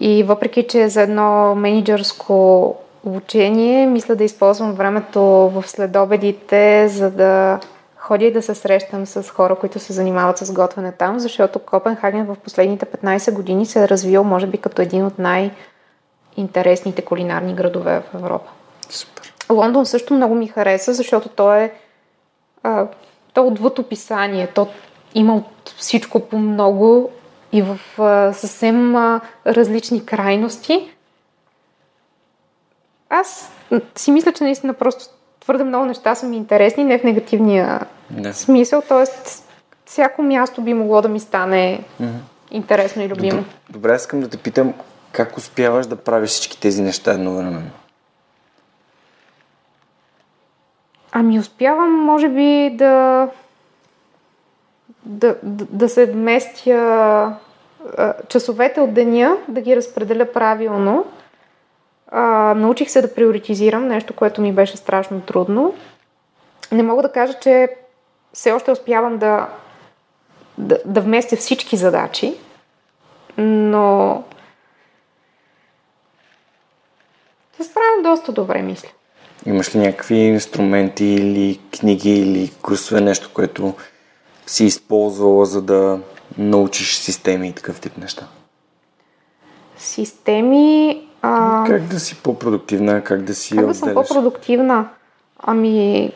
[0.00, 7.60] И въпреки, че за едно менеджерско обучение, мисля да използвам времето в следобедите, за да
[8.04, 12.26] ходя и да се срещам с хора, които се занимават с готвене там, защото Копенхаген
[12.26, 18.00] в последните 15 години се е развил, може би, като един от най-интересните кулинарни градове
[18.00, 18.50] в Европа.
[18.90, 19.34] Супер.
[19.50, 21.72] Лондон също много ми хареса, защото то е
[22.62, 22.86] а,
[23.32, 24.46] то е отвъд описание.
[24.46, 24.68] То
[25.14, 27.10] има от всичко по много
[27.52, 30.90] и в а, съвсем а, различни крайности.
[33.08, 33.52] Аз
[33.96, 35.04] си мисля, че наистина просто
[35.44, 37.80] твърде много неща са ми интересни, не в негативния
[38.10, 38.32] да.
[38.34, 39.04] смисъл, т.е.
[39.84, 42.18] всяко място би могло да ми стане mm-hmm.
[42.50, 43.38] интересно и любимо.
[43.38, 44.74] Добре, добре, искам да те питам,
[45.12, 47.70] как успяваш да правиш всички тези неща едновременно?
[51.12, 53.28] Ами успявам, може би, да
[55.04, 57.36] да, да, да се вместя
[58.28, 61.04] часовете от деня, да ги разпределя правилно.
[62.16, 65.74] А, научих се да приоритизирам, нещо, което ми беше страшно трудно.
[66.72, 67.68] Не мога да кажа, че
[68.32, 69.48] все още успявам да,
[70.58, 72.34] да, да вместя всички задачи,
[73.38, 74.22] но
[77.56, 78.88] се справям доста добре, мисля.
[79.46, 83.74] Имаш ли някакви инструменти или книги или курсове, нещо, което
[84.46, 86.00] си използвала, за да
[86.38, 88.26] научиш системи и такъв тип неща?
[89.76, 91.03] Системи...
[91.26, 91.64] А...
[91.66, 94.88] Как да си по-продуктивна, как да си Как да съм по-продуктивна?
[95.42, 96.12] Ами...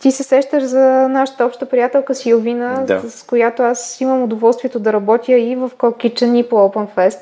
[0.00, 3.10] Ти се сещаш за нашата обща приятелка Силвина, да.
[3.10, 7.20] с която аз имам удоволствието да работя и в Kitchen и по Open Fest.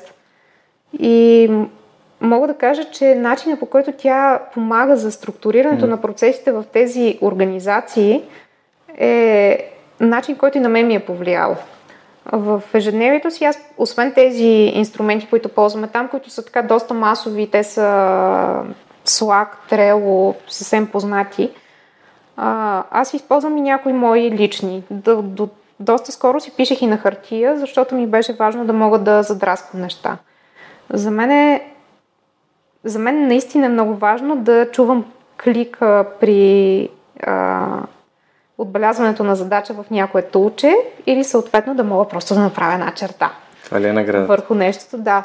[0.99, 1.51] И
[2.21, 5.89] мога да кажа, че начинът по който тя помага за структурирането mm.
[5.89, 8.23] на процесите в тези организации
[8.97, 11.55] е начин, който и на мен ми е повлиял.
[12.31, 17.49] В ежедневието си, аз, освен тези инструменти, които ползваме там, които са така доста масови,
[17.51, 17.81] те са
[19.05, 21.51] Slack, Trello, съвсем познати,
[22.91, 24.83] аз използвам и някои мои лични.
[24.91, 28.99] До, до, доста скоро си пишех и на хартия, защото ми беше важно да мога
[28.99, 30.17] да задраскам неща.
[30.89, 31.73] За мен е
[32.83, 35.05] за мен наистина е много важно да чувам
[35.43, 36.89] клика при
[37.23, 37.81] а,
[38.63, 40.75] отбелязването на задача в някое тулче
[41.05, 43.31] или съответно да мога просто да направя една черта.
[43.65, 44.25] Това ли е награда?
[44.25, 45.23] Върху нещото, да.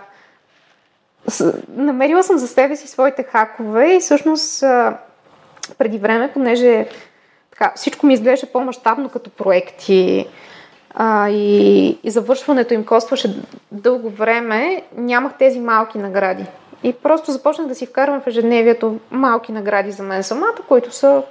[1.69, 4.65] Намерила съм за себе си своите хакове и всъщност
[5.79, 6.87] преди време, понеже
[7.51, 10.27] така, всичко ми изглеждаше по-масштабно като проекти
[10.95, 13.43] а, и, и завършването им костваше
[13.73, 16.45] дълго време, нямах тези малки награди.
[16.83, 21.23] И просто започнах да си вкарвам в ежедневието малки награди за мен самата, които са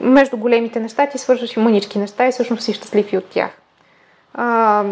[0.00, 3.50] между големите неща, ти свършваш и мънички неща и всъщност си щастлив и от тях.
[4.34, 4.84] А,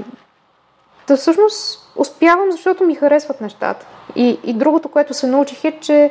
[1.08, 3.86] да всъщност успявам, защото ми харесват нещата.
[4.16, 6.10] И, и другото, което се научих е, че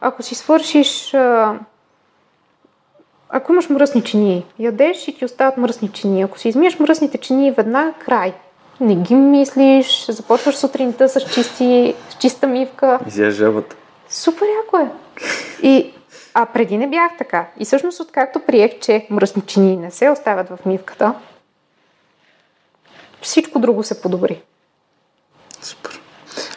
[0.00, 1.14] ако си свършиш...
[1.14, 1.58] А,
[3.28, 6.22] ако имаш мръсни чинии, ядеш и ти остават мръсни чинии.
[6.22, 8.34] Ако си измиеш мръсните чинии, веднага край.
[8.80, 12.98] Не ги мислиш, започваш сутринта с, чисти, с чиста мивка.
[13.06, 13.76] Изяж жабата.
[14.08, 14.90] Супер яко е.
[15.62, 15.92] И,
[16.34, 17.46] а преди не бях така.
[17.58, 21.14] И всъщност, откакто приех, че мръсни чинии не се оставят в мивката,
[23.22, 24.42] всичко друго се подобри.
[25.60, 26.00] Супер.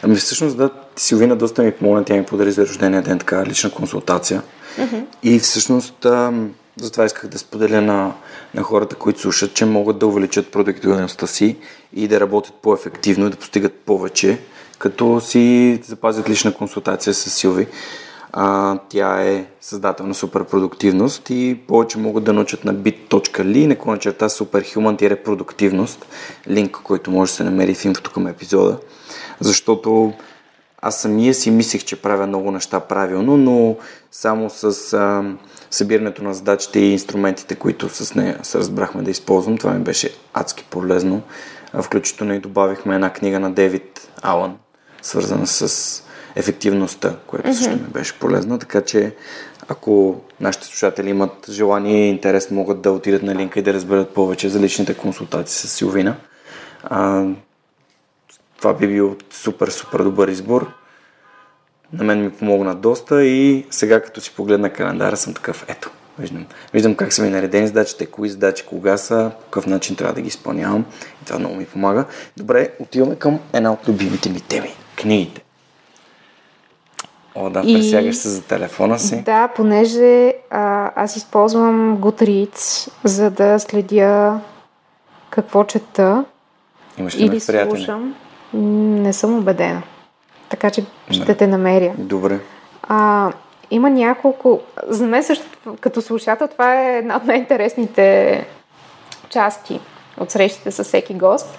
[0.02, 3.70] Ами всъщност да, Силвина доста ми помогна, тя ми подари за рождения ден така лична
[3.70, 4.42] консултация.
[4.78, 5.04] Mm-hmm.
[5.22, 8.12] И всъщност ам, затова исках да споделя на,
[8.54, 11.56] на хората, които слушат, че могат да увеличат продуктивността си
[11.92, 14.38] и да работят по-ефективно и да постигат повече,
[14.78, 17.66] като си запазят лична консултация с Силви.
[18.32, 24.28] А, тя е създател на суперпродуктивност и повече могат да научат на bit.ly, наклона черта
[24.28, 26.06] superhuman-продуктивност,
[26.48, 28.78] линк, който може да се намери в инфото към епизода.
[29.40, 30.12] Защото
[30.82, 33.76] аз самия си мислех, че правя много неща правилно, но
[34.10, 35.24] само с а,
[35.70, 40.14] събирането на задачите и инструментите, които с нея се разбрахме да използвам, това ми беше
[40.34, 41.22] адски полезно.
[41.82, 44.56] Включително и добавихме една книга на Девид Алън,
[45.02, 46.02] свързана с
[46.36, 48.58] ефективността, което също ми беше полезно.
[48.58, 49.14] Така че,
[49.68, 54.14] ако нашите слушатели имат желание и интерес, могат да отидат на линка и да разберат
[54.14, 56.16] повече за личните консултации с Силвина.
[56.84, 57.24] А,
[58.58, 60.72] това би бил супер, супер добър избор.
[61.92, 66.46] На мен ми помогна доста и сега като си погледна календара съм такъв, ето, виждам,
[66.72, 70.20] виждам как са ми наредени задачите, кои задачи, кога са, по какъв начин трябва да
[70.20, 70.84] ги изпълнявам
[71.22, 72.04] и това много ми помага.
[72.36, 75.42] Добре, отиваме към една от любимите ми теми– книгите.
[77.40, 77.74] О, да, и...
[77.74, 79.22] пресягаш се за телефона си.
[79.22, 84.40] Да, понеже а, аз използвам Goodreads, за да следя
[85.30, 86.24] какво чета
[86.98, 88.14] Имаш ли или слушам.
[89.02, 89.82] Не съм убедена.
[90.48, 91.92] Така че ще те намеря.
[91.98, 92.40] Добре.
[92.82, 93.32] А,
[93.70, 94.60] има няколко...
[94.88, 95.46] За мен също,
[95.80, 98.46] като слушател, това е една от най-интересните
[99.28, 99.80] части
[100.20, 101.58] от срещите с всеки гост.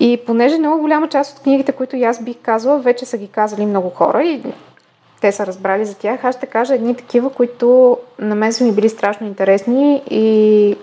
[0.00, 3.66] И понеже много голяма част от книгите, които аз бих казала, вече са ги казали
[3.66, 4.42] много хора и
[5.20, 8.72] те са разбрали за тях, аз ще кажа едни такива, които на мен са ми
[8.72, 10.76] били страшно интересни и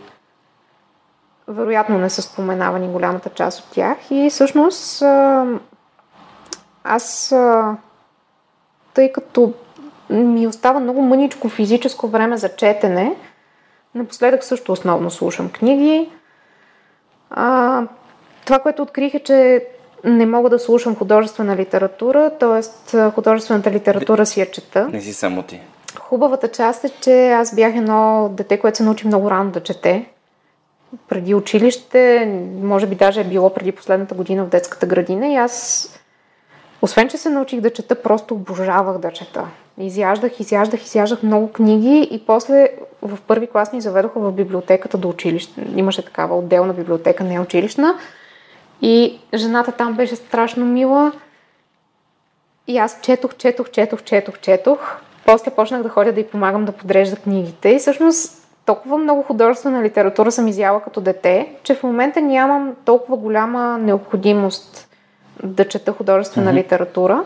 [1.48, 3.98] вероятно не са споменавани голямата част от тях.
[4.12, 5.04] И всъщност
[6.84, 7.36] аз,
[8.94, 9.54] тъй като
[10.10, 13.16] ми остава много мъничко физическо време за четене,
[13.96, 16.10] напоследък също основно слушам книги.
[18.46, 19.66] Това, което открих е, че
[20.04, 23.10] не мога да слушам художествена литература, т.е.
[23.12, 24.88] художествената литература си я чета.
[24.88, 25.62] Не си само ти.
[26.00, 30.06] Хубавата част е, че аз бях едно дете, което се научи много рано да чете.
[31.10, 32.26] Преди училище,
[32.62, 35.90] може би даже е било преди последната година в детската градина и аз,
[36.82, 39.48] освен че се научих да чета, просто обожавах да чета.
[39.78, 42.70] Изяждах, изяждах, изяждах много книги и после
[43.02, 45.62] в първи клас ни заведоха в библиотеката до училище.
[45.76, 47.96] Имаше такава отделна библиотека, не училищна.
[48.84, 51.12] И жената там беше страшно мила.
[52.68, 55.02] И аз четох, четох, четох, четох, четох.
[55.26, 57.70] После почнах да ходя да й помагам да подрежда книгите.
[57.70, 63.18] И всъщност толкова много художествена литература съм изяла като дете, че в момента нямам толкова
[63.18, 64.88] голяма необходимост
[65.44, 66.56] да чета художествена mm-hmm.
[66.56, 67.24] литература.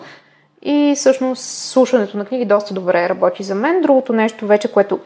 [0.61, 3.81] И всъщност слушането на книги доста добре работи за мен.
[3.81, 4.99] Другото нещо вече, което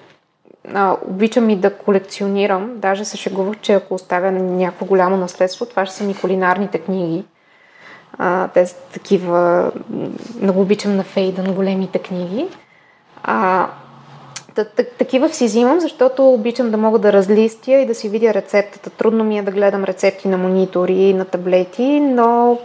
[0.73, 2.71] а, обичам и да колекционирам.
[2.75, 7.25] Даже се шегувах, че ако оставя някакво голямо наследство, това ще са ми кулинарните книги.
[8.17, 9.71] А, те са такива...
[10.41, 12.47] Много обичам на Фейдън големите книги.
[13.23, 13.67] А,
[14.97, 18.89] Такива си взимам, защото обичам да мога да разлистя и да си видя рецептата.
[18.89, 22.57] Трудно ми е да гледам рецепти на монитори и на таблети, но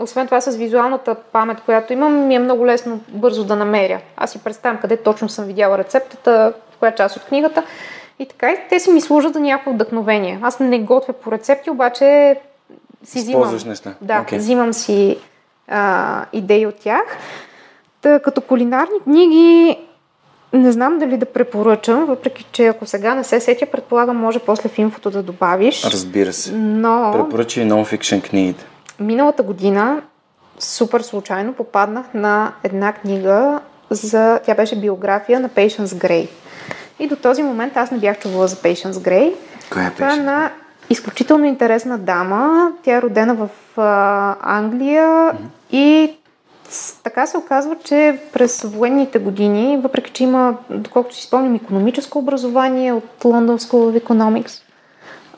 [0.00, 4.00] освен това с визуалната памет, която имам, ми е много лесно бързо да намеря.
[4.16, 7.62] Аз си представям къде точно съм видяла рецептата, коя част от книгата.
[8.18, 10.38] И така, те си ми служат за някакво вдъхновение.
[10.42, 12.36] Аз не готвя по рецепти, обаче
[13.04, 13.58] си взимам.
[13.66, 13.94] неща.
[14.00, 14.36] Да, okay.
[14.36, 15.18] взимам си
[15.68, 17.02] а, идеи от тях.
[18.00, 19.78] Та, като кулинарни книги,
[20.52, 24.68] не знам дали да препоръчам, въпреки че ако сега не се сетя, предполагам, може после
[24.68, 25.84] в инфото да добавиш.
[25.84, 26.52] Разбира се.
[26.52, 27.10] Но...
[27.12, 28.64] Препоръчай нон-фикшн книгите.
[29.00, 30.02] Миналата година
[30.58, 33.60] супер случайно попаднах на една книга
[33.90, 34.40] за...
[34.44, 36.28] Тя беше биография на Patience Gray.
[36.98, 39.34] И до този момент аз не бях чувала за Patience Gray.
[39.72, 40.50] Коя е Това е на
[40.90, 42.72] изключително интересна дама.
[42.82, 45.36] Тя е родена в а, Англия mm-hmm.
[45.72, 46.16] и
[47.02, 52.92] така се оказва, че през военните години, въпреки че има, доколкото си спомням, економическо образование
[52.92, 54.62] от London School of Economics,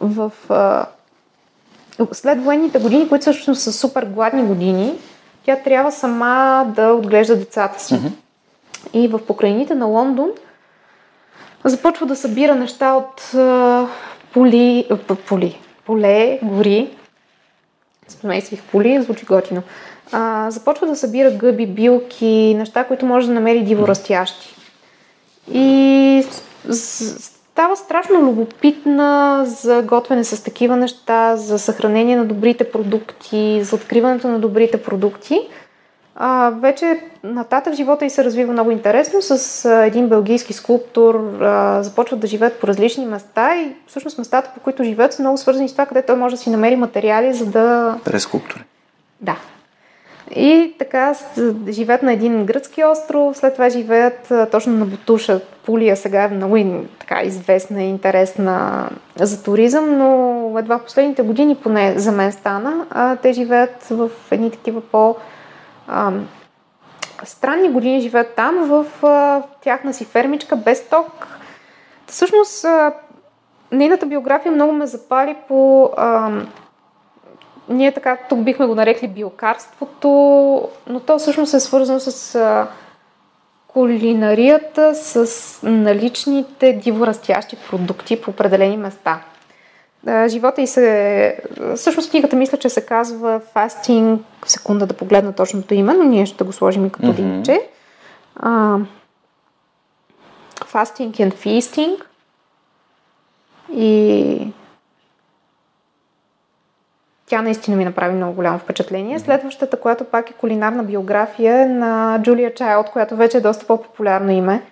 [0.01, 0.87] в, а,
[2.13, 4.95] след военните години, които всъщност са супер гладни години,
[5.45, 7.95] тя трябва сама да отглежда децата си.
[7.95, 8.13] Mm-hmm.
[8.93, 10.31] И в покрайните на Лондон
[11.65, 13.31] започва да събира неща от
[14.33, 14.87] поли,
[15.29, 16.91] поли, поле, гори.
[18.09, 19.63] Смесих поли, звучи готино
[20.13, 24.55] а, започва да събира гъби, билки, неща, които може да намери диворастящи.
[25.53, 26.25] И
[26.71, 34.29] става страшно любопитна за готвене с такива неща, за съхранение на добрите продукти, за откриването
[34.29, 35.41] на добрите продукти.
[36.23, 39.23] А, вече нататък живота и се развива много интересно.
[39.23, 44.51] С а, един белгийски скулптор а, започват да живеят по различни места и всъщност местата,
[44.55, 47.33] по които живеят, са много свързани с това, къде той може да си намери материали,
[47.33, 47.99] за да...
[48.05, 48.65] През скулптори.
[49.21, 49.37] Да,
[50.37, 51.15] и така
[51.69, 55.41] живеят на един гръцки остров, след това живеят точно на Бутуша.
[55.67, 61.55] Пулия сега е много така, известна и интересна за туризъм, но едва в последните години
[61.55, 62.87] поне за мен стана.
[62.91, 65.17] А, те живеят в едни такива по...
[67.25, 71.39] Странни години живеят там, в а, тяхна си фермичка, без ток.
[72.07, 72.67] Всъщност,
[73.73, 75.91] нейната биография много ме запали по...
[75.97, 76.31] А,
[77.69, 80.09] ние така тук бихме го нарекли биокарството,
[80.87, 82.67] но то всъщност е свързано с а,
[83.69, 85.27] кулинарията, с
[85.63, 89.21] наличните диворастящи продукти по определени места.
[90.27, 91.39] Живота и се...
[91.77, 96.45] Всъщност книгата мисля, че се казва Fasting, секунда да погледна точното име, но ние ще
[96.45, 97.19] го сложим и като mm-hmm.
[97.19, 97.69] линче.
[98.37, 98.79] А,
[100.73, 102.03] fasting and Feasting.
[103.73, 104.53] И
[107.27, 109.19] тя наистина ми направи много голямо впечатление.
[109.19, 114.31] Следващата, която пак е кулинарна биография е на Джулия Чайлд, която вече е доста по-популярно
[114.31, 114.63] име.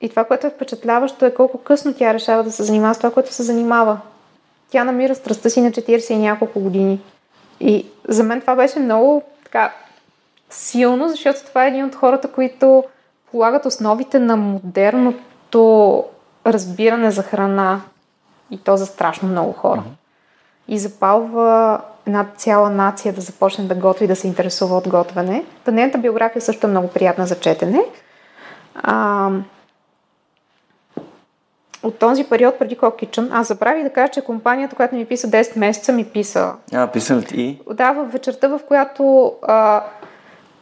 [0.00, 3.10] И това, което е впечатляващо е колко късно тя решава да се занимава с това,
[3.10, 4.00] което се занимава.
[4.70, 7.00] Тя намира страстта си на 40 и няколко години.
[7.60, 9.72] И за мен това беше много така
[10.50, 12.84] силно, защото това е един от хората, които
[13.30, 16.04] полагат основите на модерното
[16.46, 17.80] разбиране за храна.
[18.50, 19.80] И то за страшно много хора.
[19.80, 20.06] Mm-hmm
[20.68, 25.44] и запалва една цяла нация да започне да готви и да се интересува от готвене.
[25.64, 27.80] Та нейната биография също е много приятна за четене.
[28.74, 29.30] А,
[31.86, 35.58] от този период преди Кокичън, аз забравих да кажа, че компанията, която ми писа 10
[35.58, 36.52] месеца, ми писа.
[36.72, 37.60] А, писа ли ти?
[37.72, 39.84] Да, в вечерта, в която а,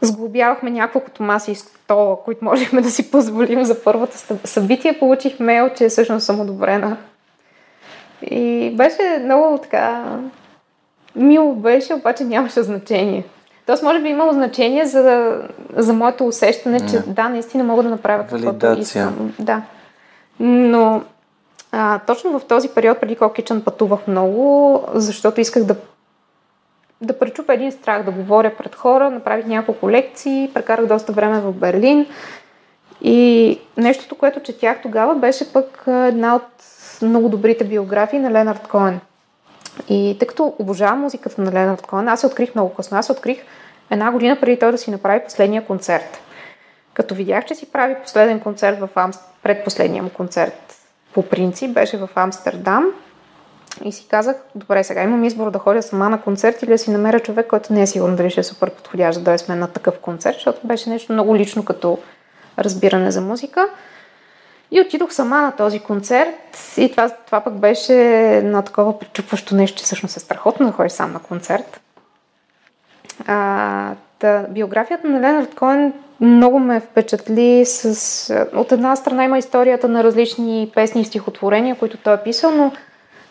[0.01, 5.71] сглобявахме няколко маси и стола, които можехме да си позволим за първата събитие, получих мейл,
[5.77, 6.97] че всъщност съм одобрена
[8.23, 10.05] и беше много така...
[11.17, 13.25] Мило беше, обаче нямаше значение.
[13.67, 15.37] Тоест, може би имало значение за,
[15.77, 17.07] за моето усещане, че yeah.
[17.07, 19.35] да, наистина мога да направя каквото искам.
[19.39, 19.63] Да.
[20.41, 21.03] Но
[21.77, 25.77] а, точно в този период преди Кокичън пътувах много, защото исках да
[27.01, 31.53] да пречупя един страх, да говоря пред хора, направих няколко лекции, прекарах доста време в
[31.53, 32.07] Берлин
[33.03, 36.43] и нещото, което четях тогава, беше пък една от
[37.03, 39.01] много добрите биографии на Ленард Коен.
[39.89, 42.99] И тъй като обожавам музиката на Ленард Коен, аз се открих много късно.
[42.99, 43.39] Аз се открих
[43.91, 46.21] една година преди той да си направи последния концерт.
[46.95, 49.21] Като видях, че си прави последен концерт в Амст...
[49.43, 50.84] предпоследния му концерт
[51.15, 52.87] по принцип беше в Амстердам
[53.85, 56.91] и си казах, добре, сега имам избор да ходя сама на концерт или да си
[56.91, 59.59] намеря човек, който не е сигурен дали ще е супер подходящ да дойде с мен
[59.59, 61.99] на такъв концерт, защото беше нещо много лично като
[62.59, 63.69] разбиране за музика.
[64.71, 67.95] И отидох сама на този концерт и това, това пък беше
[68.45, 71.81] на такова пречупващо нещо, че всъщност е страхотно да ходиш сам на концерт.
[73.27, 78.47] А, та, биографията на Ленард Коен много ме впечатли с...
[78.55, 82.73] От една страна има историята на различни песни и стихотворения, които той е писал, но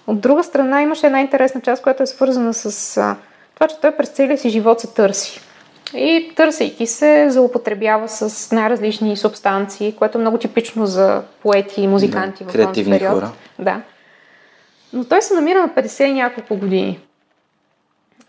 [0.07, 3.15] от друга страна имаше една интересна част, която е свързана с а,
[3.55, 5.41] това, че той през целия си живот се търси.
[5.95, 12.43] И търсейки се, злоупотребява с най-различни субстанции, което е много типично за поети и музиканти
[12.43, 13.13] Да, в този период.
[13.13, 13.31] хора.
[13.59, 13.81] Да.
[14.93, 16.99] Но той се намира на 50 и няколко години.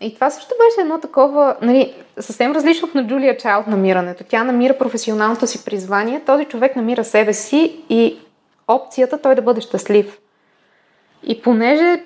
[0.01, 4.23] И това също беше едно такова, нали, съвсем различно на Джулия Чайлд намирането.
[4.27, 8.17] Тя намира професионалното си призвание, този човек намира себе си и
[8.67, 10.19] опцията той да бъде щастлив.
[11.23, 12.03] И понеже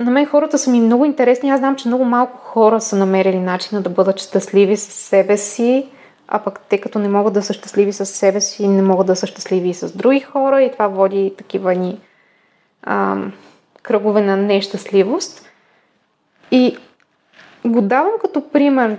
[0.00, 3.38] на мен хората са ми много интересни, аз знам, че много малко хора са намерили
[3.38, 5.88] начина да бъдат щастливи с себе си,
[6.28, 9.16] а пък те като не могат да са щастливи с себе си, не могат да
[9.16, 12.00] са щастливи и с други хора и това води такива ни
[12.82, 13.32] ам,
[13.82, 15.47] кръгове на нещастливост.
[16.50, 16.76] И
[17.64, 18.96] го давам като пример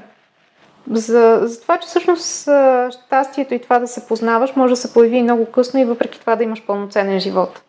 [0.92, 2.50] за, за това, че всъщност
[2.92, 6.36] щастието и това да се познаваш може да се появи много късно и въпреки това
[6.36, 7.62] да имаш пълноценен живот.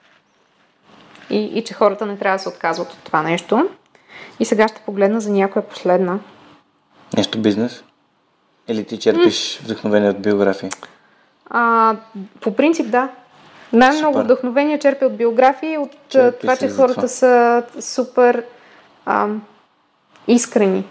[1.30, 3.68] И, и че хората не трябва да се отказват от това нещо.
[4.40, 6.18] И сега ще погледна за някоя последна.
[7.16, 7.84] Нещо бизнес?
[8.68, 10.70] Или ти черпиш вдъхновение от биографии?
[11.50, 11.96] А,
[12.40, 13.08] по принцип, да.
[13.72, 14.24] Най-много Супер.
[14.24, 17.08] вдъхновение черпя от биографии, от Черпи това, че хората това.
[17.08, 18.44] са супер
[19.06, 19.42] ам,
[20.32, 20.84] искрени.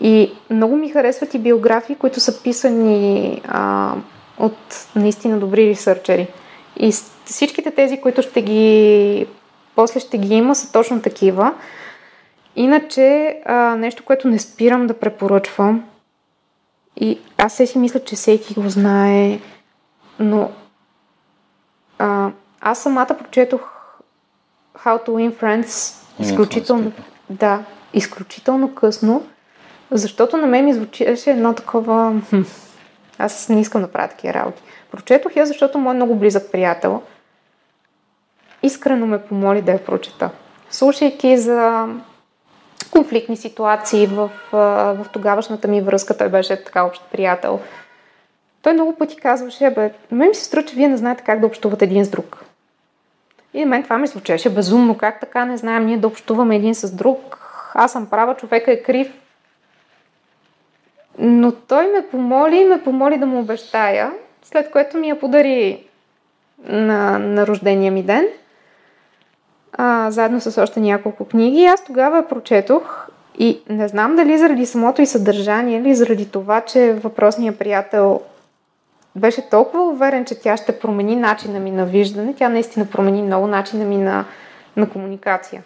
[0.00, 3.94] И много ми харесват и биографии, които са писани а,
[4.38, 6.28] от наистина добри ресърчери.
[6.76, 6.92] И
[7.24, 9.26] всичките тези, които ще ги...
[9.74, 11.54] после ще ги има, са точно такива.
[12.56, 15.84] Иначе, а, нещо, което не спирам да препоръчвам,
[16.96, 19.38] и аз се си мисля, че всеки го знае,
[20.18, 20.50] но
[21.98, 22.30] а,
[22.60, 23.60] аз самата прочетох
[24.78, 26.92] How to Win Friends Еми, изключително,
[27.30, 29.26] да, изключително късно,
[29.90, 32.20] защото на мен ми звучеше едно такова...
[33.18, 34.62] Аз не искам да правя такива работи.
[34.90, 37.02] Прочетох я, защото мой много близък приятел
[38.64, 40.30] искрено ме помоли да я прочета.
[40.70, 41.88] Слушайки за
[42.90, 47.60] конфликтни ситуации в, в тогавашната ми връзка, той беше така общ приятел.
[48.62, 51.46] Той много пъти казваше, бе, мен ми се струва, че вие не знаете как да
[51.46, 52.44] общувате един с друг.
[53.54, 54.98] И на мен това ми звучеше безумно.
[54.98, 57.43] Как така не знаем ние да общуваме един с друг?
[57.74, 59.12] Аз съм права, човека е крив.
[61.18, 65.86] Но той ме помоли и ме помоли да му обещая, след което ми я подари
[66.64, 68.26] на, на рождения ми ден,
[69.72, 71.64] а, заедно с още няколко книги.
[71.64, 76.92] Аз тогава прочетох и не знам дали заради самото и съдържание или заради това, че
[76.92, 78.20] въпросният приятел
[79.16, 82.34] беше толкова уверен, че тя ще промени начина ми на виждане.
[82.34, 84.24] Тя наистина промени много начина ми на,
[84.76, 85.62] на комуникация.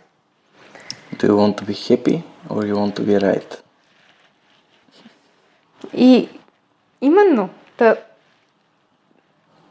[1.19, 3.61] Do you want to be happy or you want to be right?
[5.95, 6.29] И
[7.01, 7.97] именно, та,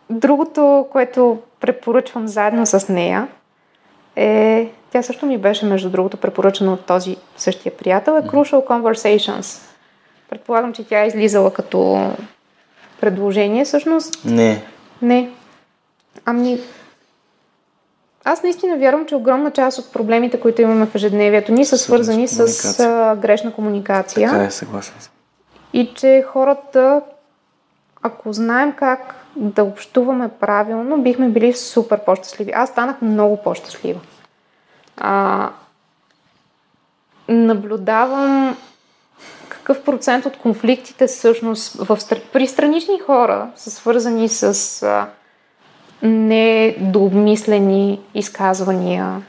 [0.09, 3.27] другото, което препоръчвам заедно с нея,
[4.15, 9.61] е, тя също ми беше, между другото, препоръчана от този същия приятел, е Crucial Conversations.
[10.29, 12.11] Предполагам, че тя е излизала като
[13.01, 13.65] предложение.
[13.65, 14.63] Всъщност, Не.
[15.01, 15.29] не.
[16.25, 16.59] Ами,
[18.27, 22.27] аз наистина вярвам, че огромна част от проблемите, които имаме в ежедневието ни, са свързани
[22.27, 23.15] с комуникация.
[23.15, 24.29] грешна комуникация.
[24.29, 25.11] Така е, съгласен съм.
[25.73, 27.01] И че хората,
[28.01, 32.51] ако знаем как да общуваме правилно, бихме били супер по-щастливи.
[32.55, 33.99] Аз станах много по-щастлива.
[34.97, 35.49] А,
[37.27, 38.57] наблюдавам
[39.49, 41.99] какъв процент от конфликтите всъщност в,
[42.33, 44.43] при странични хора са свързани с
[44.83, 45.07] а,
[46.01, 49.21] недообмислени изказвания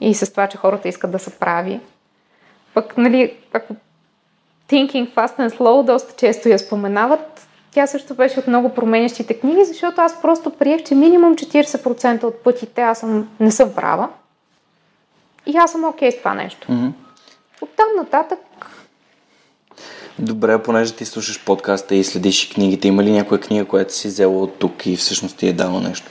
[0.00, 1.80] и с това, че хората искат да са прави.
[2.74, 3.74] Пък, нали, ако
[4.68, 7.48] Thinking Fast and Slow доста често я споменават.
[7.70, 12.42] Тя също беше от много променящите книги, защото аз просто приех, че минимум 40% от
[12.42, 14.08] пътите аз съм, не съм права.
[15.46, 16.72] И аз съм окей с това нещо.
[16.72, 16.88] Мгм.
[17.60, 18.38] Оттам нататък
[20.18, 24.08] Добре, понеже ти слушаш подкаста и следиш и книгите, има ли някоя книга, която си
[24.08, 26.10] взела от тук и всъщност ти е дала нещо?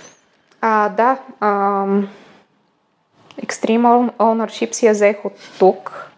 [0.61, 1.17] А, да.
[1.39, 2.07] Ам,
[3.41, 6.11] Extreme Ownership си я взех от тук.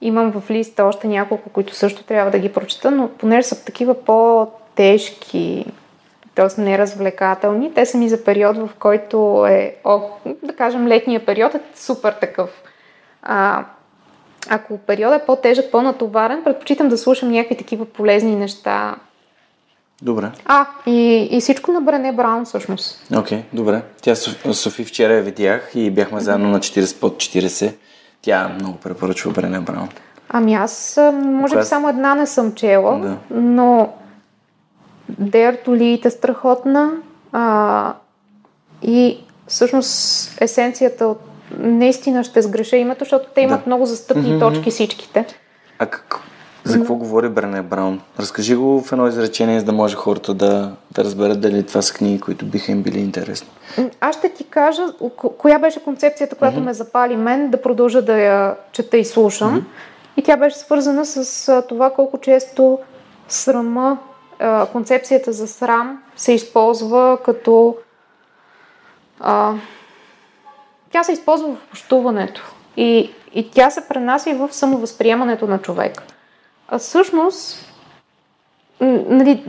[0.00, 4.04] Имам в листа още няколко, които също трябва да ги прочета, но понеже са такива
[4.04, 5.66] по-тежки,
[6.34, 6.60] т.е.
[6.60, 10.00] неразвлекателни, те са ми за период, в който е, о,
[10.42, 12.50] да кажем, летния период е супер такъв.
[13.22, 13.64] А,
[14.48, 18.96] ако периодът е по-тежък, по-натоварен, предпочитам да слушам някакви такива полезни неща.
[20.02, 20.30] Добре.
[20.44, 23.06] А, и, и всичко на Брене Браун всъщност.
[23.16, 23.82] Окей, добре.
[24.02, 24.14] Тя
[24.52, 27.74] Софи, вчера я видях и бяхме заедно на 40 под 40.
[28.22, 29.88] Тя много препоръчва Брене Браун.
[30.28, 33.16] Ами аз, може би Коя- само една не съм чела, Да.
[33.30, 33.92] но
[35.12, 36.90] Dare to Lead е страхотна
[37.32, 37.94] а,
[38.82, 39.92] и всъщност
[40.40, 41.20] есенцията от
[41.58, 43.66] наистина ще сгреша името, защото те имат Да.
[43.66, 45.26] много застъпни Мгм, точки всичките.
[45.78, 46.16] А как,
[46.64, 48.00] за какво говори Брене Браун?
[48.18, 51.94] Разкажи го в едно изречение, за да може хората да, да разберат дали това са
[51.94, 53.48] книги, които биха им били интересни.
[54.00, 58.18] Аз ще ти кажа ко- коя беше концепцията, която ме запали мен да продължа да
[58.18, 59.66] я чета и слушам.
[60.16, 62.78] И тя беше свързана с това колко често
[63.28, 63.98] срама,
[64.72, 67.76] концепцията за срам се използва като.
[69.20, 69.52] А,
[70.92, 72.52] тя се използва в общуването.
[72.76, 76.04] И, и тя се пренася в самовъзприемането на човека.
[76.68, 77.72] А всъщност,
[78.80, 79.42] нали,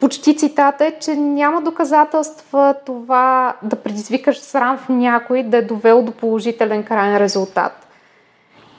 [0.00, 6.02] почти цитата е, че няма доказателства това да предизвикаш срам в някой да е довел
[6.02, 7.86] до положителен крайен резултат.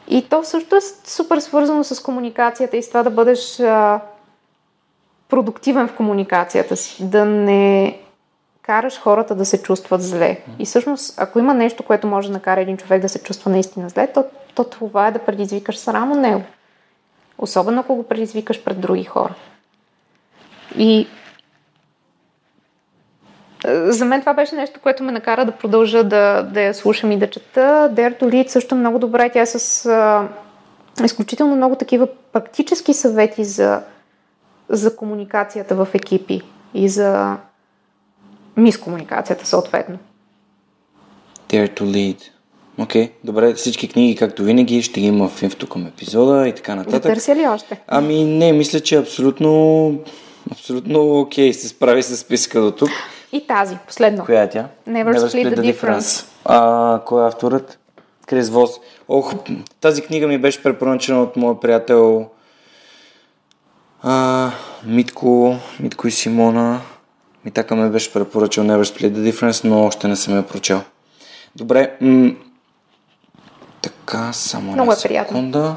[0.07, 3.99] И то също е супер свързано с комуникацията и с това да бъдеш а,
[5.29, 7.99] продуктивен в комуникацията си, да не
[8.63, 10.37] караш хората да се чувстват зле.
[10.59, 13.89] И всъщност, ако има нещо, което може да накара един човек да се чувства наистина
[13.89, 14.25] зле, то,
[14.55, 16.43] то това е да предизвикаш срам от него.
[17.37, 19.33] Особено ако го предизвикаш пред други хора.
[20.77, 21.07] И
[23.65, 27.11] е, за мен това беше нещо, което ме накара да продължа да, да я слушам
[27.11, 27.91] и да чета.
[27.95, 29.29] To Lead също е много добра.
[29.29, 30.27] Тя е с а,
[31.03, 33.81] изключително много такива практически съвети за,
[34.69, 36.41] за комуникацията в екипи
[36.73, 37.37] и за
[38.57, 39.97] мискомуникацията съответно.
[41.49, 42.17] Dare to lead.
[42.77, 43.11] Окей, okay.
[43.23, 46.77] добре, всички книги, както винаги, ще ги има в инфото към епизода и така Да
[46.77, 47.03] нататък.
[47.03, 47.81] търся ли още?
[47.87, 49.93] Ами не, мисля, че абсолютно,
[50.51, 52.89] абсолютно окей се справи с списъка до тук.
[53.31, 54.25] И тази, последно.
[54.25, 54.67] Коя е тя?
[54.89, 56.25] Never Split the Difference.
[56.45, 57.79] А, кой е авторът?
[58.25, 58.71] Крис Вос.
[59.07, 59.33] Ох,
[59.81, 62.27] тази книга ми беше препоръчена от моя приятел
[64.03, 64.51] а,
[64.85, 66.81] Митко, Митко и Симона.
[67.45, 70.81] Ми така ме беше препоръчал Never Split the Difference, но още не съм я прочел.
[71.55, 72.31] Добре, м-
[73.81, 75.37] така, само Много една е приятно.
[75.37, 75.75] секунда.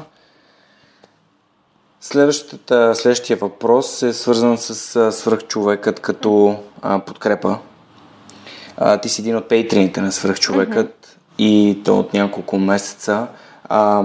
[2.01, 7.57] Следващата, следващия въпрос е свързан с а, свръхчовекът като а, подкрепа.
[8.77, 11.43] А, ти си един от пейтрините на свръхчовекът mm-hmm.
[11.43, 13.27] и то от няколко месеца.
[13.63, 14.03] А,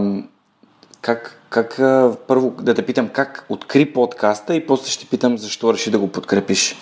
[1.00, 1.76] как, как,
[2.26, 6.08] първо да те питам как откри подкаста и после ще питам защо реши да го
[6.08, 6.76] подкрепиш.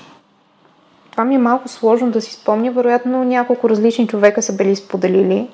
[1.19, 2.73] Това ми е малко сложно да си спомня.
[2.73, 5.51] Вероятно няколко различни човека са били споделили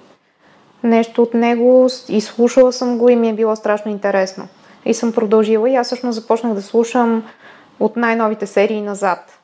[0.82, 4.49] нещо от него и слушала съм го и ми е било страшно интересно.
[4.85, 7.24] И съм продължила и аз всъщност започнах да слушам
[7.81, 9.39] от най-новите серии назад.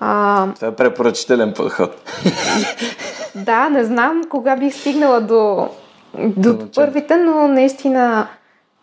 [0.00, 2.10] А, Това е препоръчителен подход.
[3.34, 5.68] да, не знам кога бих стигнала до,
[6.14, 6.68] до начало.
[6.74, 8.28] първите, но наистина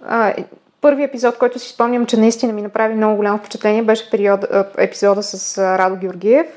[0.05, 0.33] а,
[0.81, 4.45] първи епизод, който си спомням, че наистина ми направи много голямо впечатление, беше период,
[4.77, 6.47] епизода с Радо Георгиев.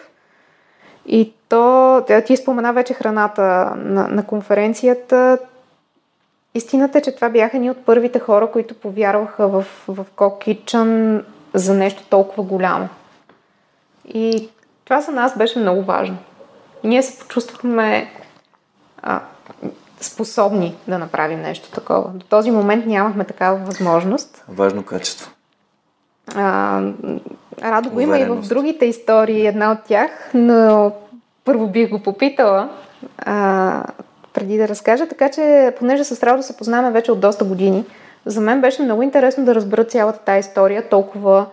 [1.07, 3.43] И то, ти спомена вече храната
[3.77, 5.39] на, на конференцията.
[6.55, 11.23] Истината е, че това бяха ни от първите хора, които повярваха в, в Kitchen
[11.55, 12.89] за нещо толкова голямо.
[14.09, 14.49] И
[14.85, 16.17] това за нас беше много важно.
[16.85, 18.11] Ние се почувствахме
[19.03, 19.21] а,
[20.05, 22.11] способни да направим нещо такова.
[22.15, 24.45] До този момент нямахме такава възможност.
[24.49, 25.31] Важно качество.
[26.35, 26.83] А,
[27.63, 30.93] Радо го има и в другите истории, една от тях, но
[31.45, 32.69] първо бих го попитала
[33.19, 33.85] а,
[34.33, 37.85] преди да разкажа, така че понеже с Радо се познаваме вече от доста години,
[38.27, 41.47] за мен беше много интересно да разбера цялата тази история, толкова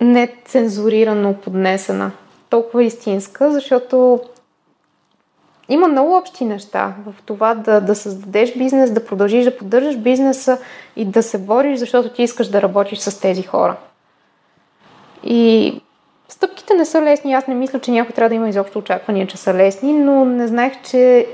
[0.00, 2.10] нецензурирано поднесена,
[2.50, 4.20] толкова истинска, защото
[5.70, 10.58] има много общи неща в това да, да създадеш бизнес, да продължиш да поддържаш бизнеса
[10.96, 13.76] и да се бориш, защото ти искаш да работиш с тези хора.
[15.24, 15.74] И
[16.28, 17.34] стъпките не са лесни.
[17.34, 20.46] Аз не мисля, че някой трябва да има изобщо очаквания, че са лесни, но не
[20.46, 21.26] знаех, че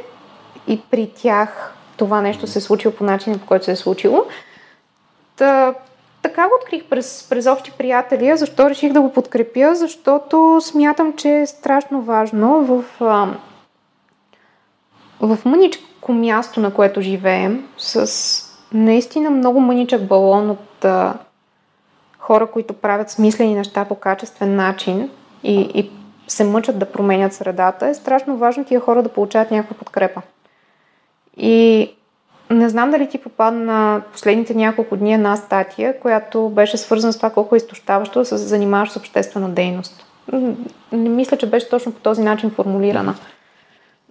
[0.69, 4.25] и при тях това нещо се е случило по начина, по който се е случило.
[5.37, 5.75] Та,
[6.23, 8.37] така го открих през, през общи приятели.
[8.37, 9.75] Защо реших да го подкрепя?
[9.75, 13.29] Защото смятам, че е страшно важно в, а,
[15.21, 18.11] в мъничко място, на което живеем, с
[18.73, 21.15] наистина много мъничък балон от а,
[22.19, 25.11] хора, които правят смислени неща по качествен начин
[25.43, 25.91] и, и
[26.29, 30.23] се мъчат да променят средата, е страшно важно тия хора да получават някаква подкрепа.
[31.37, 31.91] И
[32.51, 37.31] не знам дали ти попадна последните няколко дни една статия, която беше свързана с това
[37.31, 40.07] колко е изтощаващо да се занимаваш с обществена дейност.
[40.93, 43.15] Не мисля, че беше точно по този начин формулирана.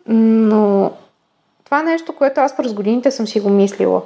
[0.07, 0.91] Но
[1.65, 4.01] това е нещо, което аз през годините съм си го мислила.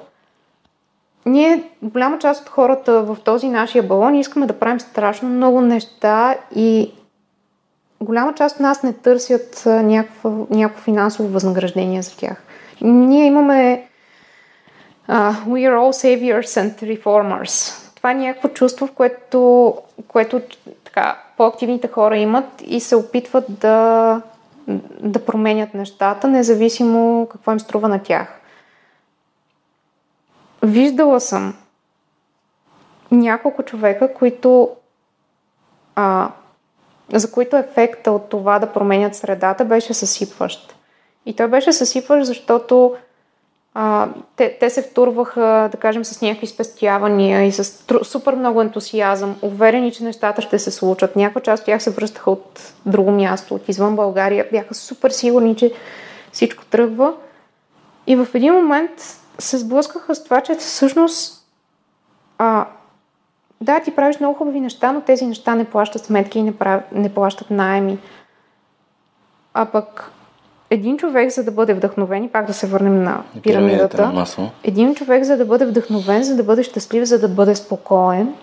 [1.25, 6.35] ние, голяма част от хората в този нашия балон, искаме да правим страшно много неща
[6.55, 6.91] и
[8.01, 10.47] голяма част от нас не търсят някакво,
[10.83, 12.43] финансово възнаграждение за тях.
[12.81, 13.87] Ние имаме
[15.09, 17.85] uh, We are all saviors and reformers.
[17.95, 19.73] Това е някакво чувство, в което,
[20.07, 20.41] което
[20.83, 24.21] така, по-активните хора имат и се опитват да,
[25.01, 28.39] да променят нещата, независимо какво им струва на тях.
[30.63, 31.55] Виждала съм
[33.11, 34.69] няколко човека, които
[35.95, 36.31] а,
[37.13, 40.75] за които ефекта от това да променят средата беше съсипващ.
[41.25, 42.95] И той беше съсипващ, защото
[43.73, 48.61] а, те, те се втурваха, да кажем, с някакви спестявания и с тру, супер много
[48.61, 51.15] ентусиазъм, уверени, че нещата ще се случат.
[51.15, 55.55] Някаква част от тях се връщаха от друго място, от извън България, бяха супер сигурни,
[55.55, 55.73] че
[56.31, 57.13] всичко тръгва.
[58.07, 58.91] И в един момент
[59.39, 61.45] се сблъскаха с това, че всъщност
[62.37, 62.65] а,
[63.61, 66.81] да, ти правиш много хубави неща, но тези неща не плащат сметки и не, прав...
[66.91, 67.97] не плащат найеми.
[69.53, 70.11] А пък
[70.69, 74.25] един човек, за да бъде вдъхновен, и пак да се върнем на пирамидата, на
[74.63, 78.33] един човек, за да бъде вдъхновен, за да бъде щастлив, за да бъде спокоен,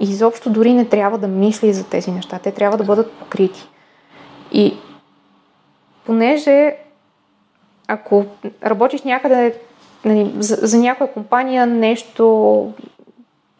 [0.00, 2.38] и изобщо дори не трябва да мисли за тези неща.
[2.42, 3.68] Те трябва да бъдат покрити.
[4.52, 4.76] И
[6.04, 6.76] понеже
[7.88, 8.24] ако
[8.64, 9.54] работиш някъде
[10.04, 12.72] нали, за, за някоя компания нещо,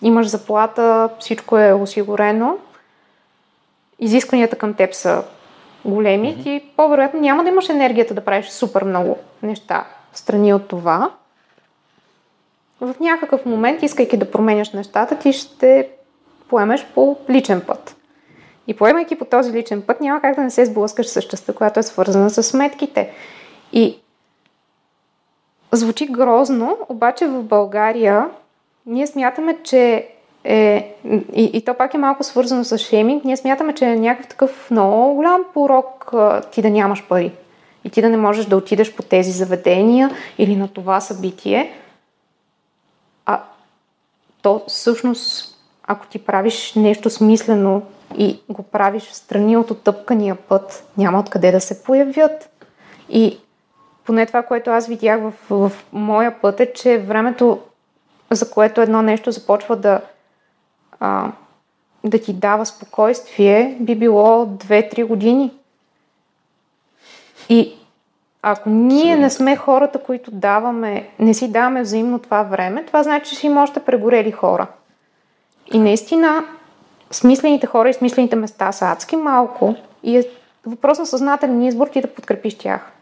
[0.03, 2.57] имаш заплата, всичко е осигурено,
[3.99, 5.25] изискванията към теб са
[5.85, 6.43] големи, mm-hmm.
[6.43, 11.11] ти по-вероятно няма да имаш енергията да правиш супер много неща в страни от това.
[12.81, 15.89] В някакъв момент, искайки да променяш нещата, ти ще
[16.49, 17.97] поемеш по личен път.
[18.67, 21.81] И поемайки по този личен път, няма как да не се сблъскаш с частта, която
[21.81, 23.13] е свързана с сметките.
[23.73, 23.99] И
[25.73, 28.27] звучи грозно, обаче в България
[28.87, 30.09] ние смятаме, че
[30.45, 30.95] е,
[31.35, 34.71] и, и то пак е малко свързано с шейминг, ние смятаме, че е някакъв такъв
[34.71, 36.15] много голям порок
[36.53, 37.33] ти да нямаш пари
[37.85, 41.73] и ти да не можеш да отидеш по тези заведения или на това събитие.
[43.27, 43.41] А
[44.43, 47.83] то всъщност, ако ти правиш нещо смислено
[48.19, 52.51] и го правиш в страни от отъпкания път, няма откъде да се появят.
[53.09, 53.39] И
[54.05, 57.59] поне това, което аз видях в, в моя път е, че времето,
[58.31, 60.01] за което едно нещо започва да
[61.01, 61.33] а,
[62.05, 65.53] да ти дава спокойствие, би било 2-3 години.
[67.49, 67.75] И
[68.43, 73.31] ако ние не сме хората, които даваме, не си даваме взаимно това време, това значи,
[73.31, 74.67] че ще има още прегорели хора.
[75.73, 76.45] И наистина,
[77.11, 80.25] смислените хора и смислените места са адски малко и е
[80.67, 82.93] въпрос на съзнателен избор ти да подкрепиш тях.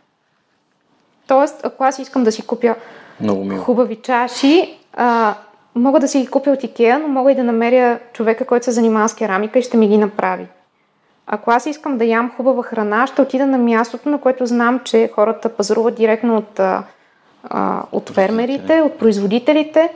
[1.27, 2.75] Тоест, ако аз искам да си купя
[3.21, 5.35] Много хубави чаши, а,
[5.75, 8.71] мога да си ги купя от Икеа, но мога и да намеря човека, който се
[8.71, 10.47] занимава с керамика и ще ми ги направи.
[11.27, 15.11] Ако аз искам да ям хубава храна, ще отида на мястото, на което знам, че
[15.15, 16.85] хората пазаруват директно от, а,
[17.93, 19.93] от фермерите, от производителите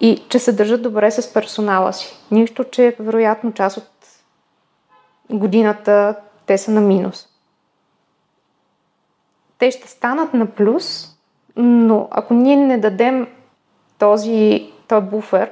[0.00, 2.16] и че се държат добре с персонала си.
[2.30, 3.90] Нищо, че вероятно част от
[5.30, 6.16] годината
[6.46, 7.28] те са на минус.
[9.58, 11.16] Те ще станат на плюс,
[11.56, 13.26] но ако ние не дадем
[13.98, 15.50] този, този буфер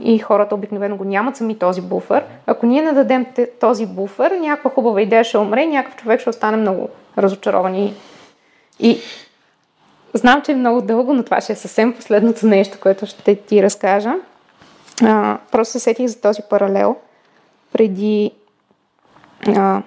[0.00, 3.26] и хората обикновено го нямат сами този буфер, ако ние не дадем
[3.60, 6.88] този буфер, някаква хубава идея ще умре, някакъв човек ще остане много
[7.18, 7.74] разочарован.
[7.74, 7.94] И,
[8.80, 8.98] и
[10.14, 13.62] знам, че е много дълго, но това ще е съвсем последното нещо, което ще ти
[13.62, 14.14] разкажа.
[15.02, 16.96] А, просто се сетих за този паралел.
[17.72, 18.30] Преди
[19.46, 19.82] а,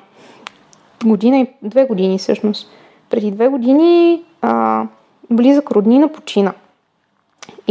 [1.06, 2.72] година и две години всъщност.
[3.10, 4.84] Преди две години а,
[5.30, 6.54] близък роднина почина.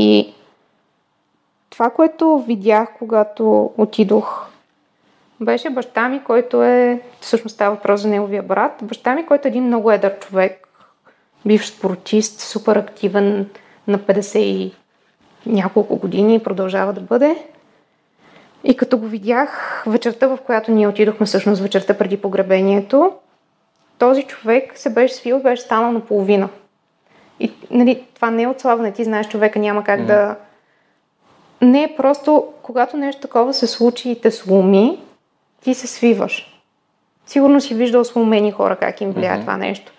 [0.01, 0.35] И
[1.70, 4.47] това, което видях, когато отидох,
[5.40, 9.51] беше баща ми, който е, всъщност става въпрос за неговия брат, баща ми, който е
[9.51, 10.68] един много едър човек,
[11.47, 13.51] бивш спортист, супер активен,
[13.89, 14.74] на 50 и
[15.47, 17.44] няколко години и продължава да бъде.
[18.64, 23.12] И като го видях вечерта, в която ние отидохме, всъщност вечерта преди погребението,
[23.98, 26.48] този човек се беше свил, беше станал наполовина.
[27.41, 30.07] И нали, това не е отслабване, ти знаеш, човека няма как mm.
[30.07, 30.37] да...
[31.62, 34.99] Не е просто, когато нещо такова се случи и те сломи,
[35.62, 36.62] ти се свиваш.
[37.27, 39.41] Сигурно си виждал сломени хора как им влияе mm-hmm.
[39.41, 39.93] това нещо.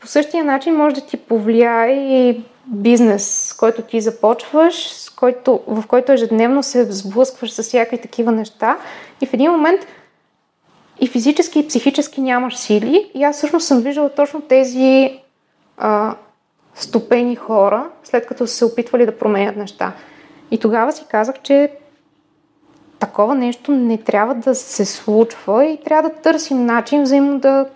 [0.00, 5.60] По същия начин може да ти повлияе и бизнес, с който ти започваш, с който,
[5.66, 8.78] в който ежедневно се сблъскваш с всякакви такива неща
[9.20, 9.80] и в един момент
[11.00, 13.10] и физически и психически нямаш сили.
[13.14, 15.18] И аз всъщност съм виждала точно тези
[15.76, 16.14] а,
[16.74, 19.92] стопени хора, след като са се опитвали да променят неща.
[20.50, 21.70] И тогава си казах, че
[22.98, 27.66] такова нещо не трябва да се случва и трябва да търсим начин взаимно да,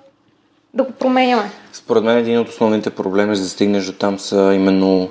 [0.75, 1.51] да го променяме.
[1.73, 5.09] Според мен един от основните проблеми за да стигнеш до там са именно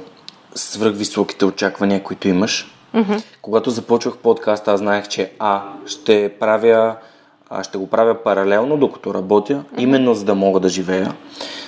[0.56, 2.76] свръхвисоките очаквания, които имаш.
[2.96, 3.24] Mm-hmm.
[3.42, 6.96] Когато започвах подкаст, аз знаех, че А, ще правя
[7.50, 9.82] а, ще го правя паралелно, докато работя, mm-hmm.
[9.82, 11.14] именно за да мога да живея.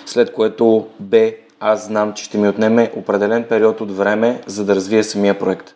[0.05, 4.75] След което Б, аз знам, че ще ми отнеме определен период от време, за да
[4.75, 5.75] развия самия проект.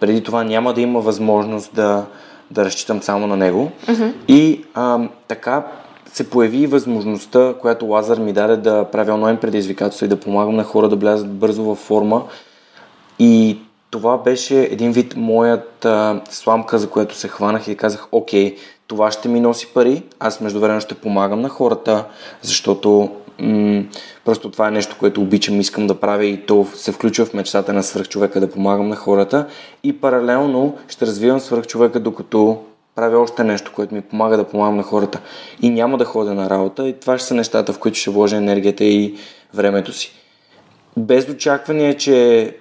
[0.00, 2.04] Преди това няма да има възможност да,
[2.50, 3.70] да разчитам само на него.
[3.86, 4.12] Mm-hmm.
[4.28, 5.66] И а, така
[6.12, 10.64] се появи възможността, която Лазар ми даде да правя онлайн предизвикателства и да помагам на
[10.64, 12.22] хора да влязат бързо във форма.
[13.18, 13.58] И
[13.90, 18.56] това беше един вид моята сламка, за която се хванах и казах, окей,
[18.86, 22.04] това ще ми носи пари, аз междувременно ще помагам на хората,
[22.42, 23.82] защото м-
[24.24, 27.72] просто това е нещо, което обичам, искам да правя и то се включва в мечтата
[27.72, 29.46] на свръхчовека да помагам на хората
[29.82, 32.62] и паралелно ще развивам свръхчовека, докато
[32.94, 35.20] правя още нещо, което ми помага да помагам на хората
[35.62, 38.36] и няма да ходя на работа и това ще са нещата, в които ще вложа
[38.36, 39.14] енергията и
[39.54, 40.12] времето си.
[40.96, 42.56] Без очакване, че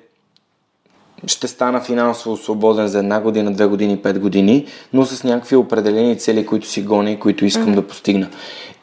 [1.28, 6.20] ще стана финансово свободен за една година, две години, пет години, но с някакви определени
[6.20, 7.76] цели, които си гоня и които искам mm-hmm.
[7.76, 8.30] да постигна.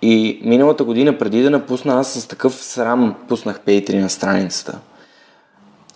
[0.03, 4.79] И миналата година, преди да напусна, аз с такъв срам пуснах Patreon на страницата.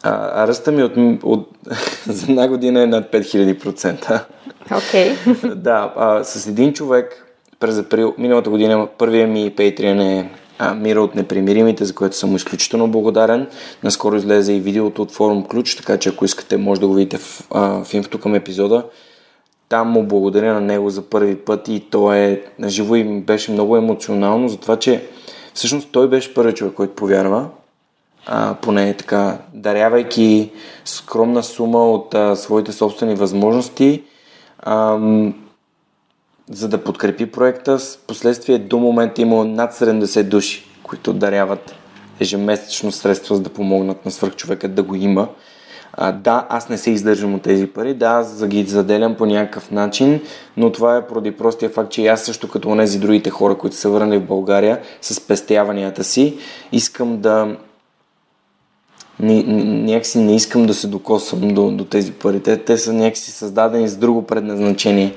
[0.02, 0.92] А, а ръста ми от,
[1.22, 1.48] от,
[2.06, 4.24] за една година е над 5000%.
[4.72, 5.16] Окей.
[5.16, 5.54] Okay.
[5.54, 7.24] да, а, с един човек
[7.60, 10.30] през април миналата година, първия ми Patreon е
[10.72, 13.46] Мира от непримиримите, за което съм изключително благодарен.
[13.82, 17.18] Наскоро излезе и видеото от форум Ключ, така че ако искате, може да го видите
[17.18, 17.46] в,
[17.84, 18.84] в инфото към епизода.
[19.68, 23.52] Там му благодаря на него за първи път и то е на живо и беше
[23.52, 25.04] много емоционално, за това, че
[25.54, 27.48] всъщност той беше първи човек, който повярва,
[28.26, 30.50] а, поне така, дарявайки
[30.84, 34.02] скромна сума от а, своите собствени възможности,
[34.58, 34.98] а,
[36.50, 37.78] за да подкрепи проекта.
[37.78, 41.74] С последствие до момента има над 70 души, които даряват
[42.20, 45.28] ежемесечно средства, за да помогнат на свърхчовека да го има.
[45.96, 49.26] А, да, аз не се издържам от тези пари, да, аз за ги заделям по
[49.26, 50.20] някакъв начин,
[50.56, 53.90] но това е поради простия факт, че аз също като тези другите хора, които са
[53.90, 56.38] върнали в България с пестяванията си,
[56.72, 57.56] искам да
[59.20, 62.40] някакси не искам да се докосвам до, до тези пари.
[62.40, 65.14] Те, те са някакси създадени с друго предназначение.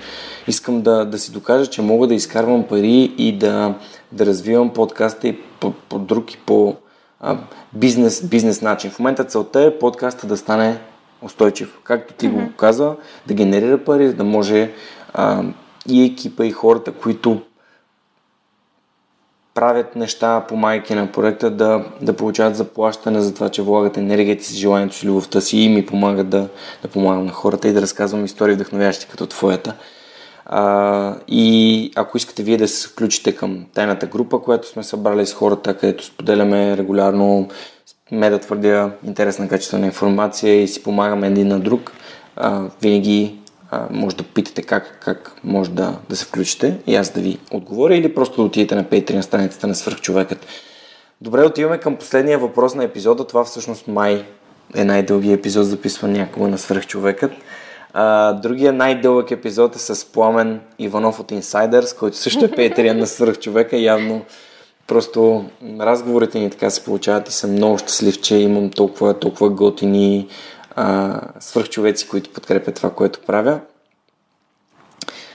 [0.48, 3.74] Искам да, да си докажа, че мога да изкарвам пари и да,
[4.12, 6.76] да развивам подкаста и по, по друг и по
[7.20, 7.38] а,
[7.74, 8.92] бизнес, бизнес начин.
[8.92, 10.80] В момента целта е подкаста да стане
[11.22, 11.78] устойчив.
[11.84, 12.48] Както ти mm-hmm.
[12.48, 12.96] го каза,
[13.28, 14.72] да генерира пари, да може
[15.14, 15.44] а,
[15.90, 17.42] и екипа, и хората, които
[19.58, 24.44] правят неща по майки на проекта, да, да получават заплащане за това, че влагат енергията
[24.44, 26.48] си, желанието си, любовта си и ми помагат да,
[26.82, 29.74] да помагам на хората и да разказвам истории вдъхновящи като твоята.
[30.46, 35.34] А, и ако искате вие да се включите към тайната група, която сме събрали с
[35.34, 37.50] хората, където споделяме регулярно,
[38.12, 41.92] ме да твърдя интересна качествена информация и си помагаме един на друг,
[42.36, 43.36] а, винаги
[43.90, 47.96] може да питате как, как може да, да се включите и аз да ви отговоря
[47.96, 50.46] или просто да отидете на Patreon страницата на Свърхчовекът.
[51.22, 53.28] Добре, отиваме към последния въпрос на епизода.
[53.28, 54.26] Това всъщност май
[54.76, 57.32] е най-дългия епизод, записван някога на Свърхчовекът.
[57.94, 63.08] А, другия най-дълъг епизод е с Пламен Иванов от Insiders, който също е Patreon на
[63.08, 63.78] Свърхчовека.
[63.78, 64.22] Явно
[64.88, 65.46] просто
[65.80, 70.28] разговорите ни така се получават и съм много щастлив, че имам толкова, толкова готини
[70.78, 73.60] а, свърхчовеци, които подкрепят това, което правя.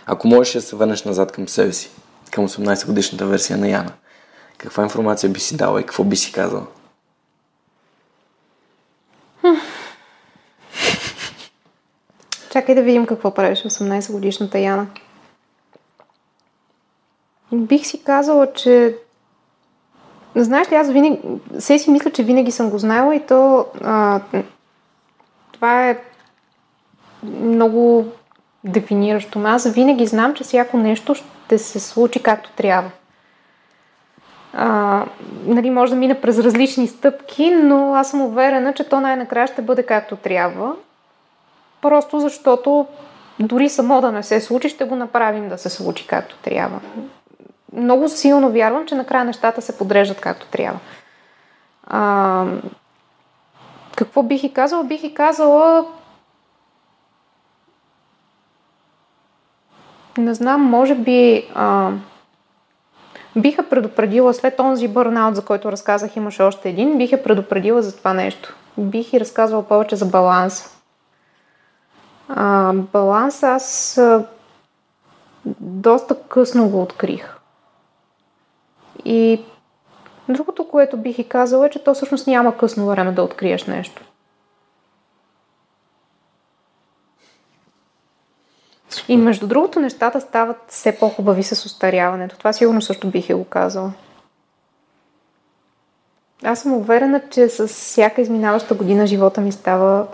[0.07, 1.91] Ако можеш да се върнеш назад към себе си,
[2.31, 3.93] към 18 годишната версия на Яна,
[4.59, 6.67] каква информация би си дала и какво би си казала?
[12.51, 14.87] Чакай да видим какво правиш 18 годишната Яна.
[17.53, 18.97] Бих си казала, че
[20.37, 21.19] Знаеш ли, аз винаги,
[21.59, 24.21] се си мисля, че винаги съм го знаела и то а,
[25.63, 25.99] това е
[27.23, 28.07] много
[28.65, 29.43] дефиниращо.
[29.45, 32.91] Аз винаги знам, че всяко нещо ще се случи както трябва.
[34.53, 35.05] А,
[35.47, 39.63] нали, може да мине през различни стъпки, но аз съм уверена, че то най-накрая ще
[39.63, 40.75] бъде както трябва.
[41.83, 42.87] Просто защото
[43.39, 46.81] дори само да не се случи, ще го направим да се случи както трябва.
[47.73, 50.81] Много силно вярвам, че накрая нещата се подреждат както трябва.
[51.87, 52.45] А,
[54.05, 54.85] какво бих и казала?
[54.85, 55.87] Бих и казала
[60.19, 61.91] не знам, може би а,
[63.37, 68.15] биха предупредила след онзи бърнаут, за който разказах, имаше още един, биха предупредила за това
[68.15, 68.55] нещо.
[68.79, 70.83] Бих и разказвала повече за баланс.
[72.29, 74.25] А, баланс аз а,
[75.61, 77.37] доста късно го открих.
[79.05, 79.45] И
[80.33, 84.03] другото, което бих и казала е, че то всъщност няма късно време да откриеш нещо.
[89.09, 92.39] И между другото, нещата стават все по-хубави с устаряването.
[92.39, 93.93] Това сигурно също бих и го казала.
[96.45, 100.07] Аз съм уверена, че с всяка изминаваща година живота ми става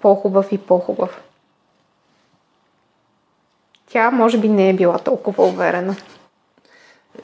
[0.00, 1.22] по-хубав и по-хубав.
[3.86, 5.96] Тя може би не е била толкова уверена.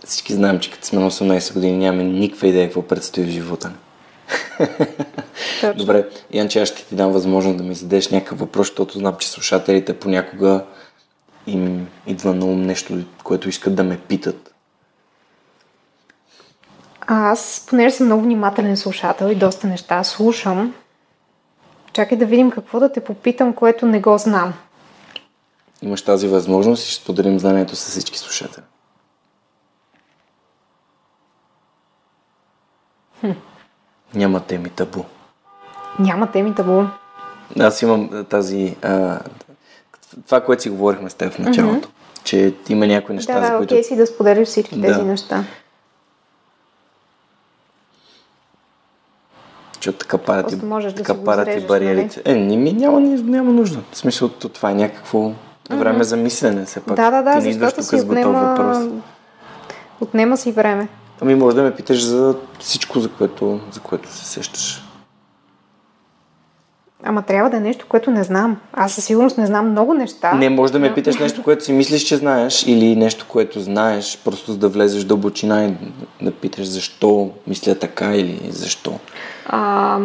[0.04, 3.72] Всички знаем, че като сме на 18 години нямаме никаква идея какво предстои в живота.
[5.60, 5.74] Точно.
[5.74, 9.28] Добре, Янче, аз ще ти дам възможност да ми зададеш някакъв въпрос, защото знам, че
[9.28, 10.64] слушателите понякога
[11.46, 14.54] им идва на ум нещо, което искат да ме питат.
[17.00, 20.74] А аз, понеже съм много внимателен слушател и доста неща слушам,
[21.92, 24.54] чакай да видим какво да те попитам, което не го знам.
[25.82, 28.64] Имаш тази възможност и ще споделим знанието с всички слушатели.
[33.20, 33.30] Хм.
[34.14, 35.04] Няма теми табу.
[35.98, 36.84] Няма теми табу.
[37.60, 38.76] Аз имам тази...
[38.82, 39.18] А,
[40.26, 41.88] това, което си говорихме с теб в началото.
[41.88, 42.24] Mm-hmm.
[42.24, 43.74] Че има някои неща, Да, за да, които...
[43.74, 44.86] окей си да споделиш всички Да.
[44.86, 45.44] тези неща.
[49.74, 52.22] Защото така падат, и, Просто можеш да така го падат и изрежеш, бариерите.
[52.24, 53.78] Е, не, ми, няма, няма нужда.
[53.92, 55.32] В смисъл, то това е някакво
[55.70, 56.64] време за мислене.
[56.64, 56.96] Все пак.
[56.96, 58.40] Да, да, да, Ти не защото тук си отнема...
[58.40, 58.78] въпрос.
[60.00, 60.88] Отнема си време.
[61.20, 64.82] Ами може да ме питаш за всичко, за което, за което се сещаш.
[67.04, 68.56] Ама трябва да е нещо, което не знам.
[68.72, 70.32] Аз със сигурност не знам много неща.
[70.32, 74.18] Не, може да ме питаш нещо, което си мислиш, че знаеш, или нещо, което знаеш,
[74.24, 75.74] просто за да влезеш в дълбочина и
[76.24, 78.98] да питаш защо мисля така или защо.
[79.46, 79.98] А,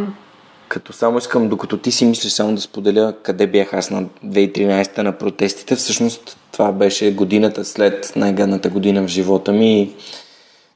[0.67, 4.97] Като само искам, докато ти си мислиш само да споделя къде бях аз на 2013
[4.97, 9.93] на протестите, всъщност това беше годината след най-гадната година в живота ми.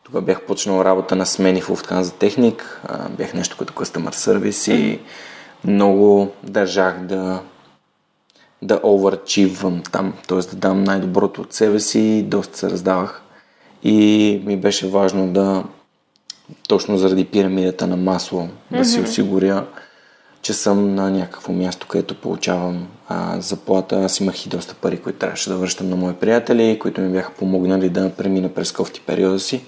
[0.10, 5.00] Тогава бях почнал работа на смени в Lufthansa Техник, бях нещо като customer service и
[5.64, 7.42] много държах да
[8.62, 10.38] да овърчивам там, т.е.
[10.38, 13.22] да дам най-доброто от себе си, доста се раздавах
[13.84, 15.64] и ми беше важно да
[16.68, 19.66] точно заради пирамидата на масло да си осигуря,
[20.42, 23.96] че съм на някакво място, където получавам а, заплата.
[23.96, 27.32] Аз имах и доста пари, които трябваше да връщам на мои приятели, които ми бяха
[27.32, 29.64] помогнали да премина през кофти периода си,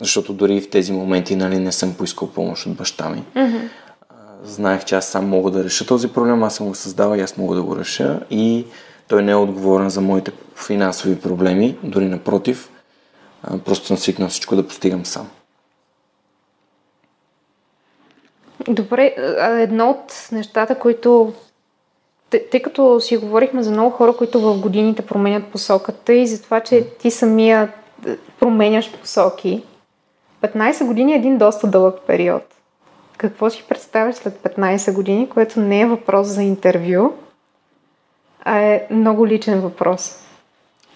[0.00, 3.24] защото дори в тези моменти нали, не съм поискал помощ от баща ми.
[3.34, 4.14] А,
[4.44, 7.36] Знаех, че аз сам мога да реша този проблем, аз съм го създал и аз
[7.36, 8.64] мога да го реша и
[9.08, 10.32] той не е отговорен за моите
[10.66, 12.70] финансови проблеми, дори напротив,
[13.42, 15.30] а, просто съм свикнал всичко да постигам сам.
[18.68, 21.32] Добре, едно от нещата, които...
[22.50, 26.60] Тъй, като си говорихме за много хора, които в годините променят посоката и за това,
[26.60, 27.72] че ти самия
[28.06, 29.62] е, променяш посоки,
[30.42, 32.42] 15 години е един доста дълъг период.
[33.16, 37.12] Какво си представяш след 15 години, което не е въпрос за интервю,
[38.44, 40.18] а е много личен въпрос.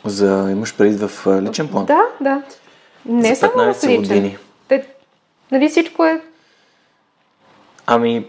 [0.05, 1.87] За имаш предвид в личен план?
[1.87, 2.43] Да, да.
[3.07, 4.03] Не За само в 15 личен.
[4.03, 4.39] години.
[4.69, 4.87] Те,
[5.53, 6.21] нали всичко е...
[7.87, 8.27] Ами,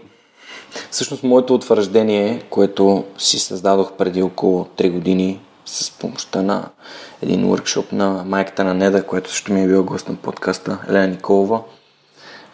[0.90, 6.68] всъщност моето утвърждение, което си създадох преди около 3 години с помощта на
[7.22, 11.06] един workshop на майката на Неда, което също ми е бил гост на подкаста, Елена
[11.06, 11.62] Николова,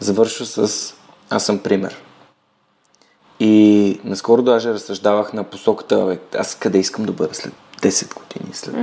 [0.01, 0.95] завършва с
[1.31, 2.03] Аз съм пример.
[3.41, 8.55] И наскоро даже разсъждавах на посоката, бе, аз къде искам да бъда след 10 години,
[8.55, 8.75] след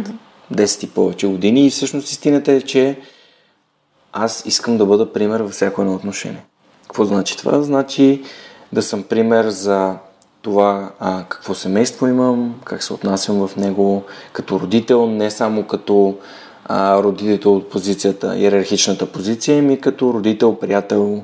[0.54, 1.68] 10 и повече години.
[1.68, 3.00] И всъщност истината е, че
[4.14, 6.46] аз искам да бъда пример във всяко едно отношение.
[6.84, 7.62] Какво значи това?
[7.62, 8.24] Значи
[8.74, 9.96] да съм пример за
[10.42, 14.04] това а, какво семейство имам, как се отнасям в него
[14.34, 16.18] като родител, не само като
[16.66, 21.24] а, родител от позицията, иерархичната позиция, ами като родител, приятел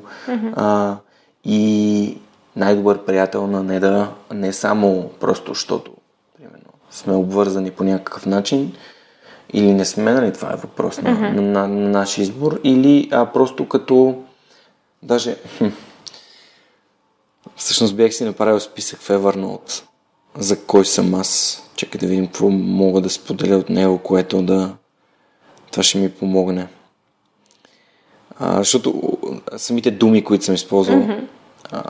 [0.56, 0.96] а,
[1.44, 2.18] и
[2.56, 5.90] най-добър приятел на Неда, не само просто, защото
[6.36, 8.72] примерно, сме обвързани по някакъв начин,
[9.52, 13.26] или не сме, нали, това е въпрос на, на, на, на наш избор, или а,
[13.26, 14.22] просто като
[15.02, 15.36] даже
[17.56, 19.82] всъщност бях си направил списък в Evernote
[20.38, 21.62] за кой съм аз.
[21.76, 24.74] Чакай да видим какво мога да споделя от него, което да
[25.70, 26.68] това ще ми помогне.
[28.38, 29.18] А, защото
[29.56, 31.26] самите думи, които съм използвал, mm-hmm.
[31.70, 31.82] а,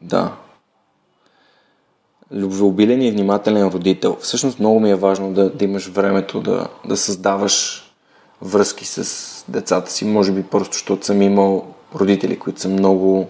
[0.00, 0.36] да,
[2.32, 4.16] любвеобилен и внимателен родител.
[4.20, 7.84] Всъщност много ми е важно да, да имаш времето да, да създаваш
[8.42, 10.04] връзки с децата си.
[10.04, 13.28] Може би просто, защото съм имал родители, които са много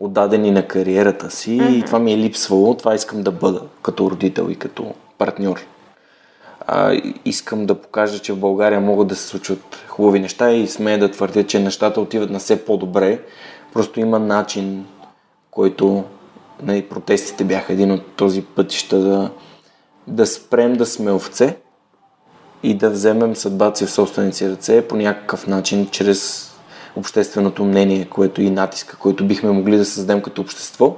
[0.00, 1.78] отдадени на кариерата си mm-hmm.
[1.78, 2.74] и това ми е липсвало.
[2.74, 5.60] Това искам да бъда като родител и като партньор.
[6.66, 10.98] А, искам да покажа, че в България могат да се случват хубави неща и смея
[10.98, 13.20] да твърдя, че нещата отиват на все по-добре.
[13.72, 14.86] Просто има начин,
[15.50, 16.04] който
[16.62, 19.30] нали, протестите бяха един от този пътища да,
[20.06, 21.56] да спрем да сме овце
[22.62, 26.47] и да вземем съдбата си в собственици ръце по някакъв начин, чрез
[26.98, 30.96] общественото мнение, което и натиска, който бихме могли да създадем като общество.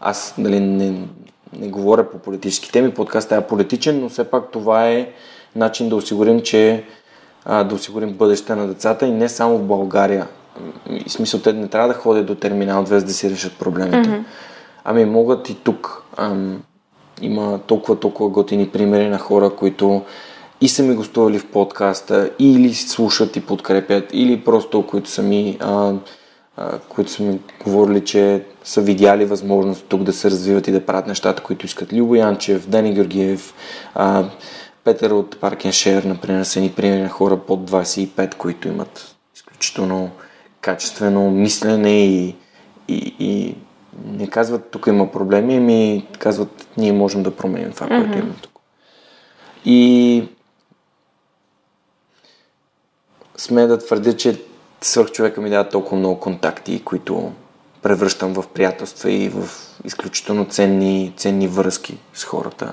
[0.00, 1.08] Аз нали, не,
[1.58, 5.08] не говоря по политически теми, подкастът е политичен, но все пак това е
[5.56, 6.84] начин да осигурим, че
[7.44, 10.28] а, да осигурим бъдеще на децата и не само в България.
[11.06, 13.96] В смисъл, те не трябва да ходят до терминал 2, за да си решат проблемите.
[13.96, 14.24] Mm-hmm.
[14.84, 16.02] Ами могат и тук.
[16.16, 16.62] Ам,
[17.20, 20.02] има толкова, толкова готини примери на хора, които
[20.60, 25.58] и са ми гостували в подкаста, или слушат и подкрепят, или просто които са ми,
[25.60, 25.92] а,
[26.56, 30.86] а, които са ми говорили, че са видяли възможност тук да се развиват и да
[30.86, 31.92] правят нещата, които искат.
[31.92, 33.54] Любо Янчев, Дани Георгиев,
[33.94, 34.24] а,
[34.84, 40.10] Петър от Share, например, са ни примери на хора под 25, които имат изключително
[40.60, 42.34] качествено мислене и,
[42.88, 43.54] и, и
[44.04, 48.04] не казват тук има проблеми, ами казват ние можем да променим това, mm-hmm.
[48.04, 48.52] което има тук.
[49.64, 50.28] И
[53.36, 54.40] сме да твърдя, че
[54.80, 57.32] свърх човека ми дава толкова много контакти, които
[57.82, 59.48] превръщам в приятелства и в
[59.84, 62.72] изключително ценни, ценни връзки с хората.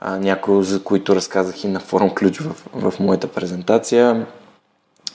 [0.00, 4.26] А, някои, за които разказах и на форум ключ в, в моята презентация.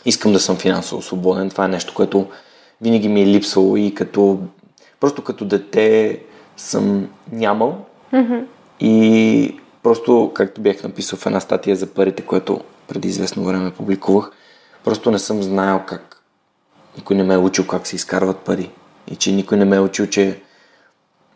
[0.05, 1.49] Искам да съм финансово свободен.
[1.49, 2.27] Това е нещо, което
[2.81, 4.39] винаги ми е липсвало и като
[4.99, 6.19] просто като дете
[6.57, 8.43] съм нямал mm-hmm.
[8.79, 14.31] и просто, както бях написал в една статия за парите, което преди известно време публикувах,
[14.89, 16.21] Просто не съм знаел как.
[16.97, 18.71] Никой не ме е учил как се изкарват пари.
[19.11, 20.41] И че никой не ме е учил, че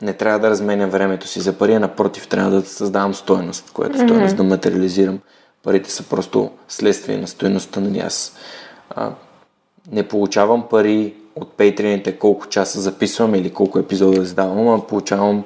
[0.02, 3.96] не трябва да разменя времето си за пари, а напротив, трябва да създавам стоеност, която
[3.96, 4.38] стоеност mm-hmm.
[4.38, 5.20] да материализирам.
[5.64, 8.36] Парите са просто следствие на стоеността на аз.
[8.90, 9.12] А,
[9.92, 15.44] не получавам пари от пейтрените колко часа записвам или колко епизода издавам, а получавам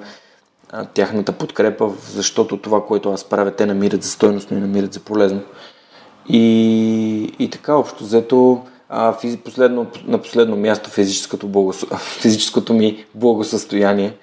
[0.72, 5.00] а, тяхната подкрепа, защото това, което аз правя, те намират за стойностно и намират за
[5.00, 5.42] полезно.
[6.30, 11.86] И, и така, общо взето, а, физи, последно, на последно място физическото, благос...
[12.22, 14.14] физическото ми благосъстояние,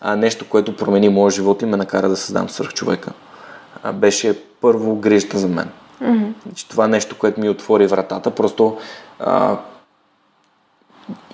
[0.00, 3.12] а, нещо, което промени моя живот и ме накара да създам свърхчовека,
[3.82, 5.68] а, беше първо грижата за мен.
[6.02, 6.68] Mm-hmm.
[6.68, 8.78] Това нещо, което ми отвори вратата, просто
[9.18, 9.56] а,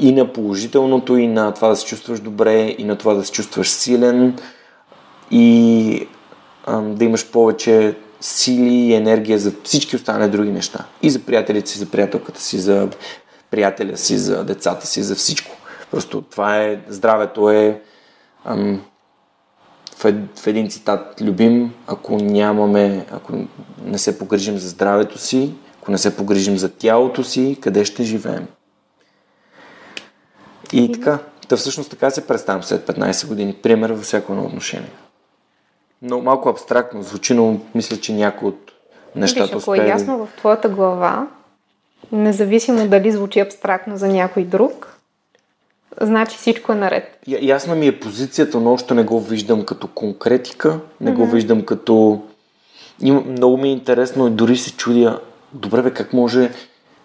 [0.01, 3.33] и на положителното, и на това да се чувстваш добре, и на това да се
[3.33, 4.39] чувстваш силен,
[5.31, 6.09] и
[6.67, 10.85] а, да имаш повече сили и енергия за всички останали други неща.
[11.03, 12.89] И за приятелите си, за приятелката си, за
[13.51, 15.57] приятеля си, за децата си, за всичко.
[15.91, 17.83] Просто това е, здравето е
[18.45, 18.83] ам,
[19.97, 23.33] в, в един цитат любим, ако нямаме, ако
[23.85, 28.05] не се погрижим за здравето си, ако не се погрижим за тялото си, къде ще
[28.05, 28.47] живеем?
[30.73, 33.55] И така, да всъщност така се представям след 15 години.
[33.55, 34.91] Пример във всяко едно отношение.
[36.03, 38.73] Но малко абстрактно звучи, но мисля, че някои от
[39.17, 41.29] нещата Виж, ако е ясно в твоята глава,
[42.13, 44.99] независимо дали звучи абстрактно за някой друг,
[46.01, 47.19] значи всичко е наред.
[47.27, 51.15] Я, ясна ми е позицията, но още не го виждам като конкретика, не mm-hmm.
[51.15, 52.23] го виждам като...
[53.03, 55.21] Много ми е интересно и дори се чудя,
[55.53, 56.51] добре бе, как може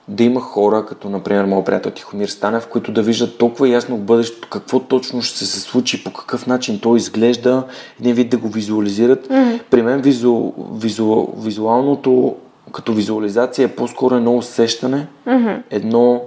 [0.08, 4.02] да има хора, като например моят приятел Тихомир Станев, които да виждат толкова ясно в
[4.02, 7.64] бъдещето какво точно ще се случи, по какъв начин то изглежда,
[8.00, 9.28] един вид да го визуализират.
[9.28, 9.62] Mm-hmm.
[9.70, 12.36] При мен визу, визу, визуалното
[12.72, 15.62] като визуализация е по-скоро едно усещане, mm-hmm.
[15.70, 16.22] едно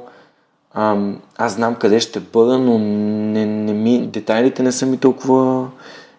[0.75, 5.67] ам, аз знам къде ще бъда, но не, не ми, детайлите не са ми толкова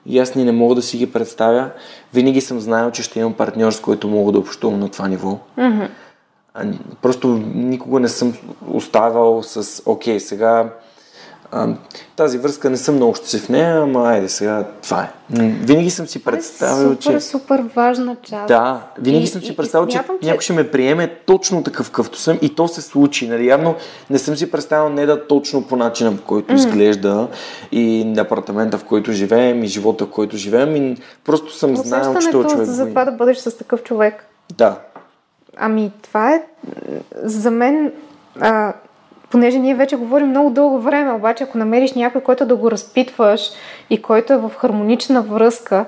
[0.06, 1.70] ясни, не мога да си ги представя.
[2.14, 5.38] Винаги съм знаел, че ще имам партньор, с който мога да общувам на това ниво.
[5.58, 5.88] Mm-hmm.
[7.02, 8.34] Просто никога не съм
[8.72, 10.70] оставал с окей, сега
[11.52, 11.68] а,
[12.16, 15.10] тази връзка не съм много щастлив в нея, ама айде сега това е.
[15.40, 17.08] Винаги съм си представил, че...
[17.08, 18.48] Супер, супер важна част.
[18.48, 22.20] Да, винаги и, съм си представил, че, че някой ще ме приеме точно такъв какъвто
[22.20, 23.28] съм и то се случи.
[23.28, 23.48] Нали?
[23.48, 23.76] Явно
[24.10, 26.56] не съм си представил не да точно по начина, по който mm.
[26.56, 27.28] изглежда
[27.72, 32.32] и апартамента, в който живеем и живота, в който живеем и просто съм знаел, че
[32.32, 32.66] този човек...
[32.66, 34.26] за това да бъдеш с такъв човек.
[34.58, 34.80] Да,
[35.60, 36.44] Ами, това е
[37.24, 37.92] за мен,
[38.40, 38.74] а,
[39.30, 43.52] понеже ние вече говорим много дълго време, обаче ако намериш някой, който да го разпитваш
[43.90, 45.86] и който е в хармонична връзка,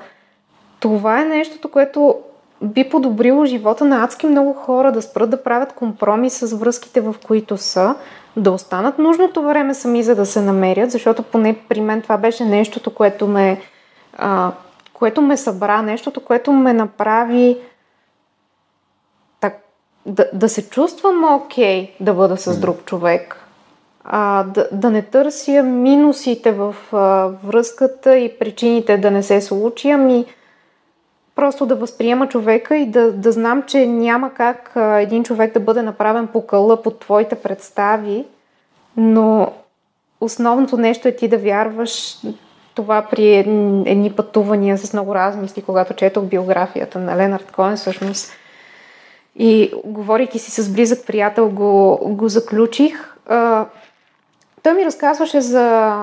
[0.79, 2.15] това е нещото, което
[2.61, 7.15] би подобрило живота на адски много хора да спрат да правят компромис с връзките, в
[7.27, 7.95] които са,
[8.37, 12.45] да останат нужното време сами, за да се намерят, защото поне при мен това беше
[12.45, 13.61] нещото, което ме,
[14.17, 14.51] а,
[14.93, 17.57] което ме събра, нещото, което ме направи
[20.09, 23.45] да, да се чувствам окей okay, да бъда с друг човек,
[24.03, 29.89] а, да, да не търся минусите в а, връзката и причините да не се случи,
[29.89, 30.25] ами
[31.35, 35.59] просто да възприема човека и да, да знам, че няма как а, един човек да
[35.59, 38.25] бъде направен по къла под твоите представи,
[38.97, 39.51] но
[40.21, 42.17] основното нещо е ти да вярваш
[42.75, 43.35] това при
[43.85, 48.38] едни пътувания с много размисли, когато четох биографията на Ленард Коен, всъщност.
[49.35, 53.15] И говорейки си с близък приятел, го, го заключих.
[53.27, 53.65] А,
[54.63, 55.95] той ми разказваше за,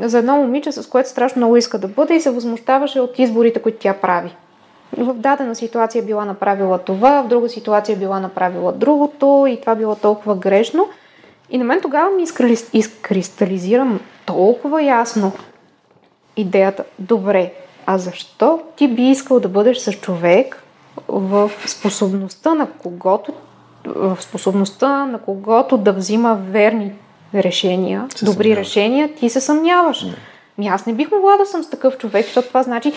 [0.00, 3.62] за едно момиче, с което страшно много иска да бъде и се възмущаваше от изборите,
[3.62, 4.36] които тя прави
[4.96, 9.94] в дадена ситуация била направила това, в друга ситуация била направила другото и това било
[9.94, 10.88] толкова грешно.
[11.50, 12.24] И на мен тогава ми
[12.72, 15.32] изкристализирам толкова ясно
[16.36, 16.84] идеята.
[16.98, 17.52] Добре,
[17.86, 20.61] а защо ти би искал да бъдеш с човек
[21.08, 23.32] в способността на когото
[23.86, 26.92] в способността на когото да взима верни
[27.34, 28.66] решения, се добри съмняваш.
[28.66, 30.02] решения, ти се съмняваш.
[30.02, 30.14] Не.
[30.58, 32.92] Ми аз не бих могла да съм с такъв човек, защото това значи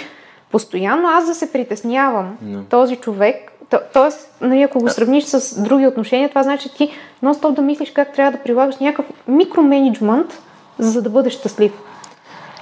[0.51, 2.69] постоянно аз да се притеснявам no.
[2.69, 6.91] този човек, то, тоест, нали, ако го сравниш с други отношения, това значи ти
[7.23, 10.41] нон-стоп да мислиш как трябва да прилагаш някакъв микроменеджмент,
[10.79, 11.71] за да бъдеш щастлив.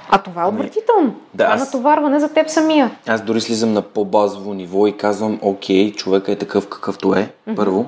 [0.08, 1.14] А това е ами, отвратително.
[1.34, 2.90] Да, това е натоварване за теб самия.
[3.06, 7.56] Аз дори слизам на по-базово ниво и казвам, окей, човека е такъв какъвто е, mm-hmm.
[7.56, 7.86] първо.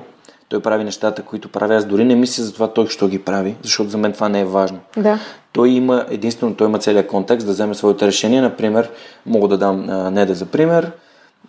[0.49, 1.75] Той прави нещата, които прави.
[1.75, 4.39] Аз дори не мисля за това той що ги прави, защото за мен това не
[4.39, 4.79] е важно.
[4.97, 5.19] Да.
[5.53, 8.41] Той има, единствено той има целият контекст да вземе своите решения.
[8.41, 8.89] Например,
[9.25, 10.91] мога да дам а, Неда за пример.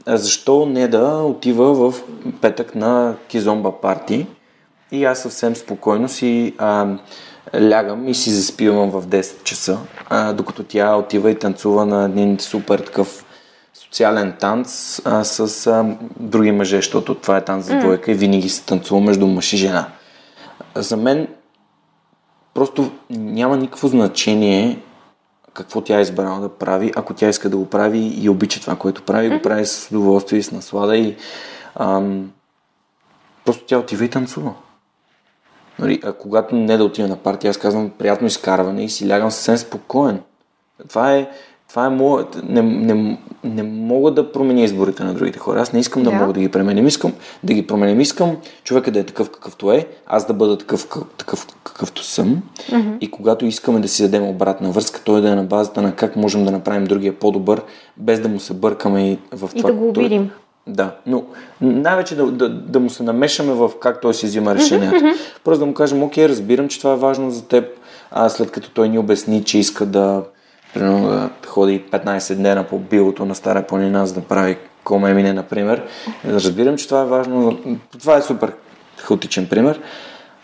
[0.07, 2.03] А, защо Неда отива в
[2.41, 4.27] петък на Кизомба парти
[4.93, 6.87] и аз съвсем спокойно си а,
[7.55, 9.79] лягам и си заспивам в 10 часа,
[10.09, 13.25] а, докато тя отива и танцува на един супер такъв
[13.75, 18.15] социален танц а, с а, други мъже, защото това е танц за двойка mm.
[18.15, 19.89] и винаги се танцува между мъж и жена.
[20.75, 21.29] За мен
[22.55, 24.79] просто няма никакво значение
[25.55, 28.77] какво тя е избрала да прави, ако тя иска да го прави и обича това,
[28.77, 29.37] което прави, mm.
[29.37, 31.17] го прави с удоволствие и с наслада и
[31.75, 32.31] ам,
[33.45, 34.55] просто тя отива и танцува.
[35.79, 39.31] Нали, а когато не да отида на партия, аз казвам приятно изкарване и си лягам
[39.31, 40.21] съвсем спокоен.
[40.89, 41.29] Това е,
[41.69, 45.61] това е мое, не, не, не мога да променя изборите на другите хора.
[45.61, 46.87] Аз не искам да, да мога да ги променям.
[46.87, 47.13] Искам
[47.45, 48.01] да ги променям.
[48.01, 52.43] Искам човека да е такъв какъвто е, аз да бъда такъв, такъв какъвто съм.
[52.71, 52.99] Mm-hmm.
[53.01, 56.17] И когато искаме да си дадем обратна връзка, той да е на базата на как
[56.17, 57.63] можем да направим другия по-добър,
[57.97, 59.71] без да му се бъркаме и в това.
[59.71, 60.31] И да го обидим.
[60.69, 61.25] Да, но
[61.61, 64.97] най-вече да, да, да му се намешаме в как той си взима решенията.
[64.97, 65.17] Mm-hmm.
[65.45, 67.65] Просто да му кажем, окей, разбирам, че това е важно за теб,
[68.11, 70.23] а след като той ни обясни, че иска да
[70.75, 75.33] примерно да ходи 15 дена по билото на Стара планина, за да прави коме мине,
[75.33, 75.83] например.
[76.27, 77.59] Разбирам, че това е важно.
[77.99, 78.53] Това е супер
[78.97, 79.81] хаотичен пример.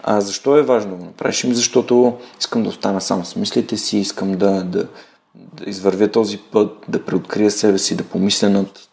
[0.03, 1.47] А защо е важно да го направиш?
[1.49, 4.86] Защото искам да остана сам с мислите си, искам да, да,
[5.35, 8.89] да извървя този път, да преоткрия себе си, да помисля над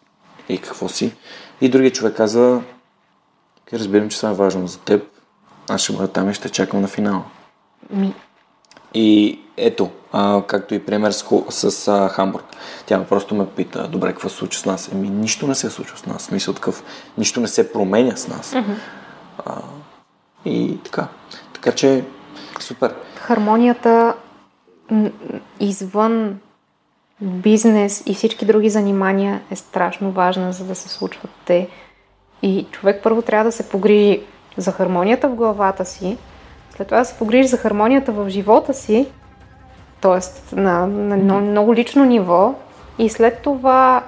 [0.53, 1.13] и какво си.
[1.61, 2.61] И другия човек каза,
[3.73, 5.03] разбирам, че това е важно за теб,
[5.69, 7.23] аз ще бъда там и ще чакам на финала.
[7.89, 8.13] Ми,
[8.93, 12.45] и ето, а, както и пример с, с а, Хамбург.
[12.85, 14.91] Тя просто ме пита, добре, какво се случва с нас?
[14.91, 16.31] Еми, нищо не се случва с нас.
[16.31, 16.83] Мисля такъв,
[17.17, 18.53] нищо не се променя с нас.
[18.53, 18.75] Mm-hmm.
[19.45, 19.61] А,
[20.45, 21.07] и така.
[21.53, 22.03] Така че,
[22.59, 22.95] супер.
[23.15, 24.13] Хармонията
[25.59, 26.39] извън
[27.21, 31.67] бизнес и всички други занимания е страшно важна, за да се случват те.
[32.41, 34.21] И човек първо трябва да се погрижи
[34.57, 36.17] за хармонията в главата си,
[36.75, 39.07] след това да се погрижи за хармонията в живота си,
[40.01, 40.55] т.е.
[40.55, 42.53] на, на, на много лично ниво,
[42.99, 44.03] и след това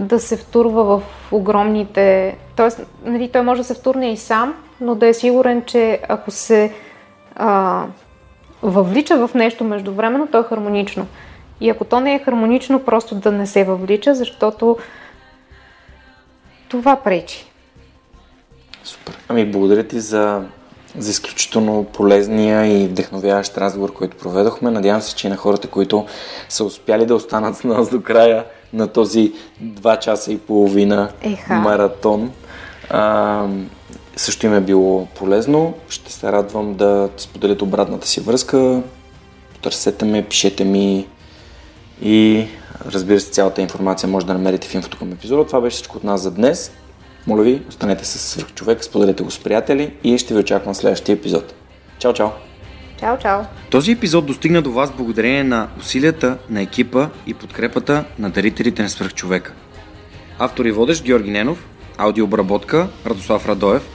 [0.00, 2.36] да се втурва в огромните...
[2.56, 2.68] Т.е.
[3.10, 6.72] Нали, той може да се втурне и сам, но да е сигурен, че ако се
[7.36, 7.84] а,
[8.62, 11.06] въвлича в нещо междувременно, то е хармонично.
[11.60, 14.76] И ако то не е хармонично, просто да не се въвлича, защото
[16.68, 17.46] това пречи.
[18.84, 19.18] Супер.
[19.28, 20.44] Ами, благодаря ти за
[20.98, 24.70] за изключително полезния и вдъхновяващ разговор, който проведохме.
[24.70, 26.06] Надявам се, че и на хората, които
[26.48, 31.54] са успяли да останат с нас до края на този 2 часа и половина Еха.
[31.54, 32.32] маратон,
[32.90, 33.46] а,
[34.16, 35.74] също им е било полезно.
[35.88, 38.82] Ще се радвам да споделят обратната си връзка.
[39.62, 41.06] Търсете ме, пишете ми
[42.02, 42.46] И
[42.86, 45.46] разбира се, цялата информация може да намерите в инфото към епизода.
[45.46, 46.72] Това беше всичко от нас за днес.
[47.26, 51.12] Моля ви, останете с човек, споделете го с приятели и ще ви очаквам в следващия
[51.12, 51.54] епизод.
[51.98, 52.28] Чао, чао!
[53.00, 53.40] Чао, чао!
[53.70, 58.88] Този епизод достигна до вас благодарение на усилията на екипа и подкрепата на дарителите на
[58.88, 59.52] свръхчовека.
[60.38, 61.66] Автор и водещ Георги Ненов,
[61.98, 63.88] аудиообработка Радослав Радоев,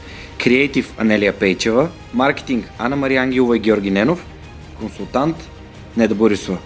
[0.44, 4.26] креатив Анелия Пейчева, маркетинг Анна Мария Ангелова и Георги Ненов,
[4.80, 5.50] консултант
[5.98, 6.58] Неда Борисова.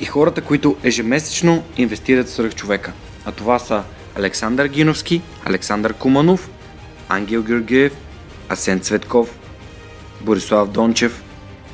[0.00, 2.92] И хората, които ежемесечно инвестират в свръхчовека.
[3.24, 3.82] А това са
[4.16, 6.50] Александър Гиновски, Александър Куманов,
[7.08, 7.92] Ангел Георгиев,
[8.48, 9.38] Асен Цветков,
[10.20, 11.22] Борислав Дончев,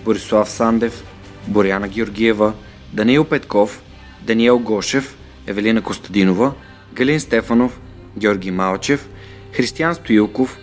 [0.04, 1.04] Борислав Сандев,
[1.48, 2.52] Боряна Георгиева,
[2.92, 3.82] Даниил Петков,
[4.22, 6.52] Даниел Гошев, Евелина Костадинова,
[6.92, 7.80] Галин Стефанов,
[8.18, 9.08] Георги Малчев,
[9.52, 10.58] Християн Стоилков,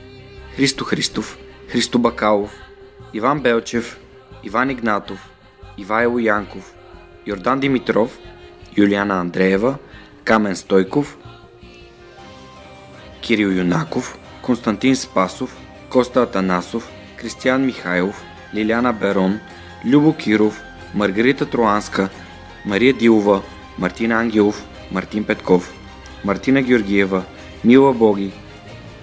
[0.56, 2.52] Христо Христов, Христо Бакалов,
[3.14, 4.00] Иван Белчев,
[4.44, 5.30] Иван Игнатов,
[5.78, 6.74] Ивайло Янков,
[7.26, 8.10] Йордан Димитров,
[8.78, 9.78] Юлиана Андреева,
[10.24, 11.18] Камен Стойков,
[13.22, 15.56] Кирил Юнаков, Константин Спасов,
[15.90, 18.22] Коста Атанасов, Кристиян Михайлов,
[18.54, 19.40] Лиляна Берон,
[19.86, 20.62] Любо Киров,
[20.94, 22.10] Маргарита Троанска,
[22.66, 23.42] Мария Дилова,
[23.78, 24.62] Мартин Ангелов,
[24.92, 25.74] Мартин Петков,
[26.24, 27.24] Мартина Георгиева,
[27.64, 28.34] Мила Боги,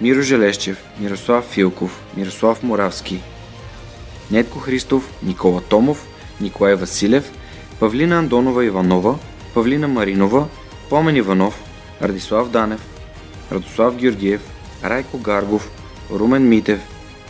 [0.01, 3.21] Миро Желещев, Мирослав Филков, Мирослав Моравски,
[4.31, 6.07] Нетко Христов, Никола Томов,
[6.41, 7.25] Николай Василев,
[7.81, 9.19] Павлина Андонова Иванова,
[9.55, 10.49] Павлина Маринова,
[10.91, 11.63] Помен Иванов,
[12.03, 12.81] Радислав Данев,
[13.53, 14.41] Радослав Георгиев,
[14.85, 15.71] Райко Гаргов,
[16.13, 16.81] Румен Митев,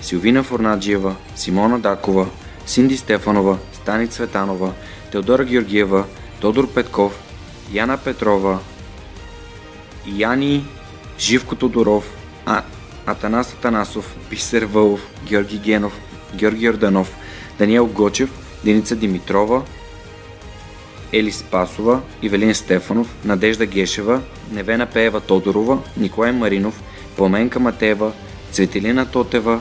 [0.01, 2.27] Силвина Форнаджиева, Симона Дакова,
[2.67, 4.73] Синди Стефанова, Стани Цветанова,
[5.13, 6.05] Теодора Георгиева,
[6.41, 7.23] Тодор Петков,
[7.73, 8.59] Яна Петрова,
[10.07, 10.65] Яни
[11.19, 12.05] Живко Тодоров,
[12.47, 12.63] а,
[13.07, 16.01] Атанас Атанасов, Бисер Вълов, Георги Генов,
[16.35, 17.15] Георги Орданов,
[17.59, 18.31] Даниел Гочев,
[18.65, 19.63] Деница Димитрова,
[21.13, 24.23] Ели Спасова, Ивелин Стефанов, Надежда Гешева,
[24.53, 26.83] Невена Пеева Тодорова, Николай Маринов,
[27.17, 28.13] Пламенка Матева,
[28.51, 29.61] Цветелина Тотева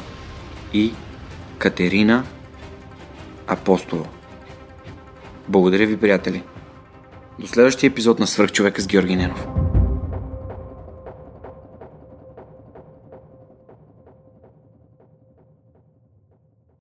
[0.74, 0.94] и
[1.58, 2.24] Катерина
[3.48, 4.06] Апостола.
[5.48, 6.44] Благодаря ви, приятели!
[7.40, 9.48] До следващия епизод на Свърхчовека с Георги Ненов.